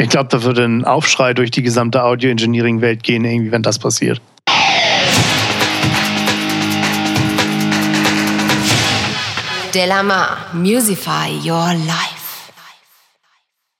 Ich 0.00 0.10
glaube, 0.10 0.28
da 0.30 0.44
würde 0.44 0.64
ein 0.64 0.84
Aufschrei 0.84 1.34
durch 1.34 1.50
die 1.50 1.62
gesamte 1.62 2.04
Audio-Engineering-Welt 2.04 3.02
gehen, 3.02 3.24
irgendwie, 3.24 3.50
wenn 3.50 3.64
das 3.64 3.80
passiert. 3.80 4.22
Delamar, 9.74 10.36
Musify 10.52 11.40
Your 11.44 11.74
Life. 11.74 12.52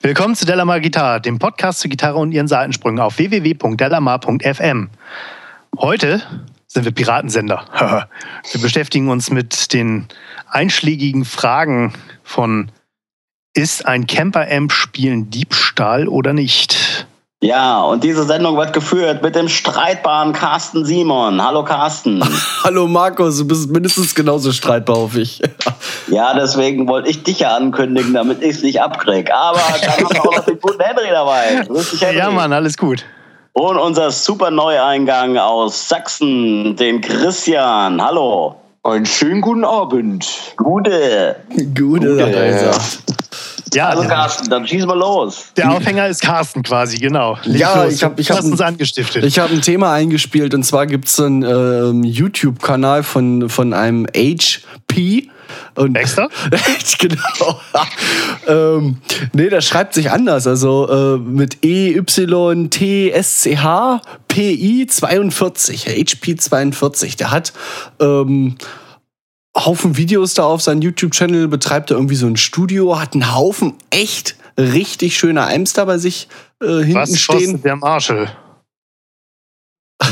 Willkommen 0.00 0.34
zu 0.34 0.44
Delamar 0.44 0.80
Gitarre, 0.80 1.20
dem 1.20 1.38
Podcast 1.38 1.78
zur 1.78 1.88
Gitarre 1.88 2.18
und 2.18 2.32
ihren 2.32 2.48
Seitensprüngen 2.48 2.98
auf 2.98 3.18
www.delamar.fm. 3.18 4.90
Heute 5.78 6.22
sind 6.66 6.84
wir 6.84 6.92
Piratensender. 6.92 7.64
wir 8.50 8.60
beschäftigen 8.60 9.08
uns 9.08 9.30
mit 9.30 9.72
den 9.72 10.08
einschlägigen 10.50 11.24
Fragen 11.24 11.92
von 12.24 12.72
ist 13.58 13.86
ein 13.86 14.06
Camper-Amp-Spielen 14.06 15.30
Diebstahl 15.30 16.06
oder 16.06 16.32
nicht? 16.32 17.08
Ja, 17.40 17.82
und 17.82 18.04
diese 18.04 18.22
Sendung 18.22 18.56
wird 18.56 18.72
geführt 18.72 19.20
mit 19.20 19.34
dem 19.34 19.48
streitbaren 19.48 20.32
Carsten 20.32 20.84
Simon. 20.84 21.44
Hallo 21.44 21.64
Carsten. 21.64 22.22
Hallo 22.62 22.86
Markus, 22.86 23.38
du 23.38 23.48
bist 23.48 23.68
mindestens 23.68 24.14
genauso 24.14 24.52
streitbar, 24.52 24.98
hoffe 24.98 25.22
ich. 25.22 25.42
ja, 26.06 26.34
deswegen 26.34 26.86
wollte 26.86 27.10
ich 27.10 27.24
dich 27.24 27.40
ja 27.40 27.56
ankündigen, 27.56 28.14
damit 28.14 28.44
ich 28.44 28.50
es 28.50 28.62
nicht 28.62 28.80
abkrieg. 28.80 29.32
Aber 29.32 29.58
dann 29.80 29.90
haben 29.90 30.08
wir 30.08 30.20
auch 30.20 30.36
noch 30.36 30.44
den 30.44 30.60
guten 30.60 30.80
Henry 30.80 31.10
dabei. 31.10 31.64
Grüß 31.66 31.90
dich, 31.90 32.00
Henry. 32.00 32.18
Ja, 32.18 32.30
Mann, 32.30 32.52
alles 32.52 32.76
gut. 32.76 33.04
Und 33.54 33.76
unser 33.76 34.12
super 34.12 34.52
Neueingang 34.52 35.36
aus 35.36 35.88
Sachsen, 35.88 36.76
den 36.76 37.00
Christian. 37.00 38.00
Hallo. 38.00 38.54
Einen 38.84 39.04
schönen 39.04 39.40
guten 39.40 39.64
Abend. 39.64 40.54
Gute. 40.56 41.34
Gute, 41.74 41.74
Gute. 41.74 42.70
Ja, 43.74 43.88
also 43.88 44.02
Carsten, 44.04 44.48
dann 44.50 44.66
schießen 44.66 44.88
wir 44.88 44.96
los. 44.96 45.46
Der 45.56 45.70
Aufhänger 45.70 46.08
ist 46.08 46.22
Carsten 46.22 46.62
quasi, 46.62 46.98
genau. 46.98 47.38
Leg 47.44 47.60
ja, 47.60 47.84
los. 47.84 47.94
ich 47.94 48.04
habe 48.04 48.20
ich 48.20 48.30
hab 48.30 48.42
uns 48.42 48.60
angestiftet. 48.60 49.24
Ich 49.24 49.38
habe 49.38 49.52
ein 49.52 49.62
Thema 49.62 49.92
eingespielt 49.92 50.54
und 50.54 50.64
zwar 50.64 50.86
gibt 50.86 51.08
es 51.08 51.18
einen 51.20 51.42
ähm, 51.42 52.04
YouTube-Kanal 52.04 53.02
von, 53.02 53.48
von 53.48 53.72
einem 53.72 54.06
HP. 54.14 55.28
Und 55.74 55.94
Dexter? 55.94 56.28
genau. 56.98 57.60
ähm, 58.46 58.98
nee, 59.32 59.48
das 59.48 59.64
schreibt 59.64 59.94
sich 59.94 60.10
anders. 60.10 60.46
Also 60.46 61.16
äh, 61.16 61.18
mit 61.18 61.64
E, 61.64 61.96
Y, 61.96 62.68
T, 62.70 63.10
S, 63.10 63.40
C, 63.40 63.56
H, 63.56 64.02
P, 64.26 64.52
I 64.52 64.86
42. 64.86 65.86
HP 65.86 66.36
42. 66.36 67.16
Der 67.16 67.30
hat 67.30 67.52
ähm, 68.00 68.56
Haufen 69.64 69.96
Videos 69.96 70.34
da 70.34 70.44
auf 70.44 70.62
seinem 70.62 70.82
YouTube-Channel, 70.82 71.48
betreibt 71.48 71.90
er 71.90 71.96
irgendwie 71.96 72.14
so 72.14 72.26
ein 72.26 72.36
Studio, 72.36 72.98
hat 72.98 73.14
einen 73.14 73.34
Haufen 73.34 73.74
echt 73.90 74.36
richtig 74.58 75.16
schöner 75.16 75.48
Amps 75.48 75.72
da 75.72 75.84
bei 75.84 75.98
sich 75.98 76.28
äh, 76.62 76.78
hinten 76.78 76.94
Was 76.94 77.18
stehen. 77.18 77.54
Was 77.54 77.62
der 77.62 77.76
Marshall? 77.76 78.28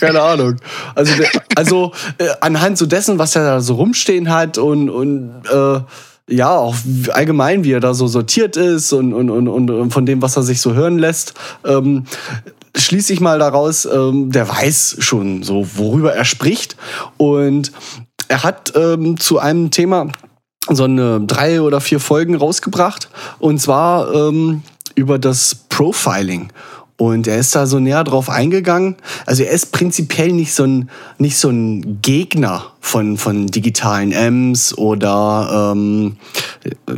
Keine 0.00 0.22
Ahnung. 0.22 0.56
Also, 0.94 1.16
der, 1.16 1.30
also 1.54 1.92
äh, 2.18 2.28
anhand 2.40 2.78
so 2.78 2.86
dessen, 2.86 3.18
was 3.18 3.36
er 3.36 3.44
da 3.44 3.60
so 3.60 3.74
rumstehen 3.74 4.30
hat 4.30 4.58
und, 4.58 4.90
und 4.90 5.42
äh, 5.50 5.80
ja, 6.28 6.56
auch 6.56 6.74
allgemein, 7.12 7.62
wie 7.64 7.72
er 7.72 7.80
da 7.80 7.94
so 7.94 8.06
sortiert 8.06 8.56
ist 8.56 8.92
und, 8.92 9.12
und, 9.12 9.30
und, 9.30 9.48
und 9.48 9.90
von 9.92 10.06
dem, 10.06 10.22
was 10.22 10.36
er 10.36 10.42
sich 10.42 10.60
so 10.60 10.74
hören 10.74 10.98
lässt, 10.98 11.34
ähm, 11.64 12.04
schließe 12.76 13.12
ich 13.12 13.20
mal 13.20 13.38
daraus, 13.38 13.84
ähm, 13.84 14.32
der 14.32 14.48
weiß 14.48 14.96
schon 14.98 15.42
so, 15.42 15.66
worüber 15.74 16.14
er 16.14 16.24
spricht. 16.24 16.76
Und 17.16 17.72
er 18.28 18.42
hat 18.42 18.72
ähm, 18.76 19.18
zu 19.18 19.38
einem 19.38 19.70
Thema 19.70 20.08
so 20.68 20.84
eine 20.84 21.20
drei 21.20 21.60
oder 21.60 21.80
vier 21.80 22.00
Folgen 22.00 22.34
rausgebracht 22.34 23.08
und 23.38 23.60
zwar 23.60 24.12
ähm, 24.14 24.62
über 24.94 25.18
das 25.18 25.54
Profiling. 25.68 26.50
Und 26.98 27.26
er 27.26 27.36
ist 27.36 27.54
da 27.54 27.66
so 27.66 27.78
näher 27.78 28.04
drauf 28.04 28.30
eingegangen. 28.30 28.96
Also 29.26 29.42
er 29.42 29.50
ist 29.50 29.70
prinzipiell 29.70 30.32
nicht 30.32 30.54
so 30.54 30.64
ein, 30.64 30.90
nicht 31.18 31.36
so 31.36 31.50
ein 31.50 32.00
Gegner 32.00 32.72
von, 32.80 33.18
von 33.18 33.48
digitalen 33.48 34.12
M's 34.12 34.76
oder 34.78 35.74
ähm, 35.74 36.16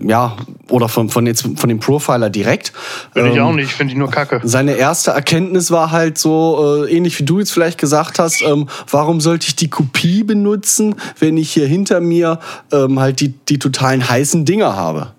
ja, 0.05 0.37
oder 0.69 0.89
von, 0.89 1.09
von, 1.09 1.27
jetzt, 1.27 1.49
von 1.56 1.69
dem 1.69 1.81
Profiler 1.81 2.31
direkt. 2.31 2.73
Bin 3.12 3.27
ähm, 3.27 3.33
ich 3.33 3.41
auch 3.41 3.53
nicht, 3.53 3.73
finde 3.73 3.93
ich 3.93 3.99
nur 3.99 4.09
kacke. 4.09 4.41
Seine 4.45 4.75
erste 4.75 5.11
Erkenntnis 5.11 5.73
war 5.73 5.91
halt 5.91 6.17
so, 6.17 6.84
äh, 6.84 6.94
ähnlich 6.97 7.19
wie 7.19 7.25
du 7.25 7.41
jetzt 7.41 7.50
vielleicht 7.50 7.78
gesagt 7.78 8.21
hast, 8.21 8.41
ähm, 8.43 8.69
warum 8.89 9.21
sollte 9.21 9.49
ich 9.49 9.56
die 9.56 9.69
Kopie 9.69 10.23
benutzen, 10.23 10.94
wenn 11.19 11.37
ich 11.37 11.50
hier 11.50 11.67
hinter 11.67 12.00
mir 12.00 12.39
ähm, 12.71 13.00
halt 13.00 13.19
die, 13.21 13.31
die 13.31 13.59
totalen 13.59 14.09
heißen 14.09 14.44
Dinger 14.44 14.77
habe? 14.77 15.12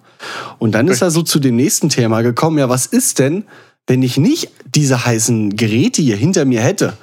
Und 0.57 0.73
dann 0.73 0.87
ist 0.87 1.01
er 1.01 1.11
so 1.11 1.21
zu 1.21 1.39
dem 1.39 1.55
nächsten 1.55 1.89
Thema 1.89 2.21
gekommen, 2.21 2.59
ja, 2.59 2.69
was 2.69 2.85
ist 2.85 3.19
denn, 3.19 3.45
wenn 3.87 4.03
ich 4.03 4.17
nicht 4.17 4.51
diese 4.75 5.05
heißen 5.05 5.55
Geräte 5.55 6.01
hier 6.01 6.15
hinter 6.15 6.45
mir 6.45 6.61
hätte, 6.61 6.93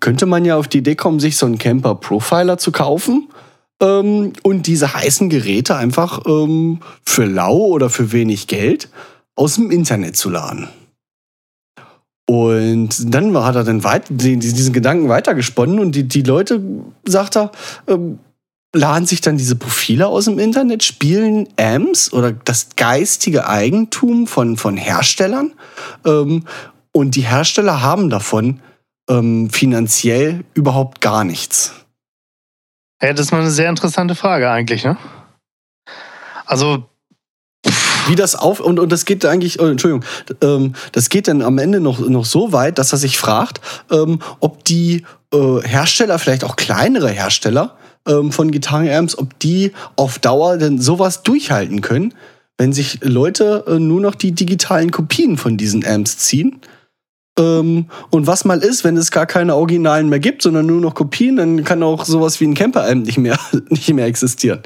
könnte 0.00 0.26
man 0.26 0.44
ja 0.44 0.56
auf 0.56 0.68
die 0.68 0.78
Idee 0.78 0.96
kommen, 0.96 1.20
sich 1.20 1.36
so 1.36 1.46
einen 1.46 1.58
Camper 1.58 1.94
Profiler 1.94 2.58
zu 2.58 2.72
kaufen 2.72 3.28
ähm, 3.80 4.32
und 4.42 4.66
diese 4.66 4.94
heißen 4.94 5.28
Geräte 5.28 5.76
einfach 5.76 6.22
ähm, 6.26 6.80
für 7.04 7.24
lau 7.24 7.56
oder 7.56 7.90
für 7.90 8.12
wenig 8.12 8.46
Geld 8.46 8.88
aus 9.36 9.54
dem 9.54 9.70
Internet 9.70 10.16
zu 10.16 10.30
laden. 10.30 10.68
Und 12.26 13.14
dann 13.14 13.36
hat 13.36 13.56
er 13.56 13.64
dann 13.64 13.84
weit, 13.84 14.04
diesen 14.08 14.72
Gedanken 14.72 15.08
weitergesponnen 15.08 15.78
und 15.78 15.94
die, 15.94 16.04
die 16.04 16.22
Leute, 16.22 16.62
sagt 17.04 17.36
er, 17.36 17.50
ähm, 17.88 18.18
laden 18.74 19.06
sich 19.06 19.20
dann 19.20 19.36
diese 19.36 19.56
Profile 19.56 20.06
aus 20.06 20.24
dem 20.24 20.38
Internet, 20.38 20.82
spielen 20.82 21.48
Amps 21.58 22.12
oder 22.12 22.32
das 22.32 22.68
geistige 22.76 23.46
Eigentum 23.46 24.26
von, 24.26 24.56
von 24.56 24.76
Herstellern. 24.76 25.52
Ähm, 26.06 26.44
und 26.92 27.16
die 27.16 27.22
Hersteller 27.22 27.82
haben 27.82 28.10
davon 28.10 28.60
ähm, 29.08 29.50
finanziell 29.50 30.44
überhaupt 30.54 31.00
gar 31.00 31.24
nichts. 31.24 31.72
Ja, 33.02 33.12
das 33.12 33.26
ist 33.26 33.32
mal 33.32 33.40
eine 33.40 33.50
sehr 33.50 33.68
interessante 33.68 34.14
Frage 34.14 34.50
eigentlich, 34.50 34.84
ne? 34.84 34.96
Also. 36.46 36.84
Wie 38.08 38.16
das 38.16 38.34
auf, 38.34 38.58
und, 38.58 38.80
und 38.80 38.90
das 38.90 39.04
geht 39.04 39.24
eigentlich, 39.24 39.60
oh, 39.60 39.66
Entschuldigung, 39.66 40.04
ähm, 40.40 40.72
das 40.90 41.08
geht 41.08 41.28
dann 41.28 41.40
am 41.40 41.58
Ende 41.58 41.78
noch, 41.78 42.00
noch 42.00 42.24
so 42.24 42.52
weit, 42.52 42.78
dass 42.78 42.90
er 42.90 42.98
sich 42.98 43.16
fragt, 43.16 43.60
ähm, 43.92 44.18
ob 44.40 44.64
die 44.64 45.04
äh, 45.32 45.60
Hersteller, 45.62 46.18
vielleicht 46.18 46.42
auch 46.42 46.56
kleinere 46.56 47.10
Hersteller, 47.10 47.76
ähm, 48.08 48.32
von 48.32 48.50
Gitarrenamps, 48.50 49.16
ob 49.16 49.38
die 49.38 49.70
auf 49.94 50.18
Dauer 50.18 50.56
denn 50.58 50.80
sowas 50.80 51.22
durchhalten 51.22 51.80
können, 51.80 52.12
wenn 52.58 52.72
sich 52.72 52.98
Leute 53.02 53.64
äh, 53.68 53.78
nur 53.78 54.00
noch 54.00 54.16
die 54.16 54.32
digitalen 54.32 54.90
Kopien 54.90 55.36
von 55.38 55.56
diesen 55.56 55.86
Amps 55.86 56.18
ziehen. 56.18 56.60
Ähm, 57.38 57.86
und 58.10 58.26
was 58.26 58.44
mal 58.44 58.58
ist, 58.58 58.84
wenn 58.84 58.96
es 58.96 59.10
gar 59.10 59.26
keine 59.26 59.56
Originalen 59.56 60.08
mehr 60.08 60.20
gibt, 60.20 60.42
sondern 60.42 60.66
nur 60.66 60.80
noch 60.80 60.94
Kopien, 60.94 61.36
dann 61.36 61.64
kann 61.64 61.82
auch 61.82 62.04
sowas 62.04 62.40
wie 62.40 62.46
ein 62.46 62.54
Camper-Amp 62.54 63.06
nicht 63.06 63.18
mehr, 63.18 63.38
nicht 63.68 63.92
mehr 63.92 64.06
existieren. 64.06 64.62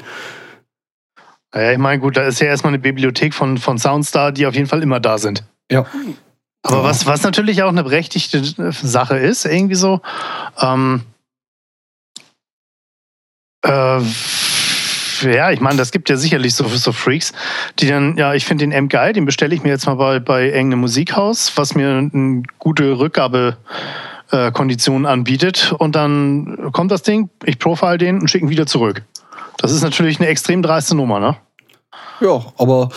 Naja, 1.53 1.71
ich 1.71 1.77
meine, 1.77 2.01
gut, 2.01 2.17
da 2.17 2.27
ist 2.27 2.39
ja 2.39 2.47
erstmal 2.47 2.71
eine 2.71 2.79
Bibliothek 2.79 3.33
von, 3.33 3.57
von 3.57 3.77
Soundstar, 3.77 4.31
die 4.31 4.45
auf 4.45 4.53
jeden 4.53 4.67
Fall 4.67 4.83
immer 4.83 4.99
da 4.99 5.17
sind. 5.17 5.43
Ja. 5.71 5.85
Aber 6.63 6.83
was, 6.83 7.05
was 7.05 7.23
natürlich 7.23 7.63
auch 7.63 7.69
eine 7.69 7.83
berechtigte 7.83 8.43
Sache 8.71 9.17
ist, 9.17 9.45
irgendwie 9.45 9.75
so, 9.75 10.01
ähm, 10.59 11.03
äh, 13.61 14.01
ja, 15.23 15.51
ich 15.51 15.59
meine, 15.59 15.77
das 15.77 15.91
gibt 15.91 16.09
ja 16.09 16.17
sicherlich 16.17 16.55
so, 16.55 16.67
so 16.67 16.91
Freaks, 16.91 17.33
die 17.79 17.87
dann, 17.87 18.17
ja, 18.17 18.33
ich 18.33 18.45
finde 18.45 18.65
den 18.65 18.73
Amp 18.73 18.91
geil, 18.91 19.13
den 19.13 19.25
bestelle 19.25 19.55
ich 19.55 19.63
mir 19.63 19.69
jetzt 19.69 19.85
mal 19.85 19.95
bei, 19.95 20.19
bei 20.19 20.45
irgendeinem 20.45 20.81
Musikhaus, 20.81 21.53
was 21.55 21.75
mir 21.75 21.89
eine 21.89 22.43
gute 22.59 22.99
Rückgabekondition 22.99 25.05
äh, 25.05 25.07
anbietet. 25.07 25.73
Und 25.77 25.95
dann 25.95 26.71
kommt 26.71 26.91
das 26.91 27.03
Ding, 27.03 27.29
ich 27.45 27.59
profile 27.59 27.97
den 27.97 28.19
und 28.19 28.29
schicke 28.29 28.45
ihn 28.45 28.49
wieder 28.49 28.65
zurück. 28.65 29.03
Das 29.57 29.71
ist 29.71 29.83
natürlich 29.83 30.19
eine 30.19 30.29
extrem 30.29 30.61
dreiste 30.61 30.95
Nummer, 30.95 31.19
ne? 31.19 31.35
Ja, 32.19 32.45
aber 32.57 32.89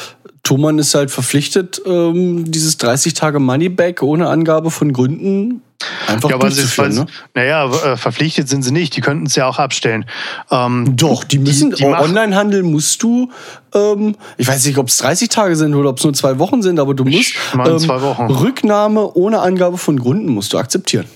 Thomann 0.43 0.79
ist 0.79 0.95
halt 0.95 1.11
verpflichtet, 1.11 1.81
ähm, 1.85 2.51
dieses 2.51 2.79
30 2.79 3.15
Tage 3.15 3.39
Moneyback 3.39 4.03
ohne 4.03 4.29
Angabe 4.29 4.71
von 4.71 4.93
Gründen 4.93 5.63
einfach 6.07 6.31
ja, 6.31 6.39
durchzuführen. 6.39 6.95
Ne? 6.95 7.07
Naja, 7.35 7.67
äh, 7.67 7.97
verpflichtet 7.97 8.49
sind 8.49 8.63
sie 8.63 8.73
nicht. 8.73 8.97
Die 8.97 9.01
könnten 9.01 9.27
es 9.27 9.37
ja 9.37 9.47
auch 9.47 9.59
abstellen. 9.59 10.05
Ähm, 10.51 10.97
Doch, 10.97 11.25
die 11.25 11.39
müssen. 11.39 11.71
Die, 11.71 11.77
die 11.77 11.85
Onlinehandel 11.85 12.63
musst 12.63 13.03
du. 13.03 13.31
Ähm, 13.75 14.17
ich 14.37 14.47
weiß 14.47 14.67
nicht, 14.67 14.79
ob 14.79 14.89
es 14.89 14.99
30 14.99 15.29
Tage 15.29 15.57
sind 15.57 15.75
oder 15.75 15.91
ob 15.91 15.99
es 15.99 16.05
nur 16.05 16.13
zwei 16.13 16.39
Wochen 16.39 16.63
sind, 16.63 16.79
aber 16.79 16.95
du 16.95 17.05
musst 17.05 17.35
ähm, 17.55 17.79
zwei 17.79 18.03
Wochen. 18.03 18.27
Rücknahme 18.27 19.13
ohne 19.15 19.41
Angabe 19.41 19.79
von 19.79 19.99
Gründen 19.99 20.29
musst 20.29 20.53
du 20.53 20.59
akzeptieren. 20.59 21.07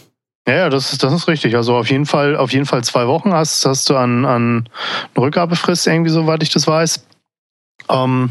Ja, 0.47 0.55
ja, 0.55 0.71
das 0.71 0.93
ist, 0.93 1.03
das 1.03 1.13
ist 1.13 1.27
richtig. 1.27 1.57
Also 1.57 1.75
auf 1.75 1.91
jeden 1.91 2.07
Fall, 2.07 2.37
auf 2.37 2.53
jeden 2.53 2.67
Fall 2.67 2.85
zwei 2.85 3.07
Wochen 3.07 3.33
hast, 3.33 3.65
hast 3.65 3.89
du 3.89 3.97
an, 3.97 4.25
an 4.25 4.69
Rückgabefrist 5.17 5.87
irgendwie, 5.87 6.11
soweit 6.11 6.43
ich 6.43 6.51
das 6.51 6.67
weiß. 6.67 7.03
Ähm, 7.89 8.31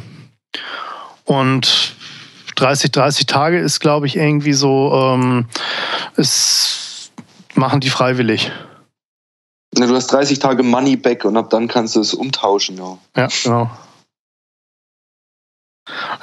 und 1.26 1.96
30, 2.64 2.92
30 2.92 3.26
Tage 3.26 3.60
ist, 3.60 3.80
glaube 3.80 4.08
ich, 4.08 4.16
irgendwie 4.16 4.54
so, 4.54 4.92
ähm, 4.94 5.46
ist, 6.16 7.12
machen 7.56 7.82
die 7.82 7.90
freiwillig. 7.90 8.52
Ja, 9.78 9.88
du 9.88 9.96
hast 9.96 10.08
30 10.08 10.40
Tage 10.40 10.64
Money 10.64 10.96
back 10.96 11.26
und 11.26 11.36
ab 11.36 11.50
dann 11.50 11.68
kannst 11.68 11.96
du 11.96 12.00
es 12.00 12.14
umtauschen, 12.14 12.78
ja. 12.78 12.98
Ja, 13.18 13.28
genau. 13.44 13.70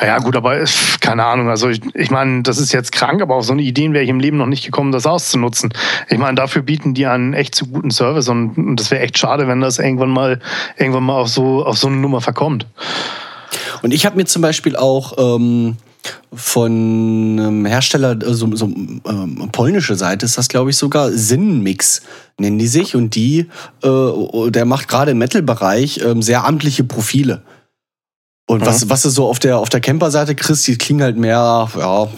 Ja, 0.01 0.19
gut, 0.19 0.35
aber 0.37 0.59
äh, 0.59 0.67
keine 1.01 1.27
Ahnung. 1.27 1.51
Also 1.51 1.69
ich, 1.69 1.83
ich 1.95 2.11
meine, 2.11 2.43
das 2.43 2.57
ist 2.57 2.73
jetzt 2.73 2.93
krank, 2.93 3.21
aber 3.21 3.35
auf 3.35 3.45
so 3.45 3.53
eine 3.53 3.61
Ideen 3.61 3.93
wäre 3.93 4.03
ich 4.03 4.09
im 4.09 4.21
Leben 4.21 4.39
noch 4.39 4.47
nicht 4.47 4.65
gekommen, 4.65 4.93
das 4.93 5.07
auszunutzen. 5.07 5.75
Ich 6.09 6.17
meine, 6.17 6.37
dafür 6.37 6.63
bieten 6.63 6.95
die 6.95 7.07
einen 7.07 7.35
echt 7.35 7.55
zu 7.55 7.67
guten 7.67 7.91
Service 7.91 8.29
und, 8.29 8.57
und 8.57 8.77
das 8.77 8.91
wäre 8.91 9.03
echt 9.03 9.19
schade, 9.19 9.47
wenn 9.47 9.61
das 9.61 9.79
irgendwann 9.79 10.11
mal 10.11 10.41
irgendwann 10.79 11.05
mal 11.05 11.21
auf 11.21 11.29
so 11.29 11.67
auf 11.67 11.77
so 11.77 11.89
eine 11.89 11.97
Nummer 11.97 12.23
verkommt. 12.23 12.67
Und 13.83 13.93
ich 13.93 14.07
habe 14.07 14.17
mir 14.17 14.25
zum 14.25 14.41
Beispiel 14.41 14.77
auch 14.77 15.37
ähm, 15.37 15.77
von 16.33 16.73
einem 16.73 17.67
Hersteller, 17.67 18.13
äh, 18.23 18.35
so, 18.35 18.55
so 18.55 18.67
ähm, 18.67 19.49
polnische 19.53 19.97
Seite 19.97 20.27
ist 20.27 20.39
das, 20.39 20.49
glaube 20.49 20.71
ich, 20.71 20.77
sogar 20.77 21.11
Sinnmix 21.11 22.03
nennen 22.39 22.59
die 22.59 22.67
sich. 22.67 22.97
Und 22.97 23.15
die, 23.15 23.47
äh, 23.83 24.51
der 24.51 24.65
macht 24.65 24.89
gerade 24.89 25.13
im 25.13 25.19
Metal-Bereich 25.19 26.01
ähm, 26.05 26.23
sehr 26.23 26.45
amtliche 26.45 26.85
Profile. 26.85 27.43
Und 28.51 28.67
was, 28.67 28.89
was 28.89 29.03
du 29.03 29.11
so 29.11 29.29
auf 29.29 29.39
der, 29.39 29.59
auf 29.59 29.69
der 29.69 29.81
Camper-Seite 29.81 30.35
kriegst, 30.35 30.67
die 30.67 30.77
klingen 30.77 31.05
halt 31.05 31.17
mehr, 31.17 31.69
ja, 31.79 32.09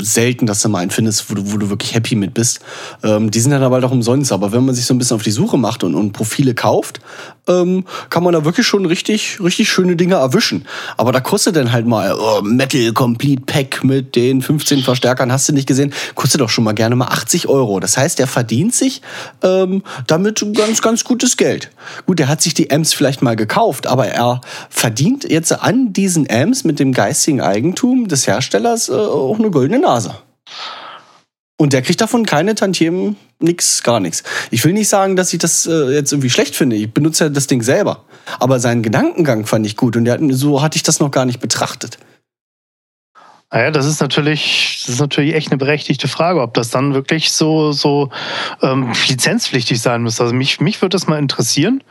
selten, 0.00 0.46
dass 0.46 0.62
du 0.62 0.70
mal 0.70 0.78
einen 0.78 0.90
findest, 0.90 1.30
wo 1.30 1.34
du, 1.34 1.52
wo 1.52 1.58
du 1.58 1.68
wirklich 1.68 1.94
happy 1.94 2.14
mit 2.14 2.32
bist. 2.32 2.60
Ähm, 3.02 3.30
die 3.30 3.40
sind 3.40 3.50
dann 3.50 3.62
aber 3.62 3.74
halt 3.74 3.84
auch 3.84 3.90
umsonst. 3.90 4.32
Aber 4.32 4.52
wenn 4.52 4.64
man 4.64 4.74
sich 4.74 4.86
so 4.86 4.94
ein 4.94 4.98
bisschen 4.98 5.16
auf 5.16 5.22
die 5.22 5.30
Suche 5.30 5.58
macht 5.58 5.84
und, 5.84 5.94
und 5.94 6.12
Profile 6.12 6.54
kauft, 6.54 7.00
ähm, 7.48 7.84
kann 8.10 8.24
man 8.24 8.32
da 8.32 8.44
wirklich 8.44 8.66
schon 8.66 8.86
richtig, 8.86 9.38
richtig 9.40 9.68
schöne 9.68 9.96
Dinge 9.96 10.16
erwischen. 10.16 10.66
Aber 10.96 11.12
da 11.12 11.20
kostet 11.20 11.56
dann 11.56 11.72
halt 11.72 11.86
mal 11.86 12.14
oh, 12.18 12.42
Metal 12.42 12.92
Complete 12.92 13.42
Pack 13.44 13.84
mit 13.84 14.16
den 14.16 14.42
15 14.42 14.82
Verstärkern, 14.82 15.30
hast 15.30 15.48
du 15.48 15.52
nicht 15.52 15.68
gesehen, 15.68 15.92
kostet 16.14 16.40
doch 16.40 16.50
schon 16.50 16.64
mal 16.64 16.72
gerne 16.72 16.96
mal 16.96 17.08
80 17.08 17.48
Euro. 17.48 17.80
Das 17.80 17.96
heißt, 17.96 18.18
er 18.20 18.26
verdient 18.26 18.74
sich 18.74 19.02
ähm, 19.42 19.82
damit 20.06 20.44
ganz, 20.54 20.82
ganz 20.82 21.04
gutes 21.04 21.36
Geld. 21.36 21.70
Gut, 22.06 22.18
er 22.20 22.28
hat 22.28 22.42
sich 22.42 22.54
die 22.54 22.70
Amps 22.70 22.92
vielleicht 22.92 23.22
mal 23.22 23.36
gekauft, 23.36 23.86
aber 23.86 24.08
er 24.08 24.40
verdient 24.70 25.30
jetzt 25.30 25.52
an 25.66 25.92
diesen 25.92 26.30
Amps 26.30 26.62
mit 26.62 26.78
dem 26.78 26.92
geistigen 26.92 27.40
Eigentum 27.40 28.06
des 28.06 28.28
Herstellers 28.28 28.88
äh, 28.88 28.92
auch 28.92 29.38
eine 29.38 29.50
goldene 29.50 29.80
Nase. 29.80 30.14
Und 31.58 31.72
der 31.72 31.82
kriegt 31.82 32.00
davon 32.00 32.24
keine 32.24 32.54
Tantiemen, 32.54 33.16
nix, 33.40 33.82
gar 33.82 33.98
nichts. 33.98 34.22
Ich 34.52 34.64
will 34.64 34.74
nicht 34.74 34.88
sagen, 34.88 35.16
dass 35.16 35.32
ich 35.32 35.40
das 35.40 35.66
äh, 35.66 35.92
jetzt 35.92 36.12
irgendwie 36.12 36.30
schlecht 36.30 36.54
finde. 36.54 36.76
Ich 36.76 36.92
benutze 36.92 37.24
ja 37.24 37.30
das 37.30 37.48
Ding 37.48 37.62
selber. 37.62 38.04
Aber 38.38 38.60
seinen 38.60 38.84
Gedankengang 38.84 39.44
fand 39.44 39.66
ich 39.66 39.76
gut 39.76 39.96
und 39.96 40.08
hat, 40.08 40.20
so 40.30 40.62
hatte 40.62 40.76
ich 40.76 40.84
das 40.84 41.00
noch 41.00 41.10
gar 41.10 41.24
nicht 41.24 41.40
betrachtet. 41.40 41.98
Naja, 43.50 43.72
das 43.72 43.86
ist 43.86 44.00
natürlich, 44.00 44.82
das 44.86 44.94
ist 44.94 45.00
natürlich 45.00 45.34
echt 45.34 45.50
eine 45.50 45.58
berechtigte 45.58 46.06
Frage, 46.06 46.42
ob 46.42 46.54
das 46.54 46.70
dann 46.70 46.94
wirklich 46.94 47.32
so, 47.32 47.72
so 47.72 48.10
ähm, 48.62 48.92
lizenzpflichtig 49.08 49.80
sein 49.80 50.02
muss. 50.02 50.20
Also 50.20 50.32
mich, 50.32 50.60
mich 50.60 50.80
würde 50.80 50.94
das 50.94 51.08
mal 51.08 51.18
interessieren. 51.18 51.82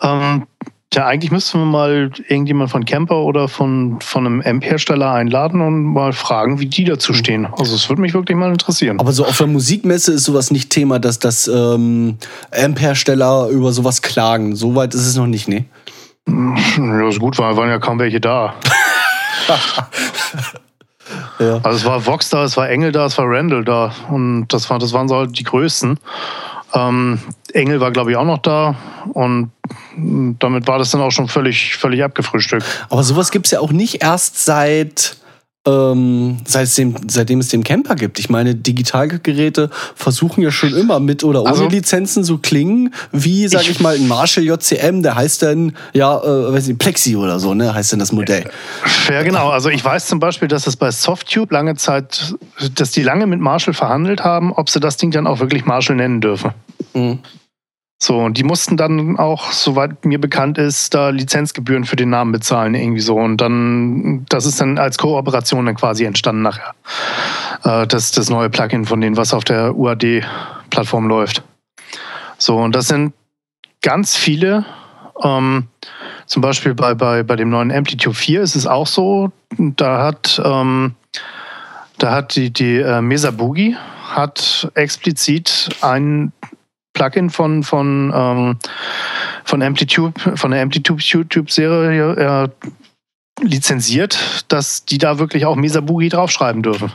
Ähm, 0.00 0.46
ja, 0.94 1.06
eigentlich 1.06 1.30
müssten 1.30 1.58
wir 1.58 1.66
mal 1.66 2.10
irgendjemand 2.28 2.70
von 2.70 2.84
Camper 2.84 3.18
oder 3.22 3.48
von, 3.48 3.98
von 4.00 4.24
einem 4.26 4.40
Amp-Hersteller 4.40 5.10
einladen 5.12 5.60
und 5.60 5.84
mal 5.84 6.12
fragen, 6.12 6.58
wie 6.60 6.66
die 6.66 6.84
dazu 6.84 7.12
Mhm. 7.12 7.16
stehen. 7.16 7.46
Also 7.46 7.74
es 7.74 7.88
würde 7.88 8.00
mich 8.00 8.14
wirklich 8.14 8.36
mal 8.38 8.50
interessieren. 8.50 8.98
Aber 9.00 9.12
so 9.12 9.26
auf 9.26 9.36
der 9.36 9.46
Musikmesse 9.46 10.12
ist 10.12 10.24
sowas 10.24 10.50
nicht 10.50 10.70
Thema, 10.70 10.98
dass 10.98 11.18
das 11.18 11.48
ähm, 11.48 12.16
Amp-Hersteller 12.52 13.48
über 13.48 13.72
sowas 13.72 14.00
klagen. 14.00 14.56
Soweit 14.56 14.94
ist 14.94 15.06
es 15.06 15.16
noch 15.16 15.26
nicht, 15.26 15.48
ne? 15.48 15.64
Ja, 16.28 17.08
ist 17.08 17.20
gut, 17.20 17.38
weil 17.38 17.56
waren 17.56 17.68
ja 17.68 17.78
kaum 17.78 17.98
welche 17.98 18.20
da. 18.20 18.54
Ja. 21.38 21.60
Also 21.62 21.76
es 21.78 21.84
war 21.84 22.04
Vox 22.04 22.30
da, 22.30 22.44
es 22.44 22.56
war 22.56 22.68
Engel 22.68 22.92
da, 22.92 23.06
es 23.06 23.16
war 23.18 23.26
Randall 23.28 23.64
da. 23.64 23.92
Und 24.08 24.48
das, 24.48 24.68
war, 24.70 24.78
das 24.78 24.92
waren 24.92 25.06
so 25.08 25.16
halt 25.16 25.38
die 25.38 25.44
größten. 25.44 25.98
Ähm, 26.74 27.20
Engel 27.56 27.80
war, 27.80 27.90
glaube 27.90 28.10
ich, 28.10 28.16
auch 28.16 28.24
noch 28.24 28.38
da. 28.38 28.76
Und 29.12 29.50
damit 29.96 30.66
war 30.68 30.78
das 30.78 30.90
dann 30.90 31.00
auch 31.00 31.10
schon 31.10 31.28
völlig, 31.28 31.76
völlig 31.76 32.04
abgefrühstückt. 32.04 32.64
Aber 32.90 33.02
sowas 33.02 33.30
gibt's 33.30 33.50
ja 33.50 33.60
auch 33.60 33.72
nicht 33.72 34.02
erst 34.02 34.44
seit, 34.44 35.16
ähm, 35.66 36.36
seit 36.44 36.64
es 36.64 36.74
dem, 36.76 36.94
seitdem 37.08 37.40
es 37.40 37.48
den 37.48 37.64
Camper 37.64 37.96
gibt. 37.96 38.18
Ich 38.20 38.28
meine, 38.30 38.54
Digitalgeräte 38.54 39.70
versuchen 39.96 40.42
ja 40.42 40.52
schon 40.52 40.74
immer 40.76 41.00
mit 41.00 41.24
oder 41.24 41.40
ohne 41.42 41.50
Also- 41.50 41.66
Lizenzen 41.68 42.22
so 42.24 42.38
klingen, 42.38 42.94
wie, 43.10 43.48
sag 43.48 43.62
ich, 43.62 43.70
Ich- 43.70 43.80
mal, 43.80 43.96
ein 43.96 44.06
Marshall 44.06 44.44
JCM, 44.44 45.02
der 45.02 45.16
heißt 45.16 45.42
dann, 45.42 45.74
ja, 45.92 46.16
äh, 46.22 46.52
weiß 46.52 46.68
nicht, 46.68 46.78
Plexi 46.78 47.16
oder 47.16 47.40
so, 47.40 47.54
ne, 47.54 47.74
heißt 47.74 47.90
dann 47.92 47.98
das 47.98 48.12
Modell. 48.12 48.48
Ja, 49.10 49.22
genau. 49.24 49.48
Also 49.48 49.70
ich 49.70 49.84
weiß 49.84 50.06
zum 50.06 50.20
Beispiel, 50.20 50.46
dass 50.46 50.66
es 50.68 50.76
bei 50.76 50.90
Softtube 50.92 51.52
lange 51.52 51.74
Zeit, 51.74 52.34
dass 52.74 52.92
die 52.92 53.02
lange 53.02 53.26
mit 53.26 53.40
Marshall 53.40 53.74
verhandelt 53.74 54.22
haben, 54.22 54.52
ob 54.52 54.70
sie 54.70 54.78
das 54.78 54.98
Ding 54.98 55.10
dann 55.10 55.26
auch 55.26 55.40
wirklich 55.40 55.64
Marshall 55.64 55.96
nennen 55.96 56.20
dürfen. 56.20 56.52
Mhm. 56.94 57.18
So, 57.98 58.18
und 58.18 58.36
die 58.36 58.44
mussten 58.44 58.76
dann 58.76 59.18
auch, 59.18 59.52
soweit 59.52 60.04
mir 60.04 60.20
bekannt 60.20 60.58
ist, 60.58 60.92
da 60.92 61.08
Lizenzgebühren 61.08 61.84
für 61.84 61.96
den 61.96 62.10
Namen 62.10 62.30
bezahlen, 62.30 62.74
irgendwie 62.74 63.00
so. 63.00 63.16
Und 63.16 63.38
dann, 63.38 64.26
das 64.28 64.44
ist 64.44 64.60
dann 64.60 64.78
als 64.78 64.98
Kooperation 64.98 65.64
dann 65.64 65.76
quasi 65.76 66.04
entstanden 66.04 66.42
nachher. 66.42 66.74
Äh, 67.64 67.86
das, 67.86 68.12
das 68.12 68.28
neue 68.28 68.50
Plugin 68.50 68.84
von 68.84 69.00
denen, 69.00 69.16
was 69.16 69.32
auf 69.32 69.44
der 69.44 69.76
UAD-Plattform 69.76 71.08
läuft. 71.08 71.42
So, 72.36 72.58
und 72.58 72.76
das 72.76 72.88
sind 72.88 73.14
ganz 73.80 74.14
viele. 74.14 74.66
Ähm, 75.22 75.68
zum 76.26 76.42
Beispiel 76.42 76.74
bei, 76.74 76.94
bei, 76.94 77.22
bei 77.22 77.36
dem 77.36 77.48
neuen 77.48 77.72
Amplitude 77.72 78.16
4 78.16 78.42
ist 78.42 78.56
es 78.56 78.66
auch 78.66 78.86
so, 78.86 79.32
da 79.56 80.02
hat, 80.02 80.40
ähm, 80.44 80.96
da 81.98 82.10
hat 82.12 82.36
die, 82.36 82.52
die 82.52 82.76
äh, 82.76 83.00
Mesa 83.00 83.30
Boogie 83.30 83.74
hat 84.04 84.70
explizit 84.74 85.70
ein 85.80 86.32
Plugin 86.96 87.28
von, 87.28 87.62
von, 87.62 88.10
ähm, 88.14 88.58
von 89.44 89.62
Amplitude, 89.62 90.36
von 90.36 90.50
der 90.50 90.62
Amplitude 90.62 91.02
YouTube-Serie 91.02 92.14
äh, 92.14 92.48
lizenziert, 93.42 94.44
dass 94.48 94.86
die 94.86 94.96
da 94.96 95.18
wirklich 95.18 95.44
auch 95.44 95.56
Mesa 95.56 95.80
Boogie 95.80 96.08
draufschreiben 96.08 96.62
dürfen. 96.62 96.90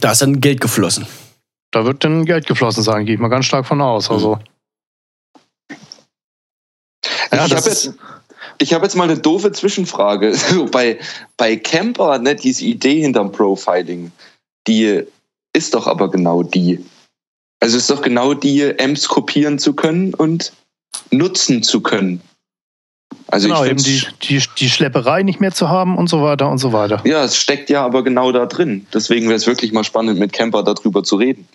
Da 0.00 0.10
ist 0.10 0.20
dann 0.20 0.40
Geld 0.40 0.60
geflossen. 0.60 1.06
Da 1.70 1.84
wird 1.84 2.02
dann 2.02 2.24
Geld 2.24 2.46
geflossen 2.46 2.82
sein, 2.82 3.06
gehe 3.06 3.14
ich 3.14 3.20
mal 3.20 3.28
ganz 3.28 3.46
stark 3.46 3.66
von 3.66 3.80
aus. 3.80 4.10
Also, 4.10 4.40
Ja, 7.32 7.46
ich 7.46 7.54
habe 7.54 7.68
jetzt, 7.68 7.94
ich 8.58 8.74
hab 8.74 8.82
jetzt 8.82 8.96
mal 8.96 9.04
eine 9.04 9.18
doofe 9.18 9.52
Zwischenfrage. 9.52 10.34
So, 10.50 10.66
bei, 10.66 10.98
bei 11.36 11.56
Camper, 11.56 12.18
ne, 12.18 12.34
diese 12.34 12.64
Idee 12.64 13.00
hinterm 13.00 13.30
Profiling, 13.30 14.10
die 14.66 15.04
ist 15.52 15.72
doch 15.72 15.86
aber 15.86 16.10
genau 16.10 16.42
die. 16.42 16.84
Also 17.62 17.76
ist 17.76 17.88
doch 17.88 18.02
genau 18.02 18.34
die, 18.34 18.74
Amps 18.80 19.06
kopieren 19.06 19.56
zu 19.60 19.72
können 19.72 20.14
und 20.14 20.52
nutzen 21.12 21.62
zu 21.62 21.80
können. 21.80 22.20
Also 23.28 23.46
genau, 23.46 23.62
ich 23.62 23.70
eben 23.70 23.82
die, 23.84 24.02
die, 24.22 24.42
die 24.58 24.68
Schlepperei 24.68 25.22
nicht 25.22 25.40
mehr 25.40 25.52
zu 25.52 25.68
haben 25.68 25.96
und 25.96 26.08
so 26.08 26.24
weiter 26.24 26.50
und 26.50 26.58
so 26.58 26.72
weiter. 26.72 27.00
Ja, 27.04 27.22
es 27.22 27.36
steckt 27.36 27.70
ja 27.70 27.84
aber 27.84 28.02
genau 28.02 28.32
da 28.32 28.46
drin. 28.46 28.84
Deswegen 28.92 29.26
wäre 29.26 29.36
es 29.36 29.46
wirklich 29.46 29.72
mal 29.72 29.84
spannend, 29.84 30.18
mit 30.18 30.32
Camper 30.32 30.64
darüber 30.64 31.04
zu 31.04 31.14
reden. 31.14 31.46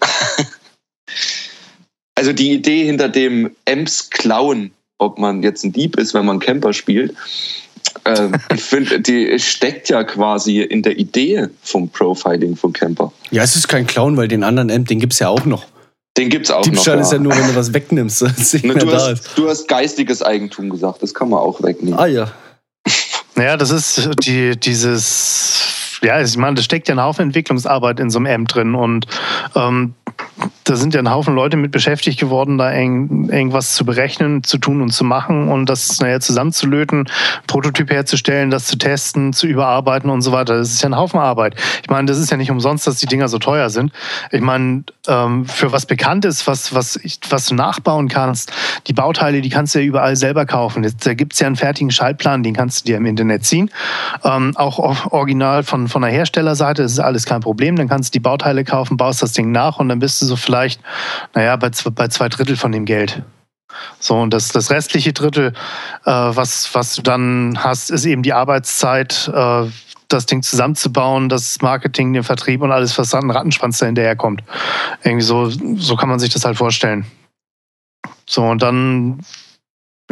also 2.16 2.32
die 2.32 2.54
Idee 2.54 2.86
hinter 2.86 3.10
dem 3.10 3.52
Amps 3.68 4.10
klauen, 4.10 4.72
ob 5.00 5.20
man 5.20 5.44
jetzt 5.44 5.66
ein 5.66 5.74
Dieb 5.74 5.98
ist, 5.98 6.14
wenn 6.14 6.26
man 6.26 6.40
Camper 6.40 6.72
spielt, 6.72 7.16
ähm, 8.06 8.32
ich 8.54 8.64
finde, 8.64 9.02
die 9.02 9.38
steckt 9.40 9.90
ja 9.90 10.06
quasi 10.06 10.62
in 10.62 10.84
der 10.84 10.98
Idee 10.98 11.48
vom 11.64 11.90
Profiling 11.90 12.56
von 12.56 12.72
Camper. 12.72 13.12
Ja, 13.30 13.44
es 13.44 13.58
ist 13.58 13.68
kein 13.68 13.86
Clown, 13.86 14.16
weil 14.16 14.30
den 14.30 14.46
anderen 14.46 14.72
Amp, 14.72 14.88
den 14.88 15.02
gibt's 15.02 15.20
ja 15.20 15.28
auch 15.28 15.44
noch. 15.44 15.66
Den 16.18 16.30
gibt's 16.30 16.50
auch 16.50 16.64
Diebstahl 16.64 16.96
noch. 16.96 17.04
ist 17.04 17.12
ja 17.12 17.20
nur, 17.20 17.32
wenn 17.32 17.48
du 17.48 17.56
was 17.56 17.74
wegnimmst, 17.74 18.22
das 18.24 18.54
nicht 18.54 18.66
Ne, 18.66 18.76
du, 18.76 18.92
hast, 18.92 19.38
du 19.38 19.48
hast 19.48 19.68
geistiges 19.68 20.22
Eigentum 20.22 20.70
gesagt, 20.70 21.04
das 21.04 21.14
kann 21.14 21.30
man 21.30 21.40
auch 21.40 21.62
wegnehmen. 21.62 22.00
Ah 22.00 22.08
ja. 22.08 22.32
Naja, 23.36 23.56
das 23.56 23.70
ist 23.70 24.10
die, 24.26 24.58
dieses, 24.58 26.00
ja, 26.02 26.20
ich 26.22 26.36
meine, 26.38 26.56
da 26.56 26.64
steckt 26.64 26.88
ja 26.88 26.96
ein 26.96 27.02
Haufen 27.02 27.24
Entwicklungsarbeit 27.24 28.00
in 28.00 28.10
so 28.10 28.18
einem 28.18 28.26
Amp 28.26 28.48
drin 28.48 28.74
und 28.74 29.06
ähm, 29.56 29.94
da 30.70 30.76
sind 30.76 30.94
ja 30.94 31.00
ein 31.00 31.10
Haufen 31.10 31.34
Leute 31.34 31.56
mit 31.56 31.72
beschäftigt 31.72 32.20
geworden, 32.20 32.58
da 32.58 32.72
eng, 32.72 33.30
irgendwas 33.30 33.74
zu 33.74 33.86
berechnen, 33.86 34.44
zu 34.44 34.58
tun 34.58 34.82
und 34.82 34.92
zu 34.92 35.04
machen 35.04 35.48
und 35.48 35.68
das 35.68 36.00
naja, 36.00 36.20
zusammenzulöten, 36.20 37.10
Prototyp 37.48 37.90
herzustellen, 37.90 38.50
das 38.50 38.66
zu 38.66 38.78
testen, 38.78 39.34
zu 39.34 39.48
überarbeiten 39.48 40.10
und 40.10 40.22
so 40.22 40.32
weiter. 40.32 40.58
Das 40.58 40.72
ist 40.72 40.82
ja 40.82 40.90
ein 40.90 40.98
Haufen 40.98 41.20
Arbeit. 41.20 41.56
Ich 41.84 41.90
meine, 41.90 42.06
das 42.08 42.18
ist 42.18 42.32
ja 42.32 42.38
nicht 42.38 42.52
umsonst, 42.52 42.86
dass 42.86 42.98
die 42.98 43.06
Dinger 43.06 43.28
so 43.30 43.40
teuer 43.40 43.70
sind. 43.70 43.92
Ich 44.32 44.42
meine, 44.42 44.84
ähm, 45.08 45.46
für 45.46 45.72
was 45.72 45.86
bekannt 45.86 46.26
ist, 46.26 46.48
was, 46.48 46.74
was, 46.74 47.00
was 47.30 47.46
du 47.46 47.56
nachbauen 47.56 48.10
kannst, 48.10 48.52
die 48.88 48.94
Bauteile, 48.94 49.42
die 49.42 49.50
kannst 49.50 49.74
du 49.74 49.80
ja 49.80 49.86
überall 49.86 50.16
selber 50.16 50.46
kaufen. 50.46 50.86
Da 51.04 51.14
gibt 51.14 51.34
es 51.34 51.40
ja 51.40 51.48
einen 51.48 51.56
fertigen 51.56 51.92
Schaltplan, 51.92 52.44
den 52.44 52.54
kannst 52.54 52.82
du 52.82 52.86
dir 52.86 52.98
im 52.98 53.06
Internet 53.06 53.46
ziehen. 53.46 53.72
Ähm, 54.24 54.54
auch 54.58 55.12
original 55.12 55.64
von, 55.64 55.88
von 55.88 56.02
der 56.02 56.12
Herstellerseite 56.12 56.84
ist 56.84 57.00
alles 57.00 57.26
kein 57.26 57.42
Problem. 57.42 57.76
Dann 57.76 57.88
kannst 57.88 58.14
du 58.14 58.18
die 58.18 58.24
Bauteile 58.24 58.64
kaufen, 58.64 58.98
baust 58.98 59.22
das 59.22 59.34
Ding 59.34 59.52
nach 59.52 59.80
und 59.80 59.90
dann 59.90 60.00
bist 60.00 60.22
du 60.22 60.26
so 60.26 60.36
vielleicht, 60.36 60.57
naja, 61.34 61.56
bei, 61.56 61.70
zwei- 61.72 61.90
bei 61.92 62.08
zwei 62.08 62.30
Drittel 62.30 62.58
von 62.58 62.72
dem 62.72 62.86
Geld. 62.86 63.24
So, 64.00 64.16
und 64.16 64.34
das, 64.34 64.50
das 64.50 64.72
restliche 64.72 65.14
Drittel, 65.14 65.54
äh, 66.06 66.12
was, 66.12 66.74
was 66.74 66.96
du 66.96 67.02
dann 67.02 67.60
hast, 67.64 67.92
ist 67.92 68.06
eben 68.06 68.24
die 68.24 68.34
Arbeitszeit, 68.34 69.30
äh, 69.34 69.66
das 70.08 70.26
Ding 70.26 70.42
zusammenzubauen, 70.42 71.30
das 71.30 71.62
Marketing, 71.62 72.14
den 72.14 72.24
Vertrieb 72.24 72.62
und 72.62 72.72
alles, 72.72 72.98
was 72.98 73.14
an 73.14 73.30
Rattenschwanz 73.30 73.78
da 73.80 73.86
hinterherkommt. 73.86 74.42
Irgendwie 75.04 75.26
so, 75.26 75.50
so 75.50 75.96
kann 75.96 76.10
man 76.10 76.20
sich 76.20 76.32
das 76.32 76.46
halt 76.46 76.58
vorstellen. 76.58 77.06
So, 78.26 78.44
und 78.44 78.62
dann, 78.62 79.20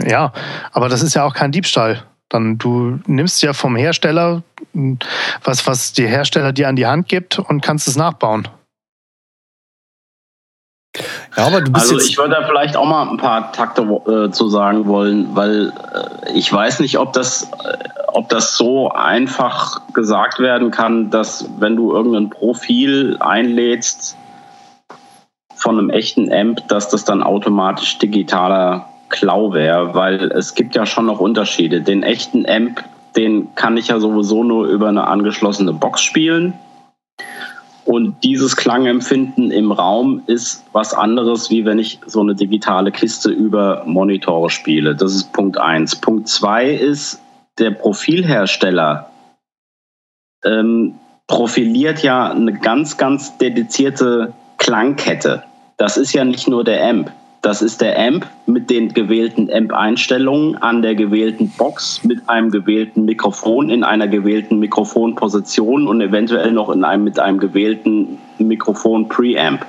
ja, 0.02 0.34
aber 0.72 0.90
das 0.90 1.02
ist 1.02 1.14
ja 1.14 1.24
auch 1.24 1.34
kein 1.34 1.52
Diebstahl. 1.52 2.04
Dann 2.28 2.58
du 2.58 3.00
nimmst 3.06 3.42
ja 3.42 3.54
vom 3.54 3.76
Hersteller 3.76 4.44
was, 5.44 5.66
was 5.68 5.94
der 5.94 6.10
Hersteller 6.10 6.52
dir 6.52 6.68
an 6.68 6.76
die 6.76 6.86
Hand 6.86 7.08
gibt 7.08 7.40
und 7.40 7.62
kannst 7.62 7.88
es 7.88 7.96
nachbauen. 7.96 8.48
Ja, 11.38 11.48
aber 11.48 11.62
du 11.62 11.72
bist 11.72 11.92
Also 11.92 12.00
ich 12.00 12.18
würde 12.18 12.36
da 12.36 12.48
vielleicht 12.48 12.78
auch 12.78 12.86
mal 12.86 13.10
ein 13.10 13.18
paar 13.18 13.52
Takte 13.52 13.82
äh, 13.82 14.32
zu 14.32 14.48
sagen 14.48 14.88
wollen, 14.88 15.36
weil 15.36 15.74
äh, 15.94 16.32
ich 16.34 16.52
weiß 16.52 16.80
nicht, 16.80 16.98
ob 16.98 17.14
das, 17.14 17.44
äh, 17.44 17.78
ob 18.08 18.30
das 18.30 18.56
so 18.56 18.90
einfach 18.90 19.82
gesagt 19.94 20.40
werden 20.40 20.72
kann, 20.72 21.10
dass 21.10 21.50
wenn 21.60 21.76
du 21.76 21.92
irgendein 21.92 22.30
Profil 22.30 23.18
einlädst 23.20 24.16
von 25.56 25.78
einem 25.78 25.90
echten 25.90 26.32
Amp, 26.32 26.68
dass 26.70 26.90
das 26.90 27.04
dann 27.04 27.22
automatisch 27.22 27.98
digitaler 27.98 28.86
Klau 29.10 29.54
wäre, 29.54 29.94
weil 29.94 30.32
es 30.32 30.56
gibt 30.56 30.76
ja 30.76 30.86
schon 30.86 31.06
noch 31.06 31.20
Unterschiede. 31.20 31.82
Den 31.82 32.04
echten 32.04 32.46
Amp, 32.48 32.84
den 33.16 33.54
kann 33.56 33.78
ich 33.78 33.90
ja 33.90 34.00
sowieso 34.00 34.44
nur 34.44 34.68
über 34.68 34.88
eine 34.88 35.08
angeschlossene 35.08 35.74
Box 35.74 36.02
spielen. 36.02 36.54
Und 37.86 38.24
dieses 38.24 38.56
Klangempfinden 38.56 39.52
im 39.52 39.72
Raum 39.72 40.24
ist 40.26 40.64
was 40.72 40.96
anderes, 40.96 41.52
wie 41.52 41.66
wenn 41.66 41.78
ich 41.78 42.00
so 42.08 42.20
eine 42.20 42.34
digitale 42.34 42.92
Kiste 42.92 43.30
über 43.30 43.84
Monitore 43.86 44.50
spiele. 44.50 44.96
Das 44.96 45.14
ist 45.14 45.32
Punkt 45.34 45.60
eins. 45.60 45.96
Punkt 45.96 46.28
zwei 46.28 46.72
ist, 46.72 47.22
der 47.60 47.72
Profilhersteller 47.72 49.12
ähm, 50.44 50.96
profiliert 51.28 52.02
ja 52.02 52.32
eine 52.32 52.54
ganz, 52.54 52.98
ganz 52.98 53.38
dedizierte 53.38 54.34
Klangkette. 54.58 55.44
Das 55.78 55.98
ist 55.98 56.14
ja 56.14 56.26
nicht 56.26 56.48
nur 56.48 56.64
der 56.64 56.84
Amp. 56.90 57.12
Das 57.46 57.62
ist 57.62 57.80
der 57.80 57.96
Amp 58.00 58.26
mit 58.48 58.72
den 58.72 58.92
gewählten 58.92 59.54
Amp-Einstellungen 59.54 60.58
an 60.64 60.82
der 60.82 60.96
gewählten 60.96 61.48
Box 61.52 62.04
mit 62.04 62.28
einem 62.28 62.50
gewählten 62.50 63.06
Mikrofon 63.06 63.70
in 63.70 63.84
einer 63.84 64.08
gewählten 64.08 64.58
Mikrofonposition 64.58 65.88
und 65.88 66.02
eventuell 66.02 66.52
noch 66.52 66.72
in 66.72 66.84
einem 66.84 67.04
mit 67.04 67.20
einem 67.20 67.38
gewählten 67.38 68.18
Mikrofon 68.40 69.10
Preamp. 69.10 69.64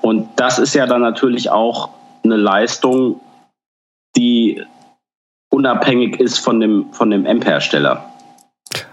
Und 0.00 0.26
das 0.36 0.58
ist 0.58 0.74
ja 0.74 0.86
dann 0.86 1.02
natürlich 1.02 1.50
auch 1.50 1.90
eine 2.24 2.36
Leistung, 2.36 3.20
die 4.16 4.62
unabhängig 5.50 6.18
ist 6.18 6.38
von 6.38 6.60
dem, 6.60 6.86
von 6.92 7.10
dem 7.10 7.26
Amp-Hersteller. 7.26 8.10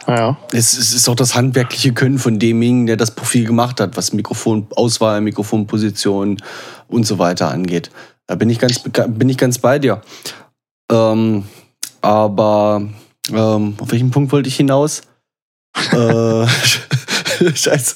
Ja. 0.07 0.37
Es, 0.51 0.73
es 0.77 0.93
ist 0.93 1.07
auch 1.09 1.15
das 1.15 1.35
handwerkliche 1.35 1.93
Können 1.93 2.17
von 2.17 2.39
demjenigen, 2.39 2.87
der 2.87 2.97
das 2.97 3.11
Profil 3.11 3.45
gemacht 3.45 3.79
hat, 3.79 3.97
was 3.97 4.13
Mikrofonauswahl, 4.13 5.21
Mikrofonposition 5.21 6.37
und 6.87 7.05
so 7.05 7.19
weiter 7.19 7.49
angeht. 7.49 7.91
Da 8.27 8.35
bin 8.35 8.49
ich 8.49 8.59
ganz, 8.59 8.79
bin 8.79 9.29
ich 9.29 9.37
ganz 9.37 9.59
bei 9.59 9.79
dir. 9.79 10.01
Ähm, 10.91 11.45
aber 12.01 12.81
ähm, 13.31 13.75
auf 13.79 13.91
welchen 13.91 14.11
Punkt 14.11 14.31
wollte 14.31 14.49
ich 14.49 14.55
hinaus? 14.55 15.01
äh, 15.91 16.47
Scheiße. 17.53 17.95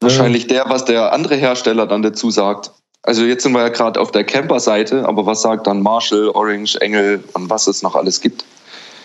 Wahrscheinlich 0.00 0.46
der, 0.46 0.68
was 0.68 0.84
der 0.84 1.12
andere 1.12 1.36
Hersteller 1.36 1.86
dann 1.86 2.02
dazu 2.02 2.30
sagt. 2.30 2.70
Also 3.02 3.24
jetzt 3.24 3.44
sind 3.44 3.52
wir 3.52 3.60
ja 3.60 3.68
gerade 3.68 4.00
auf 4.00 4.10
der 4.10 4.24
Camper-Seite, 4.24 5.06
aber 5.06 5.26
was 5.26 5.42
sagt 5.42 5.66
dann 5.66 5.80
Marshall, 5.80 6.28
Orange, 6.30 6.76
Engel 6.80 7.22
und 7.34 7.48
was 7.48 7.66
es 7.68 7.82
noch 7.82 7.94
alles 7.94 8.20
gibt? 8.20 8.44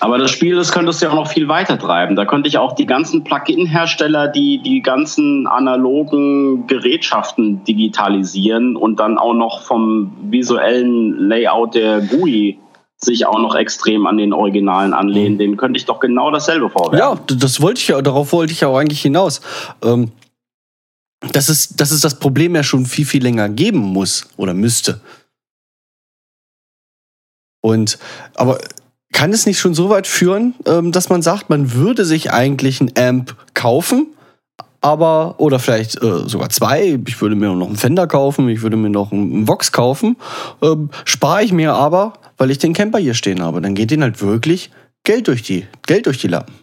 Aber 0.02 0.18
das 0.18 0.32
Spiel, 0.32 0.56
das 0.56 0.72
könntest 0.72 1.00
du 1.00 1.06
ja 1.06 1.12
auch 1.12 1.16
noch 1.16 1.28
viel 1.28 1.48
weiter 1.48 1.78
treiben. 1.78 2.16
Da 2.16 2.26
könnte 2.26 2.50
ich 2.50 2.58
auch 2.58 2.74
die 2.74 2.88
ganzen 2.88 3.24
Plugin-Hersteller, 3.24 4.30
die 4.30 4.58
die 4.58 4.82
ganzen 4.82 5.46
analogen 5.46 6.66
Gerätschaften 6.66 7.64
digitalisieren 7.66 8.76
und 8.76 9.00
dann 9.00 9.20
auch 9.20 9.36
noch 9.36 9.62
vom 9.62 10.12
visuellen 10.24 11.30
Layout 11.30 11.76
der 11.76 12.02
GUI 12.02 12.58
sich 12.98 13.28
auch 13.28 13.38
noch 13.38 13.54
extrem 13.54 14.08
an 14.08 14.18
den 14.18 14.34
Originalen 14.34 14.94
anlehnen. 14.94 15.38
Den 15.38 15.56
könnte 15.56 15.78
ich 15.78 15.86
doch 15.86 16.00
genau 16.00 16.32
dasselbe 16.32 16.72
vorwerfen. 16.72 16.98
Ja, 16.98 17.36
das 17.38 17.62
wollte 17.62 17.80
ich 17.80 17.88
ja, 17.88 18.02
darauf 18.02 18.32
wollte 18.32 18.54
ich 18.54 18.62
ja 18.62 18.70
auch 18.70 18.78
eigentlich 18.78 19.04
hinaus. 19.04 19.42
Ähm, 19.84 20.12
dass, 21.32 21.48
es, 21.48 21.76
dass 21.76 21.92
es 21.92 22.02
das 22.02 22.18
Problem 22.18 22.56
ja 22.56 22.64
schon 22.64 22.88
viel, 22.88 23.06
viel 23.06 23.22
länger 23.22 23.50
geben 23.50 23.78
muss 23.78 24.28
oder 24.36 24.56
müsste. 24.56 25.00
Und, 27.64 28.00
aber 28.34 28.58
kann 29.12 29.34
es 29.34 29.46
nicht 29.46 29.60
schon 29.60 29.74
so 29.74 29.90
weit 29.90 30.08
führen, 30.08 30.56
ähm, 30.66 30.92
dass 30.92 31.10
man 31.10 31.22
sagt, 31.22 31.50
man 31.50 31.74
würde 31.74 32.06
sich 32.06 32.32
eigentlich 32.32 32.82
ein 32.82 32.92
Amp 32.98 33.36
kaufen, 33.54 34.08
aber, 34.82 35.36
oder 35.38 35.60
vielleicht 35.60 36.02
äh, 36.02 36.28
sogar 36.28 36.50
zwei, 36.50 37.00
ich 37.06 37.22
würde 37.22 37.36
mir 37.36 37.54
noch 37.54 37.68
einen 37.68 37.76
Fender 37.76 38.08
kaufen, 38.08 38.50
ich 38.50 38.64
würde 38.64 38.78
mir 38.78 38.90
noch 38.90 39.12
einen 39.12 39.48
Vox 39.48 39.72
kaufen, 39.72 40.18
ähm, 40.62 40.90
spare 41.06 41.44
ich 41.44 41.54
mir 41.54 41.74
aber, 41.74 42.14
weil 42.38 42.50
ich 42.50 42.58
den 42.58 42.74
Camper 42.74 42.98
hier 42.98 43.14
stehen 43.14 43.42
habe. 43.44 43.62
Dann 43.62 43.76
geht 43.76 43.92
denen 43.92 44.02
halt 44.02 44.22
wirklich 44.22 44.72
Geld 45.04 45.28
durch 45.28 45.44
die, 45.44 45.68
Geld 45.86 46.08
durch 46.08 46.18
die 46.18 46.28
Lappen. 46.28 46.54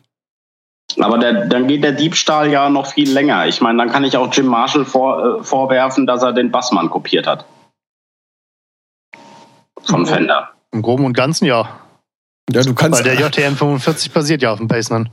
Aber 0.99 1.19
der, 1.19 1.47
dann 1.47 1.69
geht 1.69 1.85
der 1.85 1.93
Diebstahl 1.93 2.51
ja 2.51 2.71
noch 2.71 2.87
viel 2.87 3.13
länger. 3.13 3.47
Ich 3.47 3.61
meine, 3.61 3.79
dann 3.79 3.91
kann 3.91 4.05
ich 4.05 4.17
auch 4.17 4.33
Jim 4.33 4.47
Marshall 4.47 4.85
vor, 4.85 5.41
äh, 5.41 5.45
vorwerfen, 5.45 6.07
dass 6.07 6.23
er 6.23 6.33
den 6.33 6.51
Bassmann 6.51 6.91
kopiert 6.91 7.27
hat. 7.27 7.45
Von 9.85 10.07
Fender. 10.07 10.51
Im 10.73 10.83
Groben 10.83 11.05
und 11.05 11.13
Ganzen 11.13 11.45
ja. 11.45 11.69
Ja, 12.53 12.63
du 12.63 12.75
kannst. 12.75 13.05
Weil 13.05 13.17
der 13.17 13.21
JTM 13.21 13.57
45 13.57 14.13
basiert 14.13 14.43
ja 14.43 14.53
auf 14.53 14.59
dem 14.59 14.69
Bassman. 14.69 15.11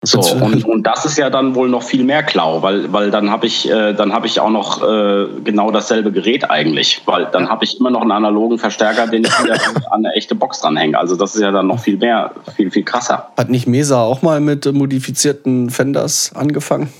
So, 0.00 0.20
und, 0.20 0.64
und 0.64 0.84
das 0.84 1.04
ist 1.04 1.18
ja 1.18 1.28
dann 1.28 1.56
wohl 1.56 1.68
noch 1.68 1.82
viel 1.82 2.04
mehr 2.04 2.22
Klau, 2.22 2.62
weil, 2.62 2.92
weil 2.92 3.10
dann 3.10 3.32
habe 3.32 3.48
ich, 3.48 3.68
äh, 3.68 3.94
dann 3.94 4.12
hab 4.12 4.24
ich 4.24 4.38
auch 4.38 4.50
noch 4.50 4.80
äh, 4.80 5.26
genau 5.42 5.72
dasselbe 5.72 6.12
Gerät 6.12 6.48
eigentlich. 6.48 7.02
Weil 7.06 7.26
dann 7.32 7.48
habe 7.48 7.64
ich 7.64 7.80
immer 7.80 7.90
noch 7.90 8.02
einen 8.02 8.12
analogen 8.12 8.58
Verstärker, 8.58 9.08
den 9.08 9.24
ich 9.24 9.42
wieder 9.42 9.54
an 9.90 10.06
eine 10.06 10.14
echte 10.14 10.36
Box 10.36 10.60
dranhänge. 10.60 10.96
Also 10.96 11.16
das 11.16 11.34
ist 11.34 11.40
ja 11.40 11.50
dann 11.50 11.66
noch 11.66 11.80
viel 11.80 11.96
mehr, 11.96 12.32
viel, 12.54 12.70
viel 12.70 12.84
krasser. 12.84 13.30
Hat 13.36 13.50
nicht 13.50 13.66
Mesa 13.66 14.00
auch 14.00 14.22
mal 14.22 14.40
mit 14.40 14.72
modifizierten 14.72 15.68
Fenders 15.68 16.30
angefangen? 16.32 16.92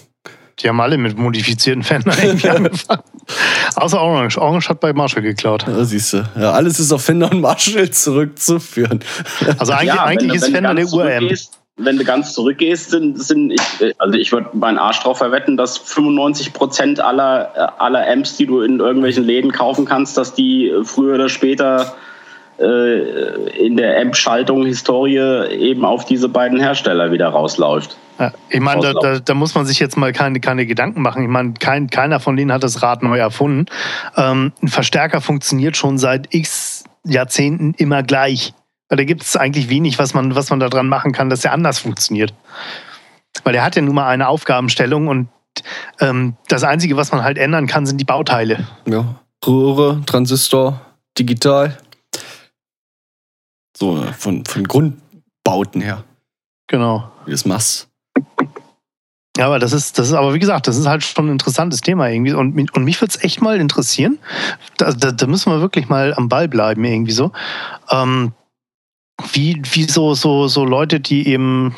Die 0.62 0.68
haben 0.68 0.80
alle 0.80 0.98
mit 0.98 1.16
modifizierten 1.16 1.82
Fender 1.82 2.12
irgendwie 2.22 2.48
angefangen. 2.48 3.02
Außer 3.76 4.00
Orange. 4.00 4.38
Orange 4.40 4.68
hat 4.68 4.80
bei 4.80 4.92
Marshall 4.92 5.22
geklaut. 5.22 5.64
Ja, 5.66 5.84
siehst 5.84 6.12
du. 6.12 6.24
Ja, 6.38 6.52
alles 6.52 6.80
ist 6.80 6.92
auf 6.92 7.04
Fender 7.04 7.30
und 7.30 7.40
Marshall 7.40 7.90
zurückzuführen. 7.90 9.00
Also 9.58 9.72
eigentlich, 9.72 9.86
Ja, 9.94 10.04
eigentlich 10.04 10.30
wenn, 10.30 10.36
ist 10.36 10.42
wenn 10.46 10.52
Fender 10.54 10.74
du 10.74 10.80
eine 10.80 10.86
zurückgehst- 10.86 11.50
Wenn 11.76 11.96
du 11.96 12.04
ganz 12.04 12.32
zurückgehst, 12.34 12.90
sind, 12.90 13.22
sind 13.22 13.52
ich, 13.52 13.60
äh, 13.80 13.92
also 13.98 14.18
ich 14.18 14.32
würde 14.32 14.48
meinen 14.54 14.78
Arsch 14.78 14.98
drauf 15.00 15.18
verwetten, 15.18 15.56
dass 15.56 15.78
95 15.78 16.52
Prozent 16.52 17.00
aller, 17.00 17.52
äh, 17.54 17.80
aller 17.82 18.04
Amps, 18.10 18.36
die 18.36 18.46
du 18.46 18.62
in 18.62 18.80
irgendwelchen 18.80 19.22
Läden 19.22 19.52
kaufen 19.52 19.84
kannst, 19.84 20.16
dass 20.18 20.34
die 20.34 20.72
früher 20.82 21.14
oder 21.14 21.28
später 21.28 21.94
äh, 22.58 23.58
in 23.64 23.76
der 23.76 24.00
Amp-Schaltung 24.00 24.66
Historie 24.66 25.46
eben 25.52 25.84
auf 25.84 26.04
diese 26.04 26.28
beiden 26.28 26.58
Hersteller 26.58 27.12
wieder 27.12 27.28
rausläuft. 27.28 27.96
Ja, 28.18 28.32
ich 28.48 28.60
meine, 28.60 28.80
da, 28.80 28.92
da, 28.94 29.18
da 29.20 29.34
muss 29.34 29.54
man 29.54 29.64
sich 29.64 29.78
jetzt 29.78 29.96
mal 29.96 30.12
keine, 30.12 30.40
keine 30.40 30.66
Gedanken 30.66 31.02
machen. 31.02 31.22
Ich 31.22 31.28
meine, 31.28 31.54
kein, 31.54 31.88
keiner 31.88 32.18
von 32.18 32.36
denen 32.36 32.52
hat 32.52 32.64
das 32.64 32.82
Rad 32.82 33.02
neu 33.02 33.18
erfunden. 33.18 33.66
Ähm, 34.16 34.52
ein 34.60 34.68
Verstärker 34.68 35.20
funktioniert 35.20 35.76
schon 35.76 35.98
seit 35.98 36.34
x 36.34 36.84
Jahrzehnten 37.04 37.74
immer 37.74 38.02
gleich. 38.02 38.54
Weil 38.88 38.98
da 38.98 39.04
gibt 39.04 39.22
es 39.22 39.36
eigentlich 39.36 39.68
wenig, 39.68 39.98
was 39.98 40.14
man, 40.14 40.34
was 40.34 40.50
man 40.50 40.60
daran 40.60 40.88
machen 40.88 41.12
kann, 41.12 41.30
dass 41.30 41.44
er 41.44 41.52
anders 41.52 41.78
funktioniert. 41.78 42.34
Weil 43.44 43.54
er 43.54 43.62
hat 43.62 43.76
ja 43.76 43.82
nun 43.82 43.94
mal 43.94 44.08
eine 44.08 44.28
Aufgabenstellung 44.28 45.08
und 45.08 45.28
ähm, 46.00 46.36
das 46.48 46.64
Einzige, 46.64 46.96
was 46.96 47.12
man 47.12 47.22
halt 47.22 47.38
ändern 47.38 47.66
kann, 47.66 47.86
sind 47.86 47.98
die 47.98 48.04
Bauteile. 48.04 48.66
Ja. 48.86 49.16
Röhre, 49.46 50.02
Transistor, 50.06 50.80
digital. 51.18 51.78
So, 53.76 54.02
äh, 54.02 54.12
von, 54.12 54.44
von 54.44 54.64
Grundbauten 54.64 55.80
her, 55.80 56.04
Genau. 56.66 57.10
wie 57.26 57.30
das 57.30 57.44
machst. 57.44 57.88
Ja, 59.38 59.46
aber 59.46 59.60
das 59.60 59.72
ist, 59.72 59.98
das 60.00 60.08
ist, 60.08 60.14
aber 60.14 60.34
wie 60.34 60.40
gesagt, 60.40 60.66
das 60.66 60.76
ist 60.76 60.86
halt 60.86 61.04
schon 61.04 61.28
ein 61.28 61.32
interessantes 61.32 61.80
Thema 61.80 62.08
irgendwie. 62.08 62.32
Und, 62.32 62.56
mich- 62.56 62.74
und 62.74 62.82
mich 62.82 63.00
würde 63.00 63.14
es 63.16 63.22
echt 63.22 63.40
mal 63.40 63.60
interessieren. 63.60 64.18
Da, 64.78 64.90
da, 64.92 65.12
da 65.12 65.26
müssen 65.28 65.52
wir 65.52 65.60
wirklich 65.60 65.88
mal 65.88 66.12
am 66.12 66.28
Ball 66.28 66.48
bleiben, 66.48 66.82
irgendwie 66.84 67.12
so. 67.12 67.30
Ähm, 67.88 68.32
wie, 69.32 69.62
wie 69.72 69.84
so, 69.84 70.14
so, 70.14 70.48
so 70.48 70.64
Leute, 70.64 70.98
die 70.98 71.28
eben 71.28 71.72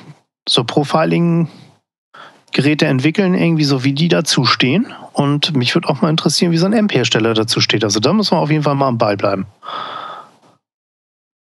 so 0.48 0.64
Profiling-Geräte 0.64 2.86
entwickeln, 2.86 3.34
irgendwie 3.34 3.64
so, 3.64 3.84
wie 3.84 3.92
die 3.92 4.08
dazu 4.08 4.46
stehen. 4.46 4.86
Und 5.12 5.54
mich 5.54 5.74
würde 5.74 5.88
auch 5.90 6.00
mal 6.00 6.08
interessieren, 6.08 6.52
wie 6.52 6.58
so 6.58 6.64
ein 6.66 6.72
Amp-Hersteller 6.74 7.34
dazu 7.34 7.60
steht. 7.60 7.84
Also 7.84 8.00
da 8.00 8.14
müssen 8.14 8.36
wir 8.36 8.40
auf 8.40 8.50
jeden 8.50 8.62
Fall 8.62 8.74
mal 8.74 8.88
am 8.88 8.96
Ball 8.96 9.18
bleiben. 9.18 9.44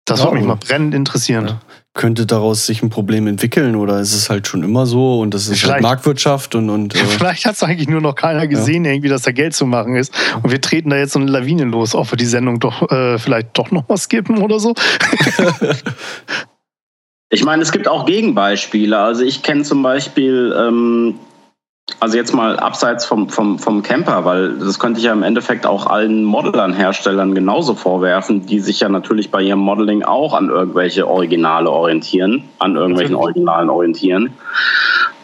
Das 0.03 0.19
Ja, 0.19 0.25
würde 0.25 0.35
mich 0.37 0.45
mal 0.45 0.55
brennend 0.55 0.93
interessieren. 0.93 1.47
Ja. 1.47 1.61
Könnte 1.99 2.25
daraus 2.25 2.65
sich 2.65 2.81
ein 2.81 2.89
Problem 2.89 3.27
entwickeln 3.27 3.75
oder 3.75 3.99
ist 3.99 4.13
es 4.13 4.29
halt 4.29 4.47
schon 4.47 4.63
immer 4.63 4.85
so 4.85 5.19
und 5.19 5.33
das 5.33 5.49
ist 5.49 5.69
halt. 5.69 5.81
Marktwirtschaft 5.81 6.55
und, 6.55 6.69
und 6.69 6.95
äh, 6.95 6.97
Vielleicht 7.17 7.43
hat 7.45 7.55
es 7.55 7.63
eigentlich 7.63 7.89
nur 7.89 7.99
noch 7.99 8.15
keiner 8.15 8.47
gesehen, 8.47 8.85
irgendwie, 8.85 9.09
dass 9.09 9.23
da 9.23 9.33
Geld 9.33 9.53
zu 9.53 9.65
machen 9.65 9.97
ist. 9.97 10.13
Und 10.41 10.49
wir 10.49 10.61
treten 10.61 10.91
da 10.91 10.95
jetzt 10.95 11.11
so 11.11 11.19
eine 11.19 11.29
Lawine 11.29 11.65
los, 11.65 11.95
ob 11.95 12.09
wir 12.09 12.17
die 12.17 12.23
Sendung 12.23 12.61
doch 12.61 12.89
äh, 12.89 13.17
vielleicht 13.19 13.57
doch 13.57 13.71
noch 13.71 13.85
mal 13.89 13.97
skippen 13.97 14.37
oder 14.37 14.61
so. 14.61 14.73
Ich 17.31 17.43
meine, 17.43 17.61
es 17.61 17.71
gibt 17.71 17.87
auch 17.87 18.07
Gegenbeispiele. 18.07 18.97
Also 18.97 19.21
ich 19.21 19.43
kenne 19.43 19.61
zum 19.61 19.83
Beispiel 19.83 20.51
ähm, 20.57 21.19
also 21.99 22.17
jetzt 22.17 22.33
mal 22.33 22.57
abseits 22.57 23.05
vom, 23.05 23.29
vom, 23.29 23.59
vom 23.59 23.81
Camper, 23.83 24.25
weil 24.25 24.57
das 24.57 24.79
könnte 24.79 24.99
ich 24.99 25.05
ja 25.05 25.13
im 25.13 25.23
Endeffekt 25.23 25.65
auch 25.65 25.87
allen 25.87 26.23
Modelern, 26.23 26.73
Herstellern 26.73 27.35
genauso 27.35 27.73
vorwerfen, 27.73 28.45
die 28.45 28.59
sich 28.59 28.79
ja 28.79 28.89
natürlich 28.89 29.31
bei 29.31 29.41
ihrem 29.41 29.59
Modeling 29.59 30.03
auch 30.03 30.33
an 30.33 30.49
irgendwelche 30.49 31.07
Originale 31.07 31.69
orientieren, 31.69 32.43
an 32.59 32.75
irgendwelchen 32.75 33.15
Originalen 33.15 33.69
orientieren. 33.69 34.33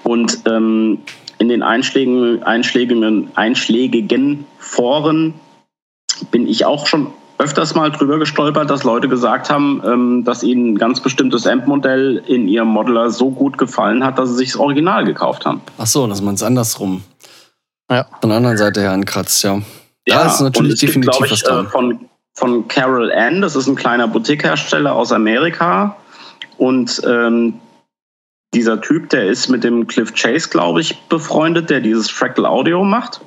Und 0.04 0.40
ähm, 0.48 1.00
in 1.38 1.50
den 1.50 1.64
einschlägigen, 1.64 2.44
einschlägigen, 2.44 3.30
einschlägigen 3.36 4.46
Foren 4.58 5.34
bin 6.32 6.48
ich 6.48 6.66
auch 6.66 6.88
schon 6.88 7.08
öfters 7.38 7.76
mal 7.76 7.92
drüber 7.92 8.18
gestolpert, 8.20 8.70
dass 8.70 8.84
Leute 8.84 9.10
gesagt 9.10 9.50
haben, 9.50 9.82
ähm, 9.86 10.24
dass 10.24 10.44
ihnen 10.44 10.74
ein 10.74 10.78
ganz 10.78 11.00
bestimmtes 11.02 11.46
Amp-Modell 11.46 12.24
in 12.28 12.48
ihrem 12.48 12.70
Modeler 12.70 13.10
so 13.10 13.30
gut 13.30 13.58
gefallen 13.58 14.04
hat, 14.06 14.18
dass 14.18 14.30
sie 14.30 14.36
sich 14.36 14.52
das 14.54 14.60
Original 14.62 15.04
gekauft 15.06 15.46
haben. 15.46 15.62
Ach 15.78 15.86
so, 15.88 16.08
dass 16.08 16.22
man 16.22 16.36
es 16.36 16.44
andersrum 16.44 17.04
Ja. 17.92 18.06
von 18.22 18.30
der 18.30 18.38
anderen 18.38 18.58
Seite 18.58 18.82
her 18.82 18.92
ankratzt, 18.92 19.44
ja. 19.44 19.62
Ja, 20.08 20.24
da 20.24 20.28
ist 20.28 20.40
natürlich 20.42 20.60
und 20.70 20.74
es 20.74 20.80
gibt, 20.80 20.90
definitiv 20.92 21.12
glaub 21.12 21.26
ich, 21.26 21.32
was 21.32 21.42
dran. 21.42 21.66
äh, 21.66 21.70
Von, 21.70 22.00
von 22.36 22.68
Carol 22.68 23.12
Ann, 23.12 23.42
das 23.42 23.56
ist 23.56 23.68
ein 23.68 23.76
kleiner 23.76 24.08
Boutique-Hersteller 24.08 24.94
aus 24.94 25.12
Amerika. 25.12 25.96
Und 26.58 27.02
ähm, 27.06 27.56
dieser 28.54 28.80
Typ, 28.80 29.10
der 29.10 29.26
ist 29.28 29.50
mit 29.50 29.64
dem 29.66 29.88
Cliff 29.88 30.14
Chase, 30.14 30.48
glaube 30.50 30.80
ich, 30.80 30.96
befreundet, 31.10 31.70
der 31.70 31.82
dieses 31.82 32.10
Fractal 32.10 32.46
Audio 32.46 32.84
macht. 32.84 33.20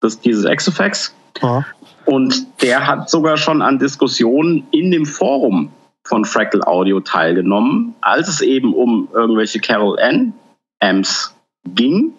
Das, 0.00 0.20
dieses 0.20 0.44
XFX. 0.44 1.14
Ja. 1.40 1.64
Und 2.08 2.62
der 2.62 2.86
hat 2.86 3.10
sogar 3.10 3.36
schon 3.36 3.60
an 3.60 3.78
Diskussionen 3.78 4.66
in 4.70 4.90
dem 4.90 5.04
Forum 5.04 5.70
von 6.04 6.24
Fractal 6.24 6.62
Audio 6.64 7.00
teilgenommen, 7.00 7.96
als 8.00 8.28
es 8.28 8.40
eben 8.40 8.72
um 8.72 9.08
irgendwelche 9.12 9.60
Carol 9.60 9.98
N 9.98 10.32
Amps 10.80 11.36
ging, 11.66 12.14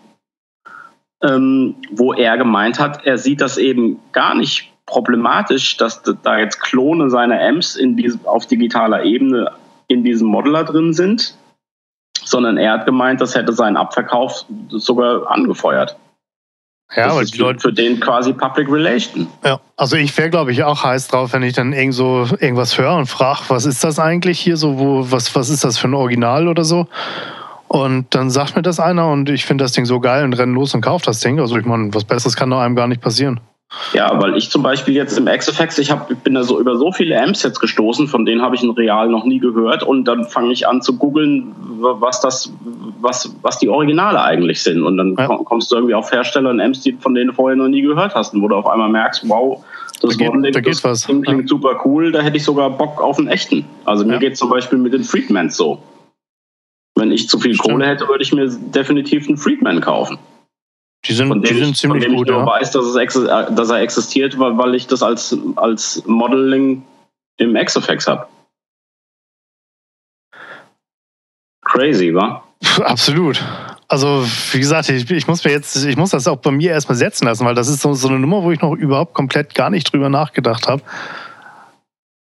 ähm, 1.24 1.74
wo 1.89 2.13
er 2.13 2.38
gemeint 2.38 2.79
hat, 2.79 3.03
er 3.08 3.17
sieht 3.17 3.41
das 3.41 3.58
eben 3.58 4.00
gar 4.12 4.36
nicht 4.36 4.72
problematisch, 4.86 5.75
dass 5.77 6.03
da 6.03 6.38
jetzt 6.38 6.60
Klone 6.60 7.10
seiner 7.10 7.41
Amps 7.41 7.75
in 7.75 7.98
diesem, 7.98 8.24
auf 8.27 8.46
digitaler 8.46 9.05
Ebene 9.05 9.53
in 9.88 10.03
diesem 10.03 10.27
Modeler 10.27 10.65
drin 10.65 10.93
sind, 10.93 11.36
sondern 12.24 12.58
er 12.58 12.74
hat 12.74 12.86
gemeint, 12.86 13.22
das 13.22 13.34
hätte 13.34 13.53
seinen 13.53 13.75
Abverkauf 13.75 14.46
sogar 14.69 15.31
angefeuert. 15.31 15.98
Ja, 16.96 17.08
das 17.08 17.22
ist 17.22 17.34
die 17.34 17.38
für, 17.38 17.43
Leute, 17.43 17.60
für 17.60 17.74
den 17.74 18.00
quasi 18.00 18.34
Public 18.34 18.67
Relation. 18.69 19.27
ja, 19.46 19.60
also 19.77 19.96
ich 19.96 20.17
wäre, 20.17 20.29
glaube 20.29 20.51
ich, 20.51 20.63
auch 20.63 20.84
heiß 20.84 21.08
drauf, 21.10 21.34
wenn 21.34 21.43
ich 21.43 21.53
dann 21.53 21.72
irgend 21.72 21.93
so 21.93 22.27
irgendwas 22.39 22.77
höre 22.77 22.96
und 22.96 23.05
frage, 23.05 23.41
was 23.50 23.65
ist 23.65 23.84
das 23.84 24.00
eigentlich 24.00 24.39
hier 24.39 24.58
so, 24.58 24.79
wo, 24.79 25.12
was, 25.12 25.36
was 25.36 25.50
ist 25.50 25.63
das 25.63 25.77
für 25.77 25.88
ein 25.88 25.93
Original 25.93 26.48
oder 26.48 26.63
so? 26.63 26.88
Und 27.67 28.15
dann 28.15 28.31
sagt 28.31 28.55
mir 28.55 28.63
das 28.63 28.79
einer 28.79 29.10
und 29.12 29.29
ich 29.29 29.46
finde 29.46 29.63
das 29.63 29.74
Ding 29.74 29.86
so 29.86 30.00
geil 30.00 30.24
und 30.24 30.34
renn 30.34 30.53
los 30.55 30.74
und 30.74 30.81
kauf 30.81 31.03
das 31.03 31.19
Ding. 31.19 31.39
Also 31.39 31.55
ich 31.55 31.65
meine, 31.65 31.93
was 31.93 32.03
Besseres 32.03 32.36
kann 32.36 32.50
doch 32.50 32.60
einem 32.60 32.75
gar 32.75 32.88
nicht 32.88 33.01
passieren. 33.01 33.39
Ja, 33.93 34.19
weil 34.21 34.35
ich 34.35 34.49
zum 34.49 34.63
Beispiel 34.63 34.95
jetzt 34.95 35.17
im 35.17 35.25
XFX, 35.25 35.77
ich, 35.77 35.91
hab, 35.91 36.09
ich 36.09 36.17
bin 36.19 36.33
da 36.33 36.43
so 36.43 36.59
über 36.59 36.75
so 36.77 36.91
viele 36.91 37.19
Amps 37.21 37.43
jetzt 37.43 37.59
gestoßen, 37.59 38.07
von 38.07 38.25
denen 38.25 38.41
habe 38.41 38.55
ich 38.55 38.63
in 38.63 38.71
Real 38.71 39.07
noch 39.09 39.25
nie 39.25 39.39
gehört 39.39 39.83
und 39.83 40.05
dann 40.05 40.25
fange 40.25 40.51
ich 40.51 40.67
an 40.67 40.81
zu 40.81 40.97
googeln, 40.97 41.53
was 41.79 42.19
das, 42.21 42.51
was, 42.99 43.35
was 43.43 43.59
die 43.59 43.69
Originale 43.69 44.21
eigentlich 44.23 44.61
sind. 44.63 44.83
Und 44.83 44.97
dann 44.97 45.15
Ja. 45.17 45.27
komm- 45.27 45.45
kommst 45.45 45.71
du 45.71 45.75
irgendwie 45.75 45.93
auf 45.93 46.11
Hersteller 46.11 46.49
und 46.49 46.59
Amps, 46.59 46.81
die, 46.81 46.93
von 46.93 47.13
denen 47.13 47.27
du 47.27 47.33
vorher 47.33 47.55
noch 47.55 47.67
nie 47.67 47.81
gehört 47.81 48.15
hast, 48.15 48.33
und 48.33 48.41
wo 48.41 48.47
du 48.47 48.55
auf 48.55 48.67
einmal 48.67 48.89
merkst, 48.89 49.27
wow, 49.29 49.63
das 50.01 50.11
Da 50.11 50.17
geht- 50.17 50.27
Modeling, 50.33 50.53
da 50.53 50.59
geht 50.61 50.83
das 50.83 51.05
klingt 51.05 51.47
super 51.49 51.79
cool, 51.85 52.11
da 52.11 52.21
hätte 52.21 52.38
ich 52.38 52.43
sogar 52.43 52.69
Bock 52.71 53.01
auf 53.01 53.19
einen 53.19 53.27
echten. 53.27 53.65
Also 53.85 54.03
mir 54.05 54.13
Ja. 54.13 54.19
geht 54.19 54.38
zum 54.38 54.49
Beispiel 54.49 54.79
mit 54.79 54.93
den 54.93 55.03
Freedmans 55.03 55.55
so. 55.57 55.79
Wenn 56.95 57.11
ich 57.11 57.29
zu 57.29 57.39
viel 57.39 57.53
Stimmt. 57.53 57.69
Kohle 57.75 57.85
hätte, 57.88 58.07
würde 58.07 58.23
ich 58.23 58.33
mir 58.33 58.47
definitiv 58.49 59.27
einen 59.27 59.38
Freedman 59.38 59.79
kaufen. 59.79 60.17
Die 61.05 61.13
sind, 61.13 61.29
Von 61.29 61.41
die 61.41 61.49
dem, 61.49 61.57
sind 61.57 61.69
ich, 61.71 61.77
ziemlich 61.77 62.03
von 62.03 62.11
dem 62.11 62.17
gut, 62.17 62.27
ich 62.27 62.33
nur 62.33 62.41
ja. 62.41 62.47
weiß, 62.47 62.71
dass, 62.71 62.85
es 62.85 63.55
dass 63.55 63.69
er 63.69 63.79
existiert, 63.79 64.37
weil, 64.37 64.57
weil 64.57 64.75
ich 64.75 64.87
das 64.87 65.01
als, 65.01 65.37
als 65.55 66.03
Modeling 66.05 66.83
im 67.37 67.53
XFX 67.53 68.07
habe. 68.07 68.27
Crazy, 71.63 72.13
wa? 72.13 72.43
Absolut. 72.83 73.41
Also, 73.87 74.25
wie 74.51 74.59
gesagt, 74.59 74.89
ich, 74.89 75.09
ich 75.09 75.27
muss 75.27 75.43
mir 75.43 75.51
jetzt, 75.51 75.75
ich 75.83 75.95
muss 75.95 76.09
das 76.11 76.27
auch 76.27 76.37
bei 76.37 76.51
mir 76.51 76.71
erstmal 76.71 76.97
setzen 76.97 77.25
lassen, 77.25 77.45
weil 77.45 77.55
das 77.55 77.69
ist 77.69 77.81
so, 77.81 77.93
so 77.93 78.07
eine 78.07 78.19
Nummer, 78.19 78.43
wo 78.43 78.51
ich 78.51 78.61
noch 78.61 78.73
überhaupt 78.73 79.13
komplett 79.13 79.55
gar 79.55 79.69
nicht 79.69 79.91
drüber 79.91 80.09
nachgedacht 80.09 80.67
habe. 80.67 80.81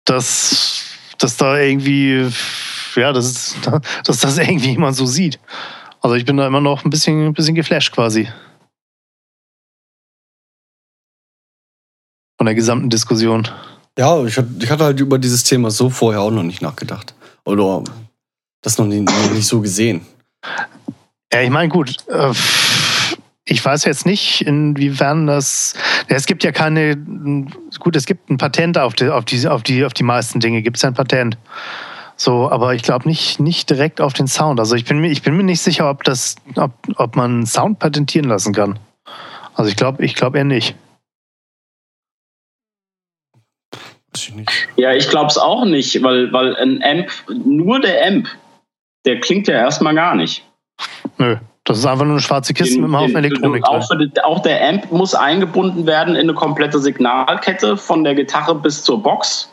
Dass, 0.04 0.84
dass 1.18 1.36
da 1.36 1.58
irgendwie, 1.58 2.28
ja, 2.94 3.12
das 3.12 3.26
ist, 3.26 3.70
dass 4.04 4.20
das 4.20 4.38
irgendwie 4.38 4.70
jemand 4.70 4.96
so 4.96 5.04
sieht. 5.04 5.40
Also 6.00 6.14
ich 6.14 6.24
bin 6.24 6.36
da 6.36 6.46
immer 6.46 6.60
noch 6.60 6.84
ein 6.84 6.90
bisschen, 6.90 7.26
ein 7.26 7.34
bisschen 7.34 7.54
geflasht 7.54 7.92
quasi. 7.92 8.28
Von 12.38 12.46
der 12.46 12.54
gesamten 12.54 12.88
Diskussion. 12.88 13.48
Ja, 13.98 14.24
ich, 14.24 14.38
hatte- 14.38 14.84
halt 14.84 15.00
über 15.00 15.18
dieses 15.18 15.42
Thema 15.44 15.70
so 15.70 15.90
vorher 15.90 16.22
auch 16.22 16.30
noch 16.30 16.44
nicht 16.44 16.62
nachgedacht. 16.62 17.14
Oder 17.44 17.82
das 18.62 18.78
noch 18.78 18.86
nie, 18.86 19.00
noch 19.00 19.30
nicht 19.32 19.46
so 19.46 19.60
gesehen. 19.60 20.06
Ja, 21.32 21.42
ich 21.42 21.50
meine, 21.50 21.68
gut, 21.68 21.96
äh, 22.08 22.32
ich 23.44 23.64
weiß 23.64 23.84
jetzt 23.84 24.06
nicht, 24.06 24.42
inwiefern 24.42 25.26
das. 25.26 25.74
Es 26.06 26.26
gibt 26.26 26.44
ja 26.44 26.52
keine. 26.52 26.96
Gut, 27.80 27.96
es 27.96 28.06
gibt 28.06 28.30
ein 28.30 28.38
Patent 28.38 28.78
auf 28.78 28.94
die, 28.94 29.08
auf 29.08 29.24
die, 29.24 29.48
auf 29.48 29.62
die, 29.64 29.84
auf 29.84 29.92
die 29.94 30.04
meisten 30.04 30.38
Dinge, 30.38 30.62
gibt 30.62 30.76
es 30.76 30.82
ja 30.82 30.90
ein 30.90 30.94
Patent. 30.94 31.36
So, 32.16 32.50
aber 32.50 32.74
ich 32.74 32.82
glaube 32.82 33.08
nicht, 33.08 33.40
nicht 33.40 33.70
direkt 33.70 34.00
auf 34.00 34.12
den 34.12 34.26
Sound. 34.26 34.58
Also 34.60 34.74
ich 34.74 34.84
bin 34.84 34.98
mir, 35.00 35.08
ich 35.10 35.22
bin 35.22 35.36
mir 35.36 35.44
nicht 35.44 35.60
sicher, 35.60 35.88
ob 35.90 36.04
das, 36.04 36.36
ob, 36.56 36.72
ob 36.96 37.16
man 37.16 37.46
Sound 37.46 37.78
patentieren 37.78 38.28
lassen 38.28 38.52
kann. 38.52 38.78
Also 39.54 39.70
ich 39.70 39.76
glaube, 39.76 40.04
ich 40.04 40.14
glaube 40.14 40.38
eher 40.38 40.44
nicht. 40.44 40.74
Weiß 44.07 44.07
ich 44.22 44.34
nicht. 44.34 44.50
Ja, 44.76 44.92
ich 44.92 45.08
glaube 45.08 45.26
es 45.26 45.38
auch 45.38 45.64
nicht, 45.64 46.02
weil, 46.02 46.32
weil 46.32 46.56
ein 46.56 46.82
Amp, 46.82 47.08
nur 47.44 47.80
der 47.80 48.06
Amp, 48.06 48.28
der 49.04 49.20
klingt 49.20 49.48
ja 49.48 49.54
erstmal 49.54 49.94
gar 49.94 50.14
nicht. 50.14 50.44
Nö. 51.18 51.36
Das 51.64 51.76
ist 51.78 51.84
einfach 51.84 52.04
nur 52.04 52.14
eine 52.14 52.22
schwarze 52.22 52.54
Kiste 52.54 52.76
Den- 52.76 52.82
mit 52.82 52.88
einem 52.88 52.98
Haufen 53.00 53.14
den- 53.14 53.24
Elektronik 53.24 53.64
auch, 53.66 53.86
für 53.86 53.96
die, 53.98 54.20
auch 54.22 54.40
der 54.40 54.66
Amp 54.66 54.90
muss 54.90 55.14
eingebunden 55.14 55.86
werden 55.86 56.14
in 56.14 56.22
eine 56.22 56.34
komplette 56.34 56.78
Signalkette 56.78 57.76
von 57.76 58.04
der 58.04 58.14
Gitarre 58.14 58.54
bis 58.54 58.82
zur 58.84 59.02
Box. 59.02 59.50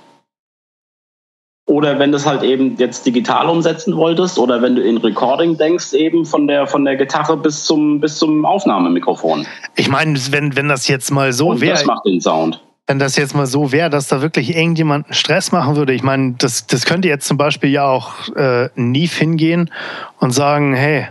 Oder 1.67 1.97
wenn 1.97 2.11
du 2.11 2.17
es 2.17 2.25
halt 2.27 2.43
eben 2.43 2.77
jetzt 2.77 3.05
digital 3.07 3.49
umsetzen 3.49 3.97
wolltest, 3.97 4.37
oder 4.37 4.61
wenn 4.61 4.75
du 4.75 4.83
in 4.83 4.97
Recording 4.97 5.57
denkst, 5.57 5.93
eben 5.93 6.23
von 6.23 6.45
der, 6.47 6.67
von 6.67 6.85
der 6.85 6.95
Gitarre 6.95 7.35
bis 7.35 7.65
zum, 7.65 7.99
bis 7.99 8.17
zum 8.19 8.45
Aufnahmemikrofon. 8.45 9.47
Ich 9.75 9.89
meine, 9.89 10.17
wenn, 10.29 10.55
wenn 10.55 10.69
das 10.69 10.87
jetzt 10.87 11.09
mal 11.09 11.33
so 11.33 11.59
wäre. 11.59 11.73
das 11.73 11.85
macht 11.85 12.05
den 12.05 12.21
Sound. 12.21 12.61
Wenn 12.87 12.99
das 12.99 13.15
jetzt 13.15 13.35
mal 13.35 13.47
so 13.47 13.71
wäre, 13.71 13.89
dass 13.89 14.07
da 14.07 14.21
wirklich 14.21 14.55
irgendjemand 14.55 15.07
einen 15.07 15.13
Stress 15.13 15.51
machen 15.51 15.75
würde, 15.75 15.93
ich 15.93 16.03
meine, 16.03 16.35
das, 16.37 16.67
das 16.67 16.85
könnte 16.85 17.07
jetzt 17.07 17.27
zum 17.27 17.37
Beispiel 17.37 17.71
ja 17.71 17.85
auch 17.85 18.29
äh, 18.35 18.69
Neve 18.75 19.15
hingehen 19.15 19.71
und 20.19 20.31
sagen, 20.31 20.75
hey, 20.75 21.07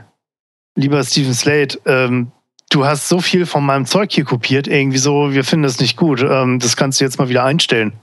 lieber 0.77 1.03
Steven 1.03 1.35
Slade, 1.35 1.79
ähm, 1.87 2.31
du 2.71 2.87
hast 2.87 3.09
so 3.09 3.21
viel 3.21 3.47
von 3.47 3.65
meinem 3.65 3.87
Zeug 3.87 4.13
hier 4.13 4.25
kopiert, 4.25 4.69
irgendwie 4.69 4.99
so, 4.99 5.33
wir 5.33 5.45
finden 5.45 5.65
das 5.65 5.81
nicht 5.81 5.97
gut, 5.97 6.23
ähm, 6.23 6.61
das 6.61 6.77
kannst 6.77 7.01
du 7.01 7.05
jetzt 7.05 7.19
mal 7.19 7.29
wieder 7.29 7.45
einstellen. 7.45 7.95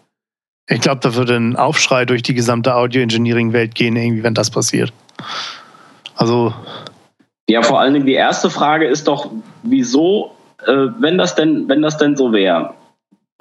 Ich 0.68 0.82
glaube, 0.82 1.00
da 1.02 1.16
würde 1.16 1.36
ein 1.36 1.56
Aufschrei 1.56 2.06
durch 2.06 2.24
die 2.24 2.34
gesamte 2.34 2.76
Audio-Engineering-Welt 2.76 3.74
gehen, 3.76 3.96
irgendwie, 3.96 4.24
wenn 4.24 4.34
das 4.34 4.52
passiert. 4.52 4.94
Also, 6.16 6.54
Ja, 7.50 7.62
vor 7.62 7.80
allen 7.80 7.94
Dingen 7.94 8.06
die 8.06 8.14
erste 8.14 8.50
Frage 8.50 8.86
ist 8.86 9.08
doch, 9.08 9.32
wieso, 9.64 10.36
äh, 10.66 10.88
wenn 11.00 11.18
das 11.18 11.36
denn, 11.36 11.68
wenn 11.68 11.82
das 11.82 11.98
denn 11.98 12.16
so 12.16 12.32
wäre, 12.32 12.74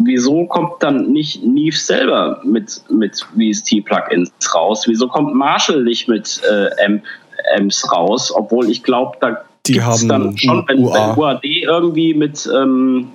wieso 0.04 0.46
kommt 0.46 0.74
dann 0.82 1.10
nicht 1.12 1.44
Neve 1.44 1.76
selber 1.76 2.40
mit, 2.44 2.82
mit 2.90 3.20
VST-Plugins 3.36 4.30
raus? 4.54 4.84
Wieso 4.86 5.08
kommt 5.08 5.34
Marshall 5.34 5.82
nicht 5.84 6.08
mit 6.08 6.40
äh, 6.50 6.84
Amp, 6.84 7.02
Amps 7.56 7.90
raus? 7.92 8.32
Obwohl 8.34 8.70
ich 8.70 8.82
glaube, 8.82 9.16
da 9.20 9.42
Die 9.66 9.72
gibt's 9.74 9.86
haben 9.86 10.08
dann 10.08 10.38
schon, 10.38 10.64
wenn, 10.68 10.84
UA. 10.84 11.16
wenn 11.16 11.18
UAD 11.22 11.44
irgendwie 11.44 12.14
mit, 12.14 12.48
ähm, 12.54 13.08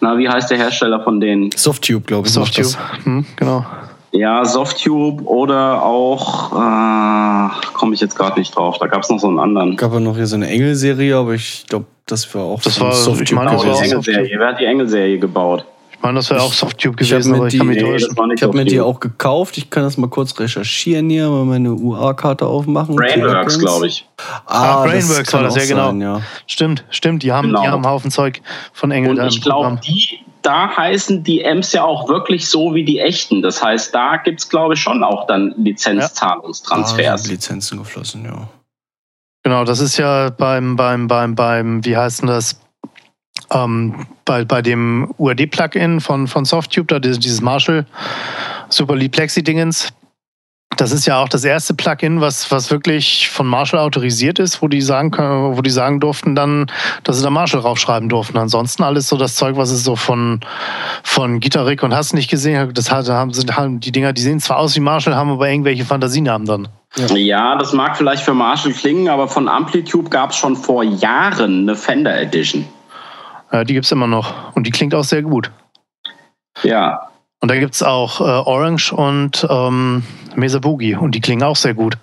na, 0.00 0.18
wie 0.18 0.28
heißt 0.28 0.50
der 0.50 0.58
Hersteller 0.58 1.02
von 1.02 1.20
denen? 1.20 1.50
Softtube, 1.56 2.04
glaube 2.06 2.26
ich. 2.26 2.32
Softtube, 2.34 2.68
hm, 3.04 3.24
genau. 3.36 3.64
Ja, 4.12 4.44
Softtube 4.44 5.24
oder 5.24 5.82
auch, 5.82 6.52
äh, 6.52 7.48
komme 7.72 7.94
ich 7.94 8.00
jetzt 8.00 8.16
gerade 8.16 8.38
nicht 8.38 8.54
drauf, 8.54 8.78
da 8.78 8.86
gab 8.86 9.02
es 9.02 9.10
noch 9.10 9.18
so 9.18 9.26
einen 9.26 9.40
anderen. 9.40 9.76
Gab 9.76 9.92
ja 9.92 9.98
noch 10.00 10.14
hier 10.14 10.26
so 10.28 10.36
eine 10.36 10.46
Engel-Serie, 10.48 11.16
aber 11.16 11.34
ich 11.34 11.64
glaube, 11.68 11.86
das 12.06 12.32
war 12.34 12.42
auch 12.42 12.60
Das 12.62 12.78
war- 12.80 12.92
Softtube 12.92 13.24
ich 13.24 13.32
meine, 13.32 13.50
das 13.52 13.64
war 13.66 13.72
die 13.72 13.88
gewesen. 13.88 13.90
Engelserie. 13.92 14.38
Wer 14.38 14.46
hat 14.48 14.60
die 14.60 14.64
Engelserie 14.66 15.18
gebaut? 15.18 15.64
Ich 16.04 16.06
meine, 16.06 16.18
das 16.18 16.28
wäre 16.28 16.42
auch 16.42 16.52
Softtube 16.52 16.96
gewesen, 16.96 17.34
aber 17.34 17.46
ich 17.46 17.56
kann 17.56 17.66
mich 17.66 17.78
die- 17.78 17.82
Nee, 17.84 17.90
täuschen. 17.92 18.32
Ich 18.36 18.42
habe 18.42 18.54
mir 18.54 18.66
die 18.66 18.78
auch 18.78 19.00
gekauft. 19.00 19.56
Ich 19.56 19.70
kann 19.70 19.84
das 19.84 19.96
mal 19.96 20.10
kurz 20.10 20.38
recherchieren 20.38 21.08
hier, 21.08 21.30
mal 21.30 21.46
meine 21.46 21.72
UA-Karte 21.72 22.44
aufmachen. 22.46 22.94
Brainworks, 22.94 23.58
glaube 23.58 23.86
ich. 23.86 24.06
Ah, 24.44 24.82
Ah, 24.82 24.82
Brainworks 24.84 25.32
war 25.32 25.44
das, 25.44 25.56
ja, 25.56 25.64
genau. 25.64 25.86
sein, 25.86 26.00
ja. 26.02 26.20
Stimmt, 26.46 26.84
stimmt, 26.90 27.22
die 27.22 27.32
haben, 27.32 27.48
Genau. 27.48 27.62
die 27.62 27.68
haben 27.68 27.82
einen 27.86 27.86
Haufen 27.90 28.10
Zeug 28.10 28.42
von 28.74 28.90
Engel 28.90 29.18
Und 29.18 29.26
ich 29.28 29.40
glaube, 29.40 29.80
die, 29.82 30.18
da 30.42 30.76
heißen 30.76 31.22
die 31.24 31.42
Amps 31.46 31.72
ja 31.72 31.84
auch 31.84 32.06
wirklich 32.06 32.50
so 32.50 32.74
wie 32.74 32.84
die 32.84 32.98
echten. 33.00 33.40
Das 33.40 33.64
heißt, 33.64 33.94
da 33.94 34.18
gibt 34.18 34.40
es, 34.40 34.50
glaube 34.50 34.74
ich, 34.74 34.80
schon 34.80 35.02
auch 35.02 35.26
dann 35.26 35.52
Ah, 35.52 35.54
Lizenzzahlungstransfers. 35.56 37.22
sind 37.22 37.32
Lizenzen 37.32 37.78
geflossen, 37.78 38.26
ja. 38.26 38.46
Genau, 39.42 39.64
das 39.64 39.80
ist 39.80 39.96
ja 39.96 40.28
beim, 40.28 40.76
beim, 40.76 41.06
beim, 41.06 41.34
beim, 41.34 41.82
wie 41.82 41.96
heißt 41.96 42.20
denn 42.20 42.28
das? 42.28 42.60
Ähm, 43.50 44.06
bei, 44.24 44.44
bei 44.44 44.62
dem 44.62 45.12
UAD-Plugin 45.18 46.00
von, 46.00 46.26
von 46.28 46.44
Softtube, 46.44 46.86
da 46.86 46.98
dieses 46.98 47.40
Marshall 47.40 47.86
Super 48.68 48.96
Plexi-Dingens, 48.96 49.92
das 50.76 50.92
ist 50.92 51.06
ja 51.06 51.22
auch 51.22 51.28
das 51.28 51.44
erste 51.44 51.74
Plugin, 51.74 52.20
was, 52.20 52.50
was 52.50 52.70
wirklich 52.70 53.28
von 53.28 53.46
Marshall 53.46 53.80
autorisiert 53.80 54.38
ist, 54.38 54.62
wo 54.62 54.68
die 54.68 54.80
sagen 54.80 55.10
können, 55.10 55.56
wo 55.56 55.62
die 55.62 55.70
sagen 55.70 56.00
durften 56.00 56.34
dann, 56.34 56.66
dass 57.04 57.18
sie 57.18 57.22
da 57.22 57.30
Marshall 57.30 57.60
raufschreiben 57.60 58.08
durften. 58.08 58.38
Ansonsten 58.38 58.82
alles 58.82 59.08
so 59.08 59.16
das 59.16 59.36
Zeug, 59.36 59.56
was 59.56 59.70
es 59.70 59.84
so 59.84 59.96
von, 59.96 60.40
von 61.02 61.40
Guitar 61.40 61.66
Rick 61.66 61.82
und 61.82 61.94
hast 61.94 62.12
nicht 62.12 62.30
gesehen, 62.30 62.72
das 62.74 62.90
hat, 62.90 63.08
haben, 63.08 63.32
sind, 63.32 63.56
haben 63.56 63.80
die 63.80 63.92
Dinger, 63.92 64.12
die 64.12 64.22
sehen 64.22 64.40
zwar 64.40 64.58
aus 64.58 64.74
wie 64.76 64.80
Marshall, 64.80 65.14
haben 65.14 65.30
aber 65.30 65.48
irgendwelche 65.48 65.84
Fantasienamen 65.84 66.46
dann. 66.46 66.68
Ja, 67.14 67.56
das 67.56 67.72
mag 67.72 67.96
vielleicht 67.96 68.22
für 68.22 68.34
Marshall 68.34 68.72
klingen, 68.72 69.08
aber 69.08 69.26
von 69.26 69.48
Amplitude 69.48 70.10
gab 70.10 70.30
es 70.30 70.36
schon 70.36 70.56
vor 70.56 70.84
Jahren 70.84 71.62
eine 71.62 71.76
Fender 71.76 72.20
Edition. 72.20 72.64
Ja, 73.54 73.62
die 73.62 73.74
gibt's 73.74 73.92
immer 73.92 74.08
noch 74.08 74.56
und 74.56 74.66
die 74.66 74.72
klingt 74.72 74.96
auch 74.96 75.04
sehr 75.04 75.22
gut. 75.22 75.52
Ja, 76.64 77.08
Und 77.40 77.52
da 77.52 77.56
gibt's 77.56 77.84
auch 77.84 78.20
äh, 78.20 78.24
Orange 78.24 78.92
und 78.92 79.46
ähm, 79.48 80.02
Mesa 80.34 80.58
Boogie 80.58 80.96
und 80.96 81.14
die 81.14 81.20
klingen 81.20 81.44
auch 81.44 81.54
sehr 81.54 81.74
gut. 81.74 81.96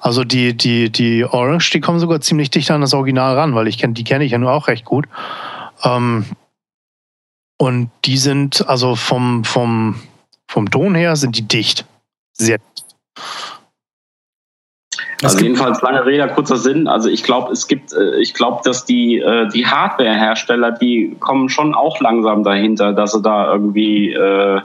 Also 0.00 0.24
die, 0.24 0.56
die, 0.56 0.90
die 0.90 1.24
Orange, 1.24 1.70
die 1.70 1.80
kommen 1.80 2.00
sogar 2.00 2.20
ziemlich 2.20 2.50
dicht 2.50 2.68
an 2.72 2.80
das 2.80 2.94
Original 2.94 3.36
ran, 3.38 3.54
weil 3.54 3.68
ich 3.68 3.78
kenne, 3.78 3.92
die 3.92 4.02
kenne 4.02 4.24
ich 4.24 4.32
ja 4.32 4.38
nur 4.38 4.50
auch 4.50 4.66
recht 4.66 4.84
gut. 4.84 5.06
Ähm, 5.84 6.24
und 7.56 7.92
die 8.04 8.18
sind, 8.18 8.66
also 8.68 8.96
vom, 8.96 9.44
vom, 9.44 10.00
vom 10.48 10.68
Ton 10.68 10.96
her 10.96 11.14
sind 11.14 11.36
die 11.36 11.46
dicht. 11.46 11.84
Sehr 12.32 12.58
dicht. 12.58 12.84
Es 15.22 15.34
also 15.34 15.44
jedenfalls 15.44 15.82
lange 15.82 16.06
Rede, 16.06 16.26
kurzer 16.28 16.56
Sinn. 16.56 16.88
Also 16.88 17.10
ich 17.10 17.22
glaube, 17.22 17.52
es 17.52 17.68
gibt, 17.68 17.92
äh, 17.92 18.18
ich 18.20 18.32
glaube, 18.32 18.62
dass 18.64 18.86
die, 18.86 19.18
äh, 19.18 19.48
die 19.48 19.66
Hardware-Hersteller, 19.66 20.72
die 20.72 21.14
kommen 21.20 21.50
schon 21.50 21.74
auch 21.74 22.00
langsam 22.00 22.42
dahinter, 22.42 22.94
dass 22.94 23.12
sie 23.12 23.20
da 23.20 23.52
irgendwie 23.52 24.12
äh, 24.12 24.60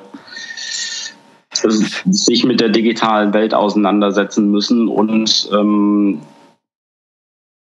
sich 1.51 2.45
mit 2.45 2.61
der 2.61 2.69
digitalen 2.69 3.33
Welt 3.33 3.53
auseinandersetzen 3.53 4.49
müssen 4.49 4.87
und 4.87 5.49
ähm, 5.53 6.21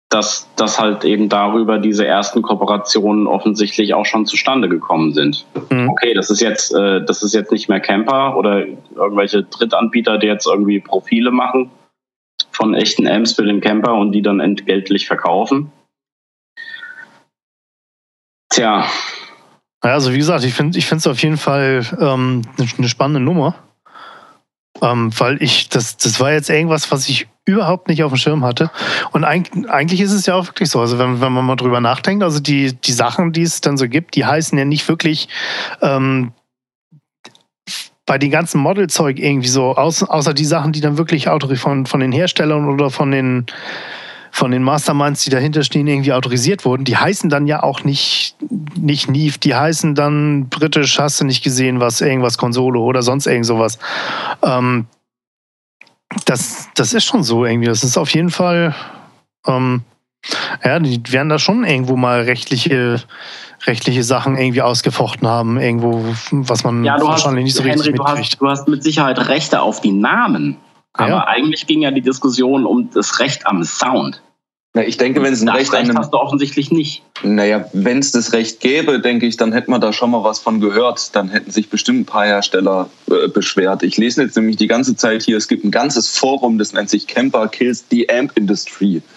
dass, 0.09 0.49
dass 0.57 0.79
halt 0.79 1.05
eben 1.05 1.29
darüber 1.29 1.77
diese 1.77 2.05
ersten 2.05 2.41
Kooperationen 2.41 3.27
offensichtlich 3.27 3.93
auch 3.93 4.05
schon 4.05 4.25
zustande 4.25 4.67
gekommen 4.67 5.13
sind. 5.13 5.45
Mhm. 5.69 5.89
Okay, 5.89 6.13
das 6.13 6.29
ist 6.29 6.41
jetzt, 6.41 6.75
äh, 6.75 7.01
das 7.05 7.23
ist 7.23 7.33
jetzt 7.33 7.53
nicht 7.53 7.69
mehr 7.69 7.79
Camper 7.79 8.35
oder 8.35 8.65
irgendwelche 8.95 9.43
Drittanbieter, 9.43 10.17
die 10.17 10.27
jetzt 10.27 10.47
irgendwie 10.47 10.81
Profile 10.81 11.31
machen 11.31 11.71
von 12.51 12.73
echten 12.73 13.07
Amps 13.07 13.33
für 13.33 13.43
den 13.43 13.61
Camper 13.61 13.93
und 13.93 14.11
die 14.11 14.21
dann 14.21 14.39
entgeltlich 14.39 15.07
verkaufen. 15.07 15.71
Tja, 18.49 18.85
Ja, 19.83 19.93
also 19.93 20.13
wie 20.13 20.17
gesagt, 20.17 20.43
ich 20.43 20.53
finde 20.53 20.77
es 20.77 21.07
auf 21.07 21.21
jeden 21.21 21.37
Fall 21.37 21.85
ähm, 21.99 22.43
eine, 22.57 22.67
eine 22.77 22.89
spannende 22.89 23.21
Nummer. 23.21 23.55
Ähm, 24.81 25.11
weil 25.19 25.41
ich, 25.43 25.69
das, 25.69 25.97
das 25.97 26.19
war 26.19 26.31
jetzt 26.31 26.49
irgendwas, 26.49 26.91
was 26.91 27.07
ich 27.07 27.27
überhaupt 27.45 27.87
nicht 27.87 28.03
auf 28.03 28.11
dem 28.11 28.17
Schirm 28.17 28.43
hatte. 28.43 28.71
Und 29.11 29.23
eigentlich, 29.23 29.69
eigentlich 29.69 30.01
ist 30.01 30.11
es 30.11 30.25
ja 30.25 30.35
auch 30.35 30.47
wirklich 30.47 30.69
so. 30.69 30.79
Also 30.79 30.97
wenn, 30.97 31.21
wenn 31.21 31.31
man 31.31 31.45
mal 31.45 31.55
drüber 31.55 31.81
nachdenkt, 31.81 32.23
also 32.23 32.39
die, 32.39 32.73
die 32.73 32.91
Sachen, 32.91 33.31
die 33.31 33.43
es 33.43 33.61
dann 33.61 33.77
so 33.77 33.87
gibt, 33.87 34.15
die 34.15 34.25
heißen 34.25 34.57
ja 34.57 34.65
nicht 34.65 34.87
wirklich 34.87 35.27
ähm, 35.81 36.33
bei 38.11 38.17
den 38.17 38.29
ganzen 38.29 38.59
Modelzeug 38.59 39.19
irgendwie 39.19 39.47
so, 39.47 39.73
außer, 39.73 40.33
die 40.33 40.43
Sachen, 40.43 40.73
die 40.73 40.81
dann 40.81 40.97
wirklich 40.97 41.29
von, 41.61 41.85
von 41.85 41.99
den 42.01 42.11
Herstellern 42.11 42.67
oder 42.67 42.89
von 42.89 43.09
den 43.09 43.45
von 44.31 44.51
den 44.51 44.63
Masterminds, 44.63 45.23
die 45.23 45.29
dahinter 45.29 45.63
stehen, 45.63 45.87
irgendwie 45.87 46.11
autorisiert 46.11 46.65
wurden, 46.65 46.83
die 46.83 46.97
heißen 46.97 47.29
dann 47.29 47.47
ja 47.47 47.63
auch 47.63 47.85
nicht, 47.85 48.35
nicht 48.75 49.09
Neve, 49.09 49.39
die 49.39 49.55
heißen 49.55 49.95
dann 49.95 50.49
britisch, 50.49 50.99
hast 50.99 51.21
du 51.21 51.25
nicht 51.25 51.41
gesehen, 51.41 51.79
was, 51.79 52.01
irgendwas 52.01 52.37
Konsole 52.37 52.79
oder 52.79 53.01
sonst 53.01 53.27
irgend 53.27 53.45
sowas. 53.45 53.79
Ähm, 54.43 54.87
das, 56.25 56.67
das 56.75 56.93
ist 56.93 57.05
schon 57.05 57.23
so 57.23 57.45
irgendwie. 57.45 57.67
Das 57.67 57.81
ist 57.81 57.95
auf 57.95 58.09
jeden 58.09 58.29
Fall, 58.29 58.75
ähm, 59.47 59.83
ja, 60.65 60.79
die 60.79 61.01
werden 61.13 61.29
da 61.29 61.39
schon 61.39 61.63
irgendwo 61.63 61.95
mal 61.95 62.23
rechtliche, 62.23 63.01
rechtliche 63.65 64.03
Sachen 64.03 64.37
irgendwie 64.37 64.61
ausgefochten 64.61 65.27
haben, 65.27 65.59
irgendwo, 65.59 66.03
was 66.31 66.63
man 66.63 66.83
ja, 66.83 66.97
du 66.97 67.07
hast, 67.07 67.23
wahrscheinlich 67.23 67.45
nicht 67.45 67.55
so 67.55 67.63
richtig 67.63 67.85
Henry, 67.85 67.97
du 67.97 68.03
mitkriegt. 68.03 68.31
hast, 68.33 68.41
du 68.41 68.47
hast 68.47 68.67
mit 68.67 68.83
Sicherheit 68.83 69.27
Rechte 69.27 69.61
auf 69.61 69.81
die 69.81 69.91
Namen. 69.91 70.57
Aber 70.93 71.09
Ja. 71.09 71.27
eigentlich 71.27 71.67
ging 71.67 71.81
ja 71.81 71.91
die 71.91 72.01
Diskussion 72.01 72.65
um 72.65 72.89
das 72.91 73.19
Recht 73.19 73.47
am 73.47 73.63
Sound. 73.63 74.21
Na, 74.73 74.83
ich 74.83 74.97
denke, 74.97 75.21
wenn 75.21 75.33
es 75.33 75.41
ein 75.41 75.47
das 75.47 75.55
Recht 75.55 75.71
an 75.71 75.77
Recht 75.79 75.89
einem 75.89 75.99
hast 75.99 76.11
du 76.13 76.17
offensichtlich 76.17 76.71
nicht. 76.71 77.03
Naja, 77.23 77.65
wenn 77.73 77.99
es 77.99 78.11
das 78.11 78.33
Recht 78.33 78.59
gäbe, 78.61 78.99
denke 78.99 79.25
ich, 79.27 79.37
dann 79.37 79.51
hätte 79.53 79.69
man 79.69 79.79
da 79.81 79.93
schon 79.93 80.11
mal 80.11 80.23
was 80.23 80.39
von 80.39 80.59
gehört. 80.59 81.15
Dann 81.15 81.29
hätten 81.29 81.51
sich 81.51 81.69
bestimmt 81.69 81.99
ein 82.01 82.05
paar 82.05 82.25
Hersteller 82.25 82.89
äh, 83.09 83.27
beschwert. 83.27 83.83
Ich 83.83 83.97
lese 83.97 84.23
jetzt 84.23 84.35
nämlich 84.35 84.55
die 84.57 84.67
ganze 84.67 84.95
Zeit 84.95 85.21
hier, 85.23 85.37
es 85.37 85.47
gibt 85.47 85.63
ein 85.63 85.71
ganzes 85.71 86.17
Forum, 86.17 86.57
das 86.57 86.73
nennt 86.73 86.89
sich 86.89 87.07
Camper 87.07 87.47
Kills 87.47 87.83
the 87.91 88.09
Amp 88.09 88.31
Industry. 88.37 89.01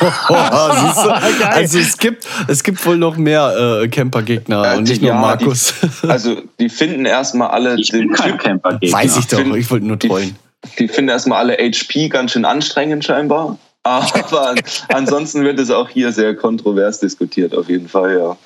Oh? 0.30 0.34
Also 0.34 1.78
es 1.78 1.98
gibt, 1.98 2.26
es 2.48 2.62
gibt 2.62 2.84
wohl 2.86 2.96
noch 2.96 3.16
mehr 3.16 3.80
äh, 3.82 3.88
Camper-Gegner 3.88 4.72
Äh, 4.74 4.78
und 4.78 4.88
die- 4.88 4.92
nicht 4.92 5.02
nur 5.02 5.10
ja, 5.12 5.20
Markus. 5.20 5.74
Also 6.08 6.42
die 6.58 6.68
finden 6.68 7.04
erstmal 7.04 7.48
alle 7.48 7.78
Ich 7.78 7.90
bin 7.90 8.08
den 8.08 8.12
Camper-Gegner. 8.12 8.96
Weiß 8.98 9.18
ich 9.18 9.26
doch, 9.26 9.38
find- 9.40 9.56
ich 9.56 9.70
wollte 9.70 9.86
nur 9.86 9.98
trollen. 9.98 10.36
die 10.78 10.88
finden 10.88 11.10
erstmal 11.10 11.38
alle 11.40 11.54
HP 11.58 12.08
ganz 12.08 12.32
schön 12.32 12.44
anstrengend 12.44 13.04
scheinbar. 13.04 13.58
Aber 13.82 14.54
ansonsten 14.88 15.42
wird 15.42 15.58
es 15.58 15.70
auch 15.70 15.88
hier 15.88 16.12
sehr 16.12 16.36
kontrovers 16.36 17.00
diskutiert, 17.00 17.54
auf 17.54 17.68
jeden 17.68 17.88
Fall, 17.88 18.18
ja. 18.18 18.36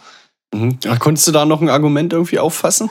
Mhm. 0.55 0.79
Ach, 0.89 0.99
konntest 0.99 1.27
du 1.27 1.33
da 1.33 1.45
noch 1.45 1.61
ein 1.61 1.69
Argument 1.69 2.13
irgendwie 2.13 2.39
auffassen? 2.39 2.91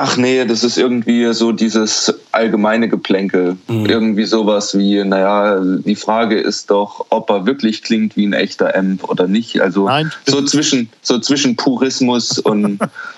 Ach 0.00 0.16
nee, 0.16 0.44
das 0.44 0.62
ist 0.62 0.78
irgendwie 0.78 1.32
so 1.32 1.50
dieses 1.50 2.14
allgemeine 2.30 2.88
Geplänkel. 2.88 3.56
Mhm. 3.66 3.86
Irgendwie 3.86 4.24
sowas 4.26 4.78
wie, 4.78 5.02
naja, 5.02 5.60
die 5.60 5.96
Frage 5.96 6.38
ist 6.38 6.70
doch, 6.70 7.06
ob 7.10 7.30
er 7.30 7.46
wirklich 7.46 7.82
klingt 7.82 8.16
wie 8.16 8.24
ein 8.24 8.32
echter 8.32 8.76
Amp 8.76 9.02
oder 9.08 9.26
nicht. 9.26 9.60
Also 9.60 9.86
Nein, 9.86 10.12
so 10.24 10.40
zwischen, 10.42 10.88
so 11.02 11.18
zwischen 11.18 11.56
Purismus 11.56 12.38
und 12.38 12.78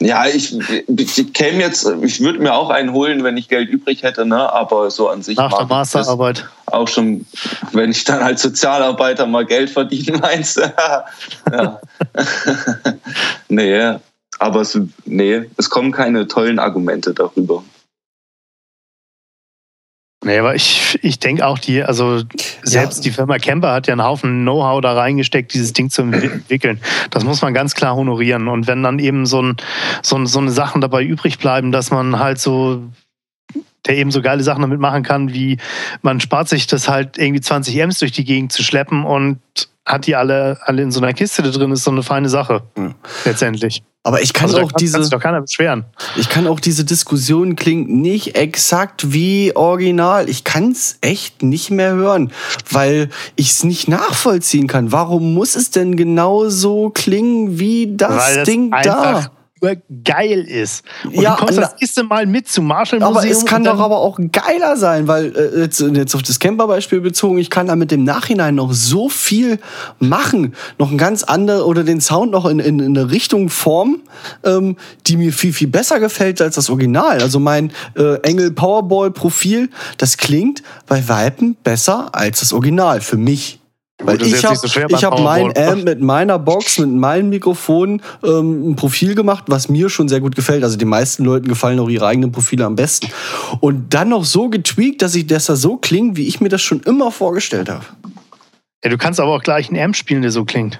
ja, 0.00 0.26
ich, 0.26 0.54
ich 0.88 1.32
käme 1.32 1.60
jetzt, 1.60 1.90
ich 2.02 2.20
würde 2.20 2.38
mir 2.38 2.54
auch 2.54 2.68
einen 2.68 2.92
holen, 2.92 3.24
wenn 3.24 3.38
ich 3.38 3.48
Geld 3.48 3.70
übrig 3.70 4.02
hätte, 4.02 4.26
ne? 4.26 4.52
Aber 4.52 4.90
so 4.90 5.08
an 5.08 5.22
sich 5.22 5.38
nach 5.38 5.56
der 5.56 5.66
Masterarbeit. 5.66 6.46
auch 6.66 6.86
schon, 6.86 7.24
wenn 7.72 7.90
ich 7.90 8.04
dann 8.04 8.20
als 8.20 8.42
Sozialarbeiter 8.42 9.26
mal 9.26 9.46
Geld 9.46 9.70
verdienen 9.70 10.20
meinst. 10.22 10.58
ja. 10.58 11.80
nee, 13.48 13.94
aber 14.38 14.60
es, 14.60 14.78
nee, 15.06 15.48
es 15.56 15.70
kommen 15.70 15.92
keine 15.92 16.28
tollen 16.28 16.58
Argumente 16.58 17.14
darüber. 17.14 17.64
Nee, 20.26 20.40
aber 20.40 20.56
ich, 20.56 20.98
ich 21.02 21.20
denke 21.20 21.46
auch, 21.46 21.56
die, 21.56 21.84
also 21.84 22.20
selbst 22.64 23.04
die 23.04 23.12
Firma 23.12 23.38
Camper 23.38 23.70
hat 23.72 23.86
ja 23.86 23.92
einen 23.92 24.02
Haufen 24.02 24.42
Know-how 24.42 24.80
da 24.80 24.94
reingesteckt, 24.94 25.54
dieses 25.54 25.72
Ding 25.72 25.88
zu 25.88 26.02
entwi- 26.02 26.32
entwickeln. 26.32 26.80
Das 27.10 27.22
muss 27.22 27.42
man 27.42 27.54
ganz 27.54 27.76
klar 27.76 27.94
honorieren. 27.94 28.48
Und 28.48 28.66
wenn 28.66 28.82
dann 28.82 28.98
eben 28.98 29.24
so, 29.24 29.40
ein, 29.40 29.56
so, 30.02 30.24
so 30.26 30.40
eine 30.40 30.50
Sachen 30.50 30.80
dabei 30.80 31.04
übrig 31.04 31.38
bleiben, 31.38 31.70
dass 31.70 31.92
man 31.92 32.18
halt 32.18 32.40
so, 32.40 32.82
der 33.86 33.98
eben 33.98 34.10
so 34.10 34.20
geile 34.20 34.42
Sachen 34.42 34.62
damit 34.62 34.80
machen 34.80 35.04
kann, 35.04 35.32
wie 35.32 35.58
man 36.02 36.18
spart 36.18 36.48
sich 36.48 36.66
das 36.66 36.88
halt 36.88 37.18
irgendwie 37.18 37.40
20 37.40 37.76
M's 37.76 38.00
durch 38.00 38.10
die 38.10 38.24
Gegend 38.24 38.50
zu 38.50 38.64
schleppen 38.64 39.04
und 39.04 39.38
hat 39.86 40.06
die 40.06 40.16
alle, 40.16 40.58
alle 40.62 40.82
in 40.82 40.90
so 40.90 41.00
einer 41.00 41.12
Kiste 41.12 41.42
da 41.42 41.50
drin, 41.50 41.70
ist 41.70 41.84
so 41.84 41.92
eine 41.92 42.02
feine 42.02 42.28
Sache. 42.28 42.62
Ja. 42.76 42.90
Letztendlich. 43.24 43.82
Aber 44.02 44.20
ich 44.20 44.32
kann 44.32 44.44
Also 44.46 44.58
auch 44.58 44.72
kann, 44.72 44.78
diese. 44.78 45.00
kann 45.00 45.10
doch 45.10 45.20
keiner 45.20 45.40
beschweren. 45.40 45.84
Ich 46.16 46.28
kann 46.28 46.46
auch 46.46 46.60
diese 46.60 46.84
Diskussion 46.84 47.56
klingt 47.56 47.88
nicht 47.90 48.36
exakt 48.36 49.12
wie 49.12 49.54
original. 49.56 50.28
Ich 50.28 50.44
kann 50.44 50.70
es 50.70 50.98
echt 51.00 51.42
nicht 51.42 51.70
mehr 51.70 51.94
hören, 51.94 52.30
weil 52.70 53.10
ich 53.34 53.50
es 53.50 53.64
nicht 53.64 53.88
nachvollziehen 53.88 54.66
kann. 54.68 54.92
Warum 54.92 55.34
muss 55.34 55.56
es 55.56 55.70
denn 55.70 55.96
genau 55.96 56.48
so 56.48 56.90
klingen 56.90 57.58
wie 57.58 57.96
das, 57.96 58.34
das 58.34 58.44
Ding 58.44 58.70
da? 58.82 59.30
Geil 60.04 60.40
ist. 60.40 60.84
Und 61.04 61.14
Ja, 61.14 61.36
du 61.36 61.44
kommst 61.44 61.58
das 61.58 61.74
erste 61.80 62.04
Mal 62.04 62.26
mit 62.26 62.48
zum 62.48 62.66
Marshall 62.66 63.00
Museum. 63.00 63.16
Aber 63.16 63.26
es 63.26 63.44
kann 63.44 63.64
doch 63.64 63.78
aber 63.78 63.98
auch 63.98 64.18
geiler 64.32 64.76
sein, 64.76 65.08
weil 65.08 65.34
äh, 65.34 65.60
jetzt, 65.62 65.80
jetzt 65.80 66.14
auf 66.14 66.22
das 66.22 66.38
Camper-Beispiel 66.38 67.00
bezogen, 67.00 67.38
ich 67.38 67.48
kann 67.48 67.66
da 67.66 67.76
mit 67.76 67.90
dem 67.90 68.04
Nachhinein 68.04 68.56
noch 68.56 68.72
so 68.72 69.08
viel 69.08 69.58
machen, 69.98 70.54
noch 70.78 70.90
ein 70.90 70.98
ganz 70.98 71.22
andere 71.22 71.64
oder 71.64 71.84
den 71.84 72.00
Sound 72.00 72.32
noch 72.32 72.46
in, 72.46 72.58
in, 72.58 72.80
in 72.80 72.96
eine 72.96 73.10
Richtung 73.10 73.48
formen, 73.48 74.02
ähm, 74.44 74.76
die 75.06 75.16
mir 75.16 75.32
viel 75.32 75.52
viel 75.52 75.68
besser 75.68 76.00
gefällt 76.00 76.40
als 76.42 76.56
das 76.56 76.68
Original. 76.68 77.20
Also 77.22 77.40
mein 77.40 77.72
äh, 77.96 78.20
Engel 78.20 78.50
Powerball 78.52 79.10
Profil, 79.10 79.70
das 79.96 80.18
klingt 80.18 80.62
bei 80.86 81.08
Weitem 81.08 81.56
besser 81.64 82.14
als 82.14 82.40
das 82.40 82.52
Original 82.52 83.00
für 83.00 83.16
mich. 83.16 83.60
Weil 84.02 84.18
das 84.18 84.28
ich 84.28 84.44
habe 84.44 84.56
so 84.56 84.66
ich 84.66 85.04
hab 85.04 85.20
mein. 85.20 85.56
Amp 85.56 85.84
mit 85.84 86.02
meiner 86.02 86.38
Box, 86.38 86.78
mit 86.78 86.90
meinem 86.90 87.30
Mikrofon 87.30 88.02
ähm, 88.22 88.70
ein 88.70 88.76
Profil 88.76 89.14
gemacht, 89.14 89.44
was 89.46 89.70
mir 89.70 89.88
schon 89.88 90.08
sehr 90.08 90.20
gut 90.20 90.36
gefällt. 90.36 90.64
Also 90.64 90.76
den 90.76 90.88
meisten 90.88 91.24
Leuten 91.24 91.48
gefallen 91.48 91.80
auch 91.80 91.88
ihre 91.88 92.06
eigenen 92.06 92.30
Profile 92.30 92.66
am 92.66 92.76
besten. 92.76 93.08
Und 93.60 93.94
dann 93.94 94.10
noch 94.10 94.24
so 94.24 94.50
getweakt, 94.50 95.00
dass 95.00 95.14
ich 95.14 95.26
dass 95.26 95.48
er 95.48 95.56
so 95.56 95.78
klingt, 95.78 96.16
wie 96.16 96.28
ich 96.28 96.40
mir 96.40 96.50
das 96.50 96.60
schon 96.60 96.80
immer 96.80 97.10
vorgestellt 97.10 97.70
habe. 97.70 97.84
Ja, 98.84 98.90
du 98.90 98.98
kannst 98.98 99.18
aber 99.18 99.32
auch 99.32 99.42
gleich 99.42 99.70
einen 99.70 99.82
Amp 99.82 99.96
spielen, 99.96 100.22
der 100.22 100.30
so 100.30 100.44
klingt. 100.44 100.78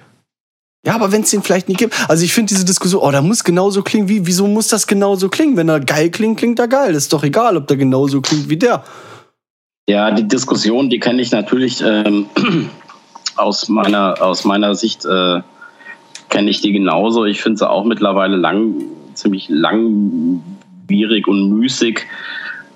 Ja, 0.87 0.95
aber 0.95 1.11
wenn 1.11 1.23
es 1.23 1.31
den 1.31 1.43
vielleicht 1.43 1.69
nicht 1.69 1.79
gibt. 1.79 1.95
Also 2.09 2.23
ich 2.23 2.33
finde 2.33 2.51
diese 2.51 2.65
Diskussion, 2.65 3.03
oh, 3.03 3.11
da 3.11 3.21
muss 3.23 3.43
genauso 3.43 3.83
klingen 3.83 4.09
wie, 4.09 4.25
wieso 4.27 4.47
muss 4.47 4.69
das 4.69 4.87
genauso 4.87 5.29
klingen? 5.29 5.57
Wenn 5.57 5.69
er 5.69 5.81
geil 5.81 6.11
klingt, 6.11 6.39
klingt 6.39 6.59
er 6.61 6.69
geil. 6.69 6.95
Ist 6.95 7.13
doch 7.13 7.25
egal, 7.25 7.57
ob 7.57 7.67
der 7.67 7.77
genauso 7.77 8.21
klingt 8.21 8.49
wie 8.51 8.57
der. 8.57 8.85
Ja, 9.89 10.13
die 10.13 10.29
Diskussion, 10.29 10.91
die 10.91 11.01
kenne 11.01 11.23
ich 11.23 11.33
natürlich 11.33 11.83
ähm, 11.83 12.27
aus, 13.37 13.69
meiner, 13.69 14.23
aus 14.23 14.45
meiner 14.45 14.75
Sicht, 14.75 15.05
äh, 15.05 15.41
kenne 16.29 16.51
ich 16.51 16.61
die 16.61 16.73
genauso. 16.73 17.25
Ich 17.25 17.43
finde 17.43 17.59
sie 17.59 17.71
auch 17.71 17.85
mittlerweile 17.85 18.37
lang, 18.37 18.75
ziemlich 19.15 19.49
langwierig 19.49 21.27
und 21.27 21.51
müßig. 21.51 22.01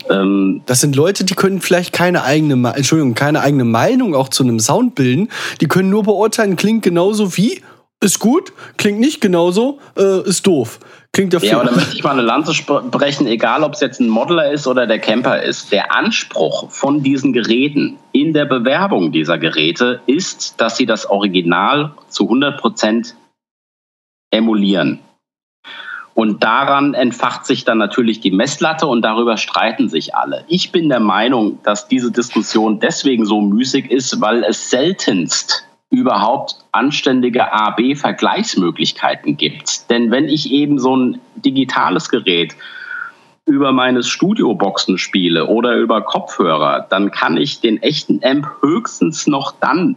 Ähm, 0.08 0.62
Das 0.66 0.80
sind 0.80 0.96
Leute, 0.96 1.24
die 1.24 1.34
können 1.34 1.60
vielleicht 1.60 1.92
keine 1.92 2.24
eigene, 2.24 2.72
Entschuldigung, 2.74 3.14
keine 3.14 3.40
eigene 3.40 3.64
Meinung 3.64 4.14
auch 4.14 4.28
zu 4.28 4.42
einem 4.42 4.60
Sound 4.60 4.94
bilden. 4.94 5.28
Die 5.60 5.66
können 5.66 5.90
nur 5.90 6.04
beurteilen, 6.04 6.56
klingt 6.56 6.82
genauso 6.82 7.36
wie, 7.36 7.62
ist 8.00 8.18
gut, 8.18 8.52
klingt 8.78 9.00
nicht 9.00 9.20
genauso, 9.20 9.78
äh, 9.96 10.26
ist 10.26 10.46
doof. 10.46 10.80
Klingt 11.12 11.34
dafür. 11.34 11.48
Ja, 11.48 11.56
aber 11.60 11.70
da 11.70 11.74
möchte 11.74 11.96
ich 11.96 12.04
mal 12.04 12.12
eine 12.12 12.22
Lanze 12.22 12.52
brechen, 12.62 13.26
egal 13.26 13.64
ob 13.64 13.74
es 13.74 13.80
jetzt 13.80 14.00
ein 14.00 14.08
Modeler 14.08 14.52
ist 14.52 14.66
oder 14.66 14.86
der 14.86 15.00
Camper 15.00 15.42
ist. 15.42 15.72
Der 15.72 15.94
Anspruch 15.94 16.70
von 16.70 17.02
diesen 17.02 17.32
Geräten 17.32 17.98
in 18.12 18.32
der 18.32 18.44
Bewerbung 18.44 19.10
dieser 19.10 19.36
Geräte 19.38 20.00
ist, 20.06 20.60
dass 20.60 20.76
sie 20.76 20.86
das 20.86 21.06
Original 21.06 21.92
zu 22.08 22.30
100% 22.30 23.14
emulieren. 24.30 25.00
Und 26.14 26.44
daran 26.44 26.94
entfacht 26.94 27.46
sich 27.46 27.64
dann 27.64 27.78
natürlich 27.78 28.20
die 28.20 28.30
Messlatte 28.30 28.86
und 28.86 29.02
darüber 29.02 29.36
streiten 29.36 29.88
sich 29.88 30.14
alle. 30.14 30.44
Ich 30.48 30.70
bin 30.70 30.88
der 30.88 31.00
Meinung, 31.00 31.58
dass 31.62 31.88
diese 31.88 32.12
Diskussion 32.12 32.78
deswegen 32.78 33.24
so 33.24 33.40
müßig 33.40 33.90
ist, 33.90 34.20
weil 34.20 34.44
es 34.44 34.70
seltenst 34.70 35.66
überhaupt 35.90 36.56
anständige 36.72 37.52
A-B-Vergleichsmöglichkeiten 37.52 39.36
gibt. 39.36 39.90
Denn 39.90 40.10
wenn 40.10 40.28
ich 40.28 40.50
eben 40.52 40.78
so 40.78 40.96
ein 40.96 41.20
digitales 41.34 42.08
Gerät 42.08 42.54
über 43.44 43.72
meine 43.72 44.04
Studioboxen 44.04 44.98
spiele 44.98 45.46
oder 45.46 45.76
über 45.76 46.02
Kopfhörer, 46.02 46.86
dann 46.88 47.10
kann 47.10 47.36
ich 47.36 47.60
den 47.60 47.82
echten 47.82 48.20
Amp 48.22 48.48
höchstens 48.62 49.26
noch 49.26 49.52
dann 49.60 49.96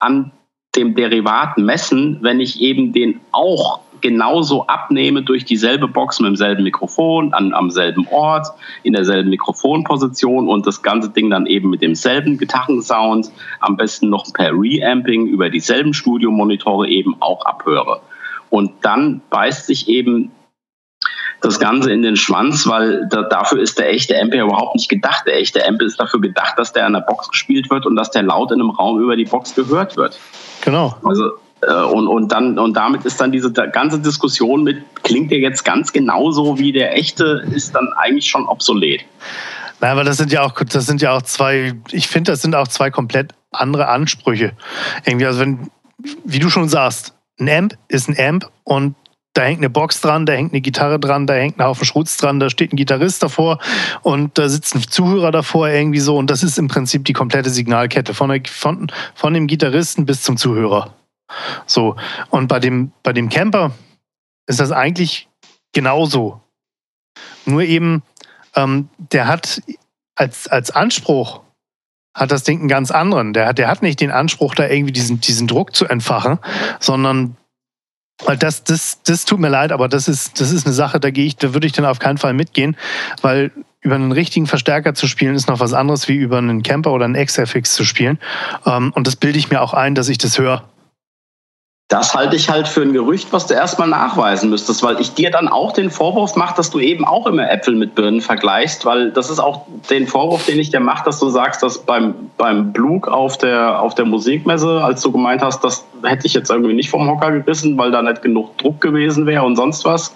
an 0.00 0.32
dem 0.74 0.94
Derivat 0.94 1.58
messen, 1.58 2.18
wenn 2.22 2.40
ich 2.40 2.60
eben 2.60 2.92
den 2.92 3.20
auch 3.30 3.80
genauso 4.00 4.66
abnehme 4.66 5.22
durch 5.22 5.44
dieselbe 5.44 5.88
Box 5.88 6.20
mit 6.20 6.28
demselben 6.28 6.64
Mikrofon, 6.64 7.32
an, 7.32 7.52
am 7.52 7.70
selben 7.70 8.06
Ort, 8.08 8.48
in 8.82 8.92
derselben 8.92 9.30
Mikrofonposition 9.30 10.48
und 10.48 10.66
das 10.66 10.82
ganze 10.82 11.10
Ding 11.10 11.30
dann 11.30 11.46
eben 11.46 11.70
mit 11.70 11.82
demselben 11.82 12.38
Gitarrensound, 12.38 13.30
am 13.60 13.76
besten 13.76 14.10
noch 14.10 14.32
per 14.32 14.52
Reamping 14.52 15.26
über 15.26 15.50
dieselben 15.50 15.94
Studiomonitore 15.94 16.88
eben 16.88 17.16
auch 17.20 17.44
abhöre. 17.44 18.00
Und 18.50 18.72
dann 18.82 19.22
beißt 19.30 19.66
sich 19.66 19.88
eben 19.88 20.32
das 21.40 21.58
Ganze 21.58 21.92
in 21.92 22.02
den 22.02 22.16
Schwanz, 22.16 22.66
weil 22.66 23.06
da, 23.08 23.22
dafür 23.22 23.60
ist 23.60 23.78
der 23.78 23.90
echte 23.90 24.20
Amp 24.20 24.34
ja 24.34 24.44
überhaupt 24.44 24.74
nicht 24.74 24.88
gedacht. 24.88 25.24
Der 25.26 25.38
echte 25.38 25.66
Amp 25.66 25.80
ist 25.82 25.98
dafür 25.98 26.20
gedacht, 26.20 26.58
dass 26.58 26.72
der 26.72 26.86
an 26.86 26.92
der 26.92 27.00
Box 27.00 27.30
gespielt 27.30 27.70
wird 27.70 27.86
und 27.86 27.96
dass 27.96 28.10
der 28.10 28.22
laut 28.22 28.50
in 28.50 28.60
einem 28.60 28.70
Raum 28.70 29.00
über 29.00 29.16
die 29.16 29.24
Box 29.24 29.54
gehört 29.54 29.96
wird. 29.96 30.18
Genau. 30.62 30.94
Also 31.04 31.30
und, 31.66 32.08
und 32.08 32.32
dann 32.32 32.58
und 32.58 32.74
damit 32.74 33.04
ist 33.04 33.20
dann 33.20 33.32
diese 33.32 33.52
ganze 33.52 33.98
Diskussion 33.98 34.62
mit 34.62 34.82
klingt 35.02 35.30
der 35.30 35.38
jetzt 35.38 35.64
ganz 35.64 35.92
genauso 35.92 36.58
wie 36.58 36.72
der 36.72 36.96
echte 36.96 37.44
ist 37.52 37.74
dann 37.74 37.92
eigentlich 37.94 38.28
schon 38.28 38.46
obsolet. 38.46 39.04
Nein, 39.80 39.92
aber 39.92 40.04
das 40.04 40.18
sind 40.18 40.30
ja 40.30 40.42
auch, 40.42 40.52
das 40.52 40.86
sind 40.86 41.00
ja 41.00 41.16
auch 41.16 41.22
zwei, 41.22 41.74
ich 41.90 42.08
finde, 42.08 42.32
das 42.32 42.42
sind 42.42 42.54
auch 42.54 42.68
zwei 42.68 42.90
komplett 42.90 43.32
andere 43.50 43.88
Ansprüche. 43.88 44.52
Irgendwie, 45.04 45.26
also 45.26 45.40
wenn, 45.40 45.70
wie 46.24 46.38
du 46.38 46.50
schon 46.50 46.68
sagst, 46.68 47.14
ein 47.38 47.48
Amp 47.48 47.74
ist 47.88 48.08
ein 48.08 48.16
Amp 48.18 48.50
und 48.64 48.94
da 49.32 49.42
hängt 49.42 49.58
eine 49.58 49.70
Box 49.70 50.00
dran, 50.00 50.26
da 50.26 50.32
hängt 50.32 50.52
eine 50.52 50.60
Gitarre 50.60 50.98
dran, 50.98 51.26
da 51.26 51.34
hängt 51.34 51.58
ein 51.58 51.64
Haufen 51.64 51.86
Schrutz 51.86 52.16
dran, 52.16 52.40
da 52.40 52.50
steht 52.50 52.72
ein 52.72 52.76
Gitarrist 52.76 53.22
davor 53.22 53.58
und 54.02 54.36
da 54.36 54.48
sitzt 54.48 54.74
ein 54.74 54.82
Zuhörer 54.82 55.30
davor 55.30 55.68
irgendwie 55.68 56.00
so 56.00 56.16
und 56.16 56.30
das 56.30 56.42
ist 56.42 56.58
im 56.58 56.68
Prinzip 56.68 57.04
die 57.06 57.12
komplette 57.12 57.48
Signalkette 57.48 58.12
von, 58.12 58.28
der, 58.28 58.42
von, 58.46 58.92
von 59.14 59.32
dem 59.32 59.46
Gitarristen 59.46 60.04
bis 60.04 60.22
zum 60.22 60.36
Zuhörer. 60.36 60.94
So, 61.66 61.96
und 62.30 62.48
bei 62.48 62.58
dem, 62.60 62.92
bei 63.02 63.12
dem 63.12 63.28
Camper 63.28 63.72
ist 64.46 64.60
das 64.60 64.72
eigentlich 64.72 65.28
genauso. 65.72 66.40
Nur 67.44 67.62
eben, 67.62 68.02
ähm, 68.54 68.88
der 68.98 69.26
hat 69.26 69.62
als, 70.16 70.48
als 70.48 70.70
Anspruch, 70.70 71.40
hat 72.14 72.32
das 72.32 72.42
Ding 72.42 72.60
einen 72.60 72.68
ganz 72.68 72.90
anderen. 72.90 73.32
Der 73.32 73.46
hat, 73.46 73.58
der 73.58 73.68
hat 73.68 73.82
nicht 73.82 74.00
den 74.00 74.10
Anspruch, 74.10 74.54
da 74.54 74.68
irgendwie 74.68 74.92
diesen, 74.92 75.20
diesen 75.20 75.46
Druck 75.46 75.74
zu 75.74 75.86
entfachen, 75.86 76.38
sondern 76.80 77.36
das, 78.38 78.64
das, 78.64 79.02
das 79.02 79.24
tut 79.24 79.40
mir 79.40 79.48
leid, 79.48 79.72
aber 79.72 79.88
das 79.88 80.08
ist, 80.08 80.40
das 80.40 80.50
ist 80.50 80.66
eine 80.66 80.74
Sache, 80.74 81.00
da 81.00 81.10
gehe 81.10 81.24
ich, 81.24 81.36
da 81.36 81.54
würde 81.54 81.66
ich 81.66 81.72
dann 81.72 81.86
auf 81.86 81.98
keinen 81.98 82.18
Fall 82.18 82.34
mitgehen, 82.34 82.76
weil 83.22 83.50
über 83.80 83.94
einen 83.94 84.12
richtigen 84.12 84.46
Verstärker 84.46 84.94
zu 84.94 85.06
spielen 85.06 85.34
ist 85.34 85.48
noch 85.48 85.60
was 85.60 85.72
anderes 85.72 86.06
wie 86.06 86.16
über 86.16 86.36
einen 86.36 86.62
Camper 86.62 86.92
oder 86.92 87.06
einen 87.06 87.24
XFX 87.24 87.72
zu 87.72 87.84
spielen. 87.84 88.18
Ähm, 88.66 88.92
und 88.94 89.06
das 89.06 89.16
bilde 89.16 89.38
ich 89.38 89.50
mir 89.50 89.62
auch 89.62 89.72
ein, 89.72 89.94
dass 89.94 90.08
ich 90.08 90.18
das 90.18 90.38
höre. 90.38 90.68
Das 91.90 92.14
halte 92.14 92.36
ich 92.36 92.48
halt 92.48 92.68
für 92.68 92.82
ein 92.82 92.92
Gerücht, 92.92 93.32
was 93.32 93.48
du 93.48 93.54
erstmal 93.54 93.88
nachweisen 93.88 94.48
müsstest, 94.48 94.84
weil 94.84 95.00
ich 95.00 95.12
dir 95.14 95.32
dann 95.32 95.48
auch 95.48 95.72
den 95.72 95.90
Vorwurf 95.90 96.36
mache, 96.36 96.54
dass 96.54 96.70
du 96.70 96.78
eben 96.78 97.04
auch 97.04 97.26
immer 97.26 97.50
Äpfel 97.50 97.74
mit 97.74 97.96
Birnen 97.96 98.20
vergleichst, 98.20 98.86
weil 98.86 99.10
das 99.10 99.28
ist 99.28 99.40
auch 99.40 99.62
den 99.90 100.06
Vorwurf, 100.06 100.46
den 100.46 100.60
ich 100.60 100.70
dir 100.70 100.78
mache, 100.78 101.04
dass 101.04 101.18
du 101.18 101.30
sagst, 101.30 101.64
dass 101.64 101.78
beim, 101.78 102.14
beim 102.38 102.72
Blug 102.72 103.08
auf 103.08 103.38
der, 103.38 103.82
auf 103.82 103.96
der 103.96 104.04
Musikmesse, 104.04 104.84
als 104.84 105.02
du 105.02 105.10
gemeint 105.10 105.42
hast, 105.42 105.64
das 105.64 105.84
hätte 106.04 106.28
ich 106.28 106.34
jetzt 106.34 106.48
irgendwie 106.48 106.74
nicht 106.74 106.90
vom 106.90 107.10
Hocker 107.10 107.32
gerissen, 107.32 107.76
weil 107.76 107.90
da 107.90 108.02
nicht 108.02 108.22
genug 108.22 108.56
Druck 108.58 108.80
gewesen 108.80 109.26
wäre 109.26 109.42
und 109.42 109.56
sonst 109.56 109.84
was. 109.84 110.14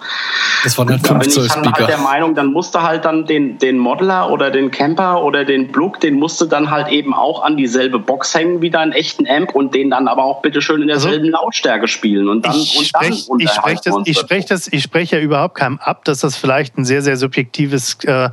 Das 0.63 0.77
war 0.77 0.89
ein 0.89 1.01
Da 1.03 1.13
bin 1.15 1.29
5 1.29 1.45
ich 1.45 1.51
dann 1.51 1.73
halt 1.73 1.89
der 1.89 1.97
Meinung, 1.97 2.35
dann 2.35 2.53
musste 2.53 2.83
halt 2.83 3.03
dann 3.03 3.25
den, 3.25 3.57
den 3.57 3.77
Modeler 3.77 4.31
oder 4.31 4.49
den 4.49 4.71
Camper 4.71 5.21
oder 5.23 5.43
den 5.43 5.73
Blug, 5.73 5.99
den 5.99 6.15
musste 6.15 6.47
dann 6.47 6.71
halt 6.71 6.87
eben 6.87 7.13
auch 7.13 7.43
an 7.43 7.57
dieselbe 7.57 7.99
Box 7.99 8.33
hängen 8.33 8.61
wie 8.61 8.69
deinen 8.69 8.93
echten 8.93 9.27
Amp 9.27 9.53
und 9.53 9.75
den 9.75 9.89
dann 9.89 10.07
aber 10.07 10.23
auch 10.23 10.41
bitteschön 10.41 10.81
in 10.81 10.87
derselben 10.87 11.29
Lautstärke 11.31 11.64
spielen. 11.87 12.29
Und 12.29 12.45
dann, 12.45 12.55
ich 12.55 12.87
spreche 12.87 13.25
ich 13.37 13.49
sprech 13.49 13.79
das, 13.81 13.95
ich 14.05 14.17
sprech 14.17 14.45
das, 14.45 14.67
ich 14.71 14.83
spreche 14.83 15.17
ja 15.17 15.21
überhaupt 15.21 15.55
keinem 15.55 15.79
ab, 15.79 16.05
dass 16.05 16.19
das 16.19 16.35
vielleicht 16.37 16.77
ein 16.77 16.85
sehr, 16.85 17.01
sehr 17.01 17.17
subjektives, 17.17 17.97
äh, 18.03 18.29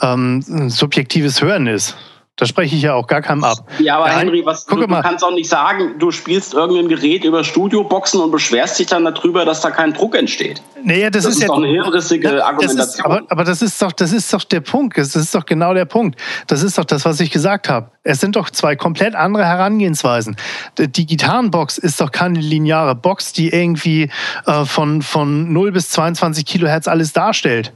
ähm, 0.00 0.42
subjektives 0.68 1.42
Hören 1.42 1.66
ist. 1.66 1.96
Da 2.36 2.46
spreche 2.46 2.74
ich 2.74 2.80
ja 2.80 2.94
auch 2.94 3.06
gar 3.06 3.20
keinem 3.20 3.44
ab. 3.44 3.58
Ja, 3.78 3.96
aber 3.96 4.06
ein- 4.06 4.20
Henry, 4.20 4.42
was, 4.44 4.64
du, 4.64 4.76
du 4.76 4.86
kannst 4.86 5.22
auch 5.22 5.34
nicht 5.34 5.50
sagen, 5.50 5.98
du 5.98 6.10
spielst 6.10 6.54
irgendein 6.54 6.88
Gerät 6.88 7.24
über 7.24 7.44
Studioboxen 7.44 8.20
und 8.20 8.30
beschwerst 8.30 8.78
dich 8.78 8.86
dann 8.86 9.04
darüber, 9.04 9.44
dass 9.44 9.60
da 9.60 9.70
kein 9.70 9.92
Druck 9.92 10.16
entsteht. 10.16 10.62
Naja, 10.82 11.10
das, 11.10 11.24
Das 11.24 11.32
ist, 11.32 11.36
ist 11.36 11.42
ja 11.42 11.48
doch 11.48 11.58
eine 11.58 11.68
hirnrissige 11.68 12.28
Ja, 12.28 12.34
das 12.36 12.42
Argumentation. 12.44 12.86
Ist, 12.88 13.04
aber, 13.04 13.22
aber 13.28 13.44
das 13.44 13.60
ist 13.60 13.80
doch, 13.82 13.92
das 13.92 14.12
ist 14.12 14.32
doch 14.32 14.44
der 14.44 14.60
Punkt. 14.60 14.96
Das 14.96 15.14
ist 15.14 15.34
doch 15.34 15.44
genau 15.44 15.74
der 15.74 15.84
Punkt. 15.84 16.18
Das 16.46 16.62
ist 16.62 16.78
doch 16.78 16.86
das, 16.86 17.04
was 17.04 17.20
ich 17.20 17.30
gesagt 17.30 17.68
habe. 17.68 17.90
Es 18.02 18.20
sind 18.20 18.34
doch 18.34 18.48
zwei 18.48 18.76
komplett 18.76 19.14
andere 19.14 19.44
Herangehensweisen. 19.44 20.36
Die 20.78 21.06
Gitarrenbox 21.06 21.76
ist 21.76 22.00
doch 22.00 22.10
keine 22.10 22.40
lineare 22.40 22.94
Box, 22.94 23.34
die 23.34 23.50
irgendwie 23.50 24.10
äh, 24.46 24.64
von, 24.64 25.02
von 25.02 25.52
0 25.52 25.72
bis 25.72 25.90
22 25.90 26.46
Kilohertz 26.46 26.88
alles 26.88 27.12
darstellt. 27.12 27.74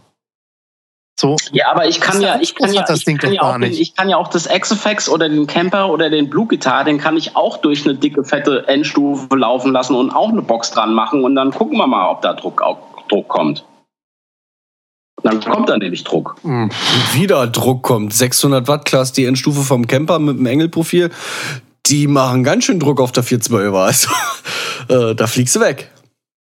So, 1.19 1.37
Ja, 1.53 1.71
aber 1.71 1.87
ich 1.87 2.01
kann 2.01 2.21
ja, 2.21 2.39
ich 2.41 2.55
kann 2.55 2.73
ja, 2.75 2.85
ich 2.89 3.05
Ding 3.05 3.17
kann 3.17 3.33
ja 3.33 3.41
auch 3.41 3.53
den, 3.53 3.63
nicht. 3.63 3.81
ich 3.81 3.95
kann 3.95 4.11
ja 4.11 4.19
auch 4.19 4.29
das 4.29 4.47
XFX 4.49 5.09
oder 5.09 5.29
den 5.31 5.47
Camper 5.47 5.89
oder 5.91 6.11
den 6.11 6.29
Blue 6.29 6.47
Guitar, 6.47 6.85
den 6.85 6.99
kann 6.99 7.17
ich 7.17 7.37
auch 7.37 7.57
durch 7.57 7.87
eine 7.87 7.95
dicke, 7.95 8.23
fette 8.23 8.69
Endstufe 8.69 9.35
laufen 9.35 9.73
lassen 9.73 9.95
und 9.95 10.11
auch 10.11 10.29
eine 10.29 10.43
Box 10.43 10.73
dran 10.73 10.93
machen 10.93 11.25
und 11.25 11.35
dann 11.35 11.53
gucken 11.53 11.79
wir 11.79 11.87
mal, 11.87 12.11
ob 12.11 12.21
da 12.21 12.35
Druck, 12.35 12.61
auch, 12.61 12.79
Druck 13.09 13.29
kommt. 13.29 13.65
Dann 15.23 15.41
kommt 15.41 15.71
da 15.71 15.79
nämlich 15.79 16.05
Druck. 16.05 16.37
mh, 16.43 16.69
wieder 17.15 17.47
Druck 17.47 17.83
kommt. 17.83 18.13
600 18.13 18.69
Watt 18.69 18.85
Class, 18.85 19.13
die 19.13 19.25
Endstufe 19.25 19.63
vom 19.63 19.87
Camper 19.87 20.19
mit 20.19 20.39
dem 20.39 20.45
Engelprofil, 20.45 21.11
die 21.87 22.07
machen 22.07 22.45
ganz 22.45 22.65
schön 22.65 22.79
Druck 22.79 23.01
auf 23.01 23.13
der 23.13 23.25
412er. 23.25 23.85
Also, 23.85 24.11
äh, 24.89 25.15
da 25.15 25.27
fliegst 25.27 25.57
du 25.57 25.61
weg. 25.61 25.91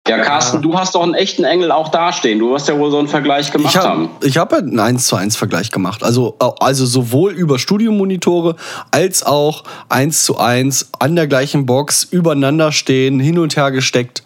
Ja, 0.09 0.19
Carsten, 0.19 0.63
du 0.63 0.79
hast 0.79 0.95
doch 0.95 1.03
einen 1.03 1.15
echten 1.15 1.45
Engel 1.45 1.71
auch 1.71 1.89
dastehen. 1.89 2.39
Du 2.39 2.51
wirst 2.53 2.69
ja 2.69 2.79
wohl 2.79 2.91
so 2.91 2.99
einen 2.99 3.09
Vergleich 3.09 3.53
gemacht 3.53 3.75
Ich 3.75 3.81
haben. 3.81 4.09
habe 4.15 4.27
ich 4.27 4.39
hab 4.39 4.53
einen 4.53 4.79
1 4.79 5.07
zu 5.07 5.17
1 5.17 5.37
Vergleich 5.37 5.71
gemacht. 5.71 6.03
Also, 6.03 6.37
also 6.61 6.87
sowohl 6.87 7.33
über 7.33 7.59
Studiomonitore 7.59 8.57
als 8.91 9.23
auch 9.23 9.65
1 9.89 10.25
zu 10.25 10.39
1 10.39 10.91
an 10.99 11.17
der 11.17 11.27
gleichen 11.27 11.67
Box 11.67 12.05
übereinander 12.05 12.73
stehen, 12.73 13.21
hin 13.21 13.39
und 13.39 13.57
her 13.57 13.71
gesteckt. 13.71 14.23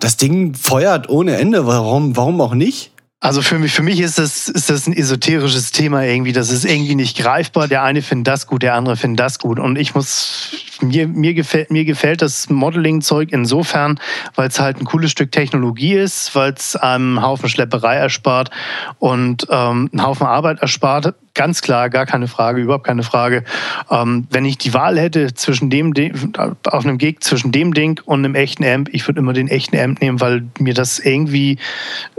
Das 0.00 0.16
Ding 0.16 0.54
feuert 0.54 1.08
ohne 1.08 1.36
Ende. 1.36 1.66
Warum, 1.66 2.16
warum 2.16 2.40
auch 2.40 2.54
nicht? 2.54 2.90
Also 3.18 3.40
für 3.40 3.58
mich, 3.58 3.72
für 3.72 3.82
mich 3.82 4.00
ist 4.00 4.18
das, 4.18 4.46
ist 4.46 4.68
das 4.68 4.86
ein 4.86 4.92
esoterisches 4.92 5.72
Thema 5.72 6.04
irgendwie. 6.04 6.32
Das 6.32 6.50
ist 6.50 6.66
irgendwie 6.66 6.94
nicht 6.94 7.16
greifbar. 7.16 7.66
Der 7.66 7.82
eine 7.82 8.02
findet 8.02 8.28
das 8.28 8.46
gut, 8.46 8.62
der 8.62 8.74
andere 8.74 8.96
findet 8.96 9.20
das 9.20 9.38
gut. 9.38 9.58
Und 9.58 9.76
ich 9.78 9.94
muss, 9.94 10.52
mir, 10.82 11.08
mir, 11.08 11.32
gefällt, 11.32 11.70
mir 11.70 11.86
gefällt 11.86 12.20
das 12.20 12.50
Modeling-Zeug 12.50 13.30
insofern, 13.32 13.98
weil 14.34 14.48
es 14.48 14.60
halt 14.60 14.78
ein 14.78 14.84
cooles 14.84 15.10
Stück 15.10 15.32
Technologie 15.32 15.94
ist, 15.94 16.34
weil 16.34 16.52
es 16.52 16.76
einem 16.76 17.16
einen 17.16 17.26
Haufen 17.26 17.48
Schlepperei 17.48 17.96
erspart 17.96 18.50
und 18.98 19.46
ähm, 19.50 19.88
einen 19.92 20.02
Haufen 20.02 20.26
Arbeit 20.26 20.60
erspart. 20.60 21.14
Ganz 21.36 21.62
klar, 21.62 21.90
gar 21.90 22.06
keine 22.06 22.26
Frage, 22.26 22.60
überhaupt 22.60 22.84
keine 22.84 23.02
Frage. 23.02 23.44
Ähm, 23.90 24.26
wenn 24.30 24.44
ich 24.44 24.58
die 24.58 24.74
Wahl 24.74 24.98
hätte 24.98 25.34
zwischen 25.34 25.70
dem, 25.70 25.94
auf 26.36 26.84
einem 26.84 26.98
Gig 26.98 27.20
zwischen 27.20 27.52
dem 27.52 27.74
Ding 27.74 28.00
und 28.04 28.24
einem 28.24 28.34
echten 28.34 28.64
Amp, 28.64 28.88
ich 28.92 29.06
würde 29.06 29.20
immer 29.20 29.32
den 29.32 29.48
echten 29.48 29.78
Amp 29.78 30.00
nehmen, 30.00 30.20
weil 30.20 30.44
mir 30.58 30.74
das 30.74 30.98
irgendwie, 30.98 31.58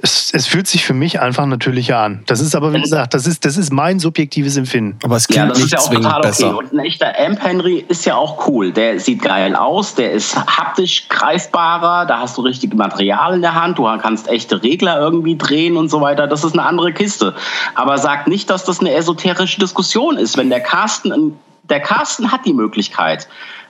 es, 0.02 0.32
es 0.34 0.48
fühlt 0.48 0.68
sich 0.68 0.86
für 0.86 0.94
mich 0.94 1.20
einfach 1.20 1.46
natürlicher 1.46 1.98
an. 1.98 2.24
Das 2.28 2.40
ist 2.40 2.56
aber, 2.56 2.74
wie 2.74 2.82
gesagt, 2.82 3.14
das 3.14 3.28
ist, 3.28 3.44
das 3.44 3.58
ist 3.58 3.74
mein 3.74 4.00
subjektives 4.00 4.56
Empfinden. 4.56 4.98
Aber 5.04 5.18
es 5.18 5.28
klingt 5.28 5.44
Ja, 5.44 5.50
das 5.50 5.58
nicht 5.58 5.66
ist 5.66 5.72
ja 5.74 5.80
auch 5.80 5.90
zwingend 5.90 6.06
total 6.06 6.20
okay. 6.20 6.28
besser. 6.30 6.58
Und 6.58 6.74
ein 6.74 6.80
echter 6.80 7.14
Amp 7.20 7.44
Henry 7.44 7.86
ist 7.88 8.06
ja 8.06 8.16
auch 8.16 8.48
cool. 8.48 8.72
Der 8.72 9.00
sieht 9.00 9.22
geil 9.22 9.56
aus, 9.56 9.96
der 9.96 10.12
ist 10.12 10.36
haptisch 10.36 11.10
greifbarer, 11.10 12.06
da 12.06 12.20
hast 12.20 12.38
du 12.38 12.42
richtige 12.42 12.76
Material 12.76 13.34
in 13.34 13.42
der 13.42 13.56
Hand, 13.56 13.80
du 13.80 13.84
kannst 13.98 14.28
echte 14.28 14.62
Regler 14.62 15.00
irgendwie 15.00 15.36
drehen 15.36 15.76
und 15.76 15.90
so 15.90 16.02
weiter. 16.02 16.28
Das 16.28 16.44
ist 16.44 16.54
eine 16.54 16.64
andere 16.64 16.94
Kiste. 16.94 17.34
Aber 17.74 17.98
sag 17.98 18.28
nicht, 18.28 18.50
dass 18.50 18.64
das 18.64 18.80
eine 18.80 18.92
esoterische 19.08 19.60
Diskussion 19.60 20.18
ist. 20.18 20.38
Wenn 20.38 20.50
der 20.50 20.60
Carsten, 20.60 21.40
der 21.64 21.80
Carsten 21.80 22.32
hat 22.32 22.46
die 22.46 22.54
Möglichkeit, 22.54 23.28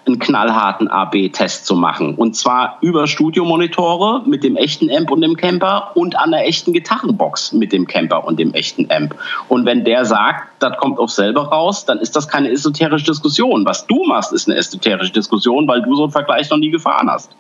einen 0.08 0.20
knallharten 0.20 0.88
AB-Test 0.88 1.66
zu 1.66 1.76
machen. 1.76 2.16
Und 2.16 2.36
zwar 2.36 2.78
über 2.82 3.08
Studiomonitore 3.08 4.24
mit 4.26 4.44
dem 4.44 4.56
echten 4.56 4.90
Amp 4.90 5.12
und 5.12 5.22
dem 5.22 5.36
Camper 5.36 5.92
und 5.96 6.18
an 6.18 6.32
der 6.32 6.48
echten 6.48 6.72
Gitarrenbox 6.72 7.52
mit 7.52 7.74
dem 7.74 7.86
Camper 7.88 8.24
und 8.26 8.40
dem 8.40 8.54
echten 8.54 8.90
Amp. 8.90 9.16
Und 9.50 9.66
wenn 9.66 9.84
der 9.84 10.06
sagt, 10.06 10.64
das 10.64 10.78
kommt 10.78 10.98
auf 10.98 11.12
selber 11.12 11.50
raus, 11.50 11.86
dann 11.86 12.00
ist 12.00 12.16
das 12.16 12.28
keine 12.30 12.50
esoterische 12.50 13.06
Diskussion. 13.06 13.66
Was 13.66 13.86
du 13.86 14.06
machst, 14.06 14.32
ist 14.32 14.48
eine 14.48 14.58
esoterische 14.58 15.12
Diskussion, 15.12 15.68
weil 15.68 15.82
du 15.82 15.94
so 15.94 16.04
einen 16.04 16.12
Vergleich 16.12 16.50
noch 16.50 16.58
nie 16.58 16.72
gefahren 16.72 17.12
hast. 17.12 17.36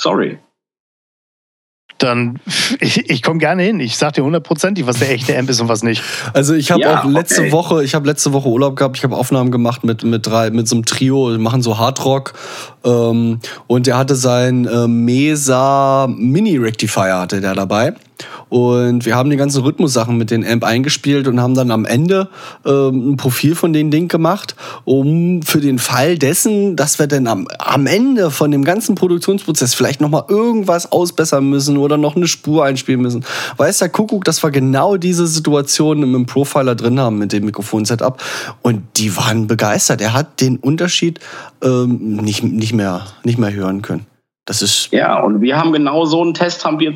Sorry. 0.00 0.38
Dann, 1.98 2.38
ich, 2.80 3.10
ich 3.10 3.22
komme 3.22 3.38
gerne 3.40 3.64
hin. 3.64 3.80
Ich 3.80 3.96
sag 3.98 4.12
dir 4.12 4.22
hundertprozentig, 4.22 4.86
was 4.86 5.00
der 5.00 5.10
echte 5.10 5.36
Amp 5.36 5.50
ist 5.50 5.60
und 5.60 5.68
was 5.68 5.82
nicht. 5.82 6.02
Also 6.32 6.54
ich 6.54 6.70
habe 6.70 6.82
Ja, 6.82 7.00
auch 7.00 7.04
letzte 7.04 7.42
okay. 7.42 7.52
Woche, 7.52 7.84
ich 7.84 7.94
habe 7.94 8.06
letzte 8.06 8.32
Woche 8.32 8.48
Urlaub 8.48 8.76
gehabt, 8.76 8.96
ich 8.96 9.04
habe 9.04 9.16
Aufnahmen 9.16 9.50
gemacht 9.50 9.82
mit 9.84 10.04
mit 10.04 10.26
drei 10.26 10.50
mit 10.50 10.68
so 10.68 10.76
einem 10.76 10.84
Trio, 10.84 11.32
die 11.32 11.38
machen 11.38 11.60
so 11.60 11.78
Hardrock 11.78 12.34
ähm, 12.84 13.40
und 13.66 13.86
der 13.88 13.98
hatte 13.98 14.14
sein 14.14 14.64
äh, 14.66 14.86
Mesa 14.86 16.06
Mini 16.08 16.56
Rectifier 16.56 17.18
hatte 17.20 17.40
der 17.40 17.54
dabei 17.54 17.94
und 18.48 19.06
wir 19.06 19.16
haben 19.16 19.30
die 19.30 19.36
ganzen 19.36 19.62
Rhythmussachen 19.62 20.16
mit 20.16 20.30
den 20.30 20.46
Amp 20.46 20.64
eingespielt 20.64 21.28
und 21.28 21.40
haben 21.40 21.54
dann 21.54 21.70
am 21.70 21.84
Ende 21.84 22.28
ähm, 22.64 23.12
ein 23.12 23.16
Profil 23.16 23.54
von 23.54 23.72
den 23.72 23.90
Ding 23.90 24.08
gemacht, 24.08 24.56
um 24.84 25.42
für 25.42 25.60
den 25.60 25.78
Fall 25.78 26.18
dessen, 26.18 26.76
dass 26.76 26.98
wir 26.98 27.06
dann 27.06 27.26
am, 27.26 27.48
am 27.58 27.86
Ende 27.86 28.30
von 28.30 28.50
dem 28.50 28.64
ganzen 28.64 28.94
Produktionsprozess 28.94 29.74
vielleicht 29.74 30.00
noch 30.00 30.08
mal 30.08 30.24
irgendwas 30.28 30.90
ausbessern 30.90 31.48
müssen 31.48 31.76
oder 31.76 31.96
noch 31.96 32.16
eine 32.16 32.28
Spur 32.28 32.64
einspielen 32.64 33.00
müssen. 33.00 33.24
Weiß 33.56 33.78
der 33.78 33.88
Kuckuck, 33.88 34.24
dass 34.24 34.42
wir 34.42 34.50
genau 34.50 34.96
diese 34.96 35.26
Situation 35.26 36.02
im 36.02 36.26
Profiler 36.26 36.74
drin 36.74 36.98
haben 37.00 37.18
mit 37.18 37.32
dem 37.32 37.44
Mikrofonsetup 37.44 38.22
und 38.62 38.82
die 38.96 39.16
waren 39.16 39.46
begeistert. 39.46 40.00
Er 40.00 40.12
hat 40.12 40.40
den 40.40 40.56
Unterschied 40.56 41.20
ähm, 41.62 42.16
nicht, 42.16 42.42
nicht, 42.42 42.72
mehr, 42.72 43.06
nicht 43.24 43.38
mehr 43.38 43.52
hören 43.52 43.82
können. 43.82 44.06
Das 44.44 44.62
ist 44.62 44.88
Ja, 44.92 45.20
und 45.20 45.42
wir 45.42 45.58
haben 45.58 45.72
genau 45.72 46.06
so 46.06 46.22
einen 46.22 46.32
Test 46.34 46.64
haben 46.64 46.78
wir 46.78 46.88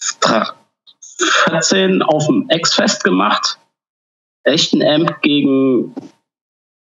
2014 0.00 2.02
auf 2.02 2.26
dem 2.26 2.48
X-Fest 2.50 3.04
gemacht. 3.04 3.58
Echten 4.44 4.82
Amp 4.82 5.20
gegen, 5.22 5.94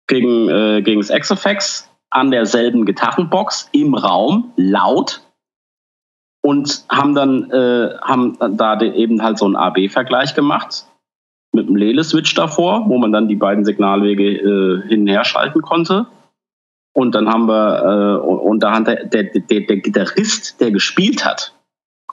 gegen, 0.07 0.49
äh, 0.49 0.81
gegen 0.81 1.01
das 1.01 1.09
X-Effects 1.09 1.89
an 2.09 2.31
derselben 2.31 2.85
Gitarrenbox 2.85 3.69
im 3.71 3.93
Raum, 3.93 4.51
laut. 4.55 5.21
Und 6.43 6.85
haben 6.89 7.13
dann 7.13 7.51
äh, 7.51 7.95
haben 8.01 8.35
da 8.57 8.81
eben 8.81 9.21
halt 9.21 9.37
so 9.37 9.45
einen 9.45 9.55
AB-Vergleich 9.55 10.33
gemacht 10.33 10.87
mit 11.53 11.67
einem 11.67 11.75
Lele-Switch 11.75 12.33
davor, 12.33 12.87
wo 12.87 12.97
man 12.97 13.11
dann 13.11 13.27
die 13.27 13.35
beiden 13.35 13.65
Signalwege 13.65 14.37
äh, 14.37 14.87
hin 14.87 15.01
und 15.01 15.07
her 15.07 15.23
schalten 15.23 15.61
konnte. 15.61 16.07
Und 16.93 17.15
dann 17.15 17.29
haben 17.29 17.47
wir, 17.47 17.83
äh, 17.83 18.27
und 18.27 18.61
da 18.61 18.73
hat 18.73 18.87
der, 18.87 19.05
der, 19.05 19.23
der, 19.23 19.61
der 19.61 19.77
Gitarrist, 19.77 20.59
der 20.59 20.71
gespielt 20.71 21.25
hat, 21.25 21.53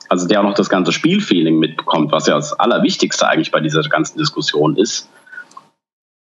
also 0.08 0.26
der 0.26 0.40
auch 0.40 0.44
noch 0.44 0.54
das 0.54 0.68
ganze 0.68 0.92
Spielfeeling 0.92 1.58
mitbekommt, 1.58 2.12
was 2.12 2.26
ja 2.26 2.34
das 2.34 2.58
Allerwichtigste 2.58 3.28
eigentlich 3.28 3.50
bei 3.50 3.60
dieser 3.60 3.82
ganzen 3.82 4.18
Diskussion 4.18 4.76
ist. 4.76 5.08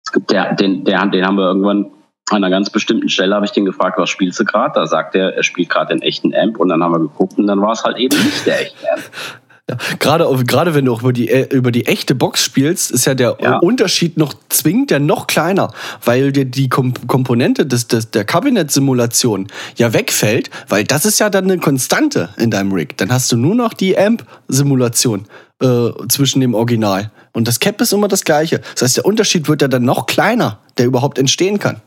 Es 0.06 0.12
gibt 0.12 0.32
der, 0.32 0.56
den, 0.56 0.84
der, 0.86 1.06
den 1.08 1.26
haben 1.26 1.36
wir 1.36 1.46
irgendwann 1.46 1.92
an 2.30 2.38
einer 2.38 2.50
ganz 2.50 2.70
bestimmten 2.70 3.10
Stelle, 3.10 3.36
habe 3.36 3.46
ich 3.46 3.52
den 3.52 3.66
gefragt, 3.66 3.98
was 3.98 4.10
spielst 4.10 4.40
du 4.40 4.46
gerade? 4.46 4.74
Da 4.74 4.86
sagt 4.86 5.16
er, 5.16 5.36
er 5.36 5.44
spielt 5.44 5.70
gerade 5.70 5.94
den 5.94 6.02
echten 6.02 6.34
Amp 6.36 6.60
und 6.60 6.70
dann 6.70 6.84
haben 6.84 6.92
wir 6.92 7.00
geguckt 7.00 7.38
und 7.38 7.48
dann 7.48 7.62
war 7.62 7.72
es 7.72 7.84
halt 7.84 7.98
eben 7.98 8.18
nicht 8.18 8.46
der 8.46 8.62
echte 8.62 8.92
Amp. 8.92 9.04
Ja, 9.70 9.76
gerade, 10.00 10.26
gerade 10.46 10.74
wenn 10.74 10.86
du 10.86 10.94
auch 10.94 11.02
über 11.02 11.12
die, 11.12 11.28
äh, 11.30 11.54
über 11.54 11.72
die 11.72 11.88
echte 11.88 12.16
Box 12.16 12.42
spielst, 12.44 12.90
ist 12.90 13.06
ja 13.06 13.16
der 13.16 13.38
Ja. 13.42 13.58
Unterschied 13.58 14.16
noch 14.18 14.34
zwingend 14.48 14.92
ja 14.92 15.00
noch 15.00 15.28
kleiner, 15.28 15.74
weil 16.06 16.32
dir 16.32 16.46
die 16.46 16.70
Kom 16.70 16.94
Komponente 17.08 17.66
des, 17.66 17.88
des, 17.88 18.10
der 18.12 18.24
Kabinett-Simulation 18.24 19.48
ja 19.76 19.92
wegfällt, 19.92 20.50
weil 20.70 20.86
das 20.86 21.04
ist 21.06 21.20
ja 21.20 21.30
dann 21.30 21.46
eine 21.46 21.58
Konstante 21.60 22.30
in 22.38 22.50
deinem 22.50 22.72
Rig. 22.72 22.98
Dann 22.98 23.12
hast 23.12 23.30
du 23.32 23.36
nur 23.36 23.56
noch 23.56 23.74
die 23.74 23.98
Amp-Simulation 23.98 25.26
äh, 25.62 25.90
zwischen 26.08 26.40
dem 26.40 26.54
Original. 26.54 27.12
Und 27.34 27.48
das 27.50 27.60
Cap 27.60 27.82
ist 27.82 27.92
immer 27.92 28.08
das 28.08 28.24
gleiche. 28.24 28.62
Das 28.74 28.84
heißt, 28.84 28.98
der 28.98 29.06
Unterschied 29.06 29.50
wird 29.50 29.62
ja 29.62 29.68
dann 29.68 29.84
noch 29.84 30.06
kleiner, 30.06 30.60
der 30.78 30.86
überhaupt 30.86 31.18
entstehen 31.20 31.60
kann. 31.60 31.82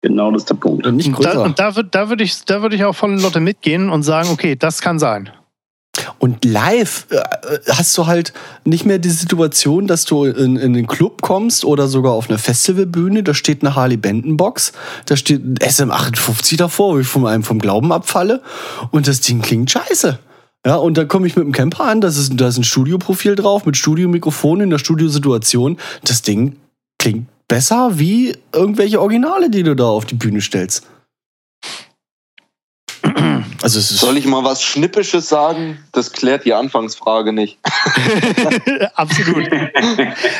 Genau 0.00 0.32
das 0.32 0.42
ist 0.42 0.50
der 0.50 0.54
Punkt. 0.54 0.86
Und 0.86 1.04
da, 1.06 1.10
größer. 1.12 1.42
und 1.42 1.58
da, 1.58 1.68
würd- 1.68 1.90
da 1.90 2.08
würde 2.08 2.24
ich, 2.24 2.42
da 2.44 2.62
würd 2.62 2.72
ich 2.72 2.84
auch 2.84 2.94
voll 2.94 3.20
Lotte 3.20 3.38
mitgehen 3.40 3.90
und 3.90 4.02
sagen, 4.02 4.30
okay, 4.32 4.56
das 4.56 4.80
kann 4.80 4.98
sein. 4.98 5.30
Und 6.18 6.44
live 6.44 7.06
äh, 7.10 7.18
hast 7.70 7.96
du 7.98 8.06
halt 8.06 8.32
nicht 8.64 8.86
mehr 8.86 8.98
die 8.98 9.10
Situation, 9.10 9.86
dass 9.86 10.04
du 10.04 10.24
in, 10.24 10.56
in 10.56 10.72
den 10.72 10.86
Club 10.86 11.20
kommst 11.20 11.64
oder 11.64 11.86
sogar 11.86 12.12
auf 12.12 12.30
einer 12.30 12.38
Festivalbühne, 12.38 13.22
da 13.22 13.34
steht 13.34 13.62
eine 13.62 13.74
Harley-Benton-Box, 13.74 14.72
da 15.04 15.16
steht 15.16 15.44
ein 15.44 15.56
SM58 15.56 16.56
davor, 16.56 16.94
wo 16.94 16.98
ich 16.98 17.06
von 17.06 17.26
einem 17.26 17.42
vom 17.42 17.58
Glauben 17.58 17.92
abfalle 17.92 18.40
und 18.90 19.06
das 19.06 19.20
Ding 19.20 19.42
klingt 19.42 19.70
scheiße. 19.70 20.18
Ja, 20.64 20.76
und 20.76 20.96
dann 20.96 21.08
komme 21.08 21.26
ich 21.26 21.36
mit 21.36 21.44
dem 21.44 21.52
Camper 21.52 21.84
an, 21.84 22.00
das 22.00 22.16
ist, 22.16 22.40
da 22.40 22.48
ist 22.48 22.56
ein 22.56 22.64
Studioprofil 22.64 23.34
drauf 23.34 23.66
mit 23.66 23.76
Studiomikrofon 23.76 24.60
in 24.60 24.70
der 24.70 24.78
Studiosituation. 24.78 25.76
Das 26.04 26.22
Ding 26.22 26.56
klingt 26.98 27.26
besser 27.48 27.98
wie 27.98 28.36
irgendwelche 28.54 29.00
Originale, 29.00 29.50
die 29.50 29.64
du 29.64 29.74
da 29.74 29.84
auf 29.84 30.06
die 30.06 30.14
Bühne 30.14 30.40
stellst. 30.40 30.86
Also 33.62 33.78
es 33.78 33.90
ist 33.90 34.00
Soll 34.00 34.16
ich 34.16 34.26
mal 34.26 34.44
was 34.44 34.62
Schnippisches 34.62 35.28
sagen? 35.28 35.78
Das 35.92 36.12
klärt 36.12 36.44
die 36.44 36.52
Anfangsfrage 36.52 37.32
nicht. 37.32 37.58
Absolut. 38.94 39.48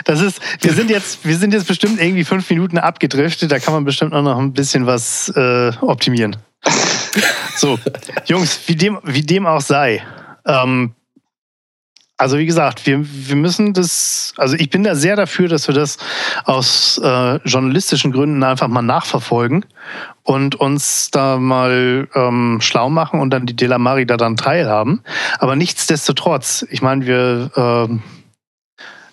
Das 0.04 0.20
ist, 0.20 0.40
wir 0.60 0.72
sind 0.72 0.90
jetzt, 0.90 1.24
wir 1.24 1.36
sind 1.36 1.54
jetzt 1.54 1.68
bestimmt 1.68 2.00
irgendwie 2.00 2.24
fünf 2.24 2.48
Minuten 2.50 2.78
abgedriftet. 2.78 3.50
Da 3.52 3.58
kann 3.58 3.74
man 3.74 3.84
bestimmt 3.84 4.12
auch 4.12 4.22
noch 4.22 4.38
ein 4.38 4.52
bisschen 4.52 4.86
was 4.86 5.28
äh, 5.36 5.72
optimieren. 5.80 6.36
So, 7.56 7.78
Jungs, 8.26 8.60
wie 8.66 8.76
dem, 8.76 8.98
wie 9.04 9.22
dem 9.22 9.46
auch 9.46 9.60
sei. 9.60 10.02
Ähm, 10.46 10.94
also 12.18 12.38
wie 12.38 12.46
gesagt, 12.46 12.86
wir, 12.86 13.00
wir 13.02 13.36
müssen 13.36 13.72
das, 13.72 14.32
also 14.36 14.54
ich 14.56 14.70
bin 14.70 14.84
da 14.84 14.94
sehr 14.94 15.16
dafür, 15.16 15.48
dass 15.48 15.66
wir 15.66 15.74
das 15.74 15.98
aus 16.44 16.98
äh, 17.02 17.36
journalistischen 17.44 18.12
Gründen 18.12 18.44
einfach 18.44 18.68
mal 18.68 18.82
nachverfolgen 18.82 19.64
und 20.22 20.54
uns 20.54 21.10
da 21.10 21.38
mal 21.38 22.08
ähm, 22.14 22.58
schlau 22.60 22.90
machen 22.90 23.18
und 23.18 23.30
dann 23.30 23.46
die 23.46 23.56
Delamari 23.56 24.06
da 24.06 24.16
dann 24.16 24.36
teilhaben. 24.36 25.02
Aber 25.38 25.56
nichtsdestotrotz, 25.56 26.64
ich 26.70 26.80
meine, 26.80 27.06
wir, 27.06 27.50
ähm, 27.56 28.02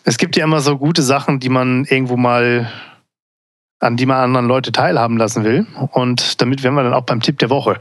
es 0.04 0.18
gibt 0.18 0.36
ja 0.36 0.44
immer 0.44 0.60
so 0.60 0.78
gute 0.78 1.02
Sachen, 1.02 1.40
die 1.40 1.50
man 1.50 1.86
irgendwo 1.86 2.16
mal, 2.16 2.72
an 3.80 3.98
die 3.98 4.06
man 4.06 4.18
anderen 4.18 4.48
Leute 4.48 4.72
teilhaben 4.72 5.18
lassen 5.18 5.44
will. 5.44 5.66
Und 5.94 6.42
damit 6.42 6.62
wären 6.62 6.76
wir 6.76 6.84
dann 6.84 6.94
auch 6.94 7.06
beim 7.06 7.22
Tipp 7.22 7.40
der 7.40 7.50
Woche. 7.50 7.80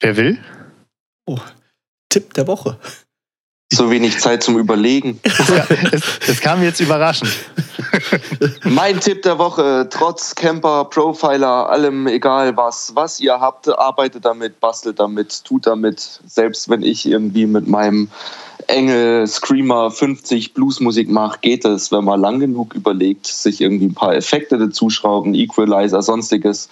Wer 0.00 0.16
will? 0.16 0.38
Tipp 2.08 2.34
der 2.34 2.46
Woche. 2.46 2.78
So 3.72 3.90
wenig 3.90 4.18
Zeit 4.20 4.42
zum 4.42 4.58
Überlegen. 4.58 5.20
Es, 5.92 6.28
es 6.28 6.40
kam 6.40 6.62
jetzt 6.62 6.80
überraschend. 6.80 7.30
Mein 8.64 9.00
Tipp 9.00 9.22
der 9.22 9.38
Woche, 9.38 9.88
trotz 9.90 10.34
Camper, 10.34 10.84
Profiler, 10.84 11.68
allem 11.68 12.06
egal 12.06 12.56
was, 12.56 12.94
was 12.94 13.20
ihr 13.20 13.40
habt, 13.40 13.68
arbeitet 13.68 14.24
damit, 14.24 14.60
bastelt 14.60 15.00
damit, 15.00 15.44
tut 15.44 15.66
damit. 15.66 16.20
Selbst 16.26 16.68
wenn 16.68 16.82
ich 16.82 17.06
irgendwie 17.06 17.46
mit 17.46 17.66
meinem 17.66 18.08
Engel 18.68 19.26
Screamer 19.26 19.90
50 19.90 20.54
Bluesmusik 20.54 21.08
mache, 21.08 21.38
geht 21.40 21.64
es, 21.64 21.90
wenn 21.92 22.04
man 22.04 22.20
lang 22.20 22.40
genug 22.40 22.74
überlegt, 22.74 23.26
sich 23.26 23.60
irgendwie 23.60 23.86
ein 23.86 23.94
paar 23.94 24.14
Effekte 24.14 24.58
dazuschrauben, 24.58 25.34
Equalizer, 25.34 26.02
sonstiges. 26.02 26.68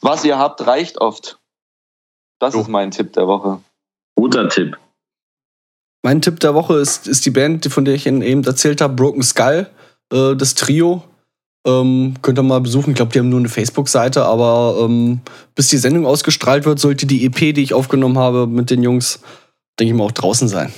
Was 0.00 0.24
ihr 0.24 0.38
habt, 0.38 0.66
reicht 0.66 0.98
oft. 0.98 1.38
Das 2.38 2.54
Jo. 2.54 2.60
ist 2.60 2.68
mein 2.68 2.90
Tipp 2.90 3.12
der 3.14 3.26
Woche. 3.26 3.60
Guter 4.16 4.48
Tipp. 4.48 4.78
Mein 6.08 6.22
Tipp 6.22 6.40
der 6.40 6.54
Woche 6.54 6.76
ist, 6.76 7.06
ist 7.06 7.26
die 7.26 7.30
Band, 7.30 7.66
von 7.66 7.84
der 7.84 7.92
ich 7.92 8.06
Ihnen 8.06 8.22
eben 8.22 8.42
erzählt 8.42 8.80
habe, 8.80 8.94
Broken 8.94 9.22
Skull, 9.22 9.66
äh, 10.10 10.34
das 10.34 10.54
Trio. 10.54 11.02
Ähm, 11.66 12.14
könnt 12.22 12.38
ihr 12.38 12.42
mal 12.42 12.62
besuchen. 12.62 12.92
Ich 12.92 12.96
glaube, 12.96 13.12
die 13.12 13.18
haben 13.18 13.28
nur 13.28 13.40
eine 13.40 13.50
Facebook-Seite, 13.50 14.24
aber 14.24 14.78
ähm, 14.80 15.20
bis 15.54 15.68
die 15.68 15.76
Sendung 15.76 16.06
ausgestrahlt 16.06 16.64
wird, 16.64 16.78
sollte 16.78 17.04
die 17.04 17.26
EP, 17.26 17.54
die 17.54 17.62
ich 17.62 17.74
aufgenommen 17.74 18.16
habe 18.16 18.46
mit 18.46 18.70
den 18.70 18.82
Jungs, 18.82 19.20
denke 19.78 19.92
ich 19.92 19.98
mal, 19.98 20.04
auch 20.04 20.12
draußen 20.12 20.48
sein. 20.48 20.72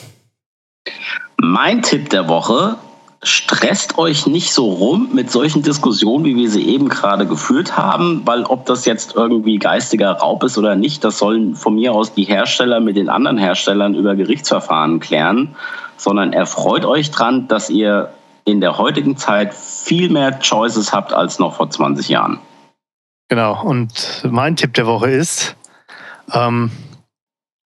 Mein 1.41 1.83
Tipp 1.83 2.11
der 2.11 2.27
Woche, 2.27 2.75
stresst 3.23 3.99
euch 3.99 4.27
nicht 4.27 4.53
so 4.53 4.71
rum 4.71 5.11
mit 5.13 5.31
solchen 5.31 5.63
Diskussionen, 5.63 6.25
wie 6.25 6.37
wir 6.37 6.51
sie 6.51 6.67
eben 6.67 6.89
gerade 6.89 7.27
geführt 7.27 7.77
haben, 7.77 8.23
weil 8.25 8.45
ob 8.45 8.65
das 8.65 8.87
jetzt 8.87 9.15
irgendwie 9.15 9.59
geistiger 9.59 10.13
Raub 10.13 10.43
ist 10.43 10.57
oder 10.57 10.75
nicht, 10.75 11.05
das 11.05 11.19
sollen 11.19 11.55
von 11.55 11.75
mir 11.75 11.93
aus 11.93 12.15
die 12.15 12.25
Hersteller 12.25 12.81
mit 12.81 12.97
den 12.97 13.11
anderen 13.11 13.37
Herstellern 13.37 13.95
über 13.95 14.15
Gerichtsverfahren 14.15 15.01
klären, 15.01 15.55
sondern 15.99 16.33
erfreut 16.33 16.87
euch 16.87 17.11
dran, 17.11 17.47
dass 17.47 17.69
ihr 17.69 18.11
in 18.47 18.63
der 18.63 18.79
heutigen 18.79 19.19
Zeit 19.19 19.53
viel 19.55 20.09
mehr 20.09 20.39
Choices 20.39 20.93
habt 20.93 21.13
als 21.13 21.39
noch 21.39 21.57
vor 21.57 21.69
20 21.69 22.09
Jahren. 22.09 22.39
Genau, 23.29 23.63
und 23.63 24.27
mein 24.29 24.57
Tipp 24.57 24.73
der 24.75 24.87
Woche 24.87 25.11
ist, 25.11 25.57
ähm, 26.33 26.71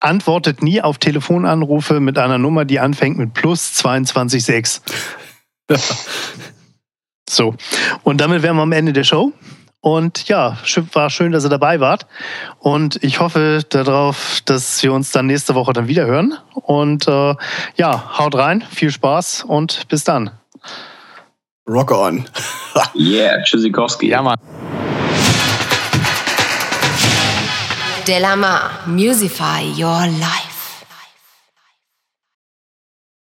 antwortet 0.00 0.62
nie 0.62 0.82
auf 0.82 0.98
Telefonanrufe 0.98 2.00
mit 2.00 2.18
einer 2.18 2.38
Nummer, 2.38 2.64
die 2.64 2.80
anfängt 2.80 3.18
mit 3.18 3.32
plus 3.34 3.72
22,6. 3.82 4.82
so, 7.28 7.54
und 8.02 8.20
damit 8.20 8.42
wären 8.42 8.56
wir 8.56 8.62
am 8.62 8.72
Ende 8.72 8.92
der 8.92 9.04
Show. 9.04 9.32
Und 9.80 10.28
ja, 10.28 10.56
war 10.94 11.10
schön, 11.10 11.32
dass 11.32 11.44
ihr 11.44 11.50
dabei 11.50 11.78
wart. 11.78 12.06
Und 12.58 13.02
ich 13.04 13.20
hoffe 13.20 13.60
darauf, 13.68 14.40
dass 14.46 14.82
wir 14.82 14.94
uns 14.94 15.10
dann 15.10 15.26
nächste 15.26 15.54
Woche 15.54 15.74
dann 15.74 15.88
wieder 15.88 16.06
hören. 16.06 16.38
Und 16.54 17.06
äh, 17.06 17.34
ja, 17.76 18.18
haut 18.18 18.34
rein, 18.34 18.64
viel 18.70 18.90
Spaß 18.90 19.44
und 19.44 19.86
bis 19.88 20.04
dann. 20.04 20.30
Rock 21.68 21.90
on. 21.90 22.24
yeah, 22.94 23.42
Tschüssikowski. 23.42 24.08
Ja, 24.08 24.22
Mann. 24.22 24.38
Delamar, 28.06 28.70
Musify 28.86 29.64
Your 29.76 30.06
Life. 30.06 30.53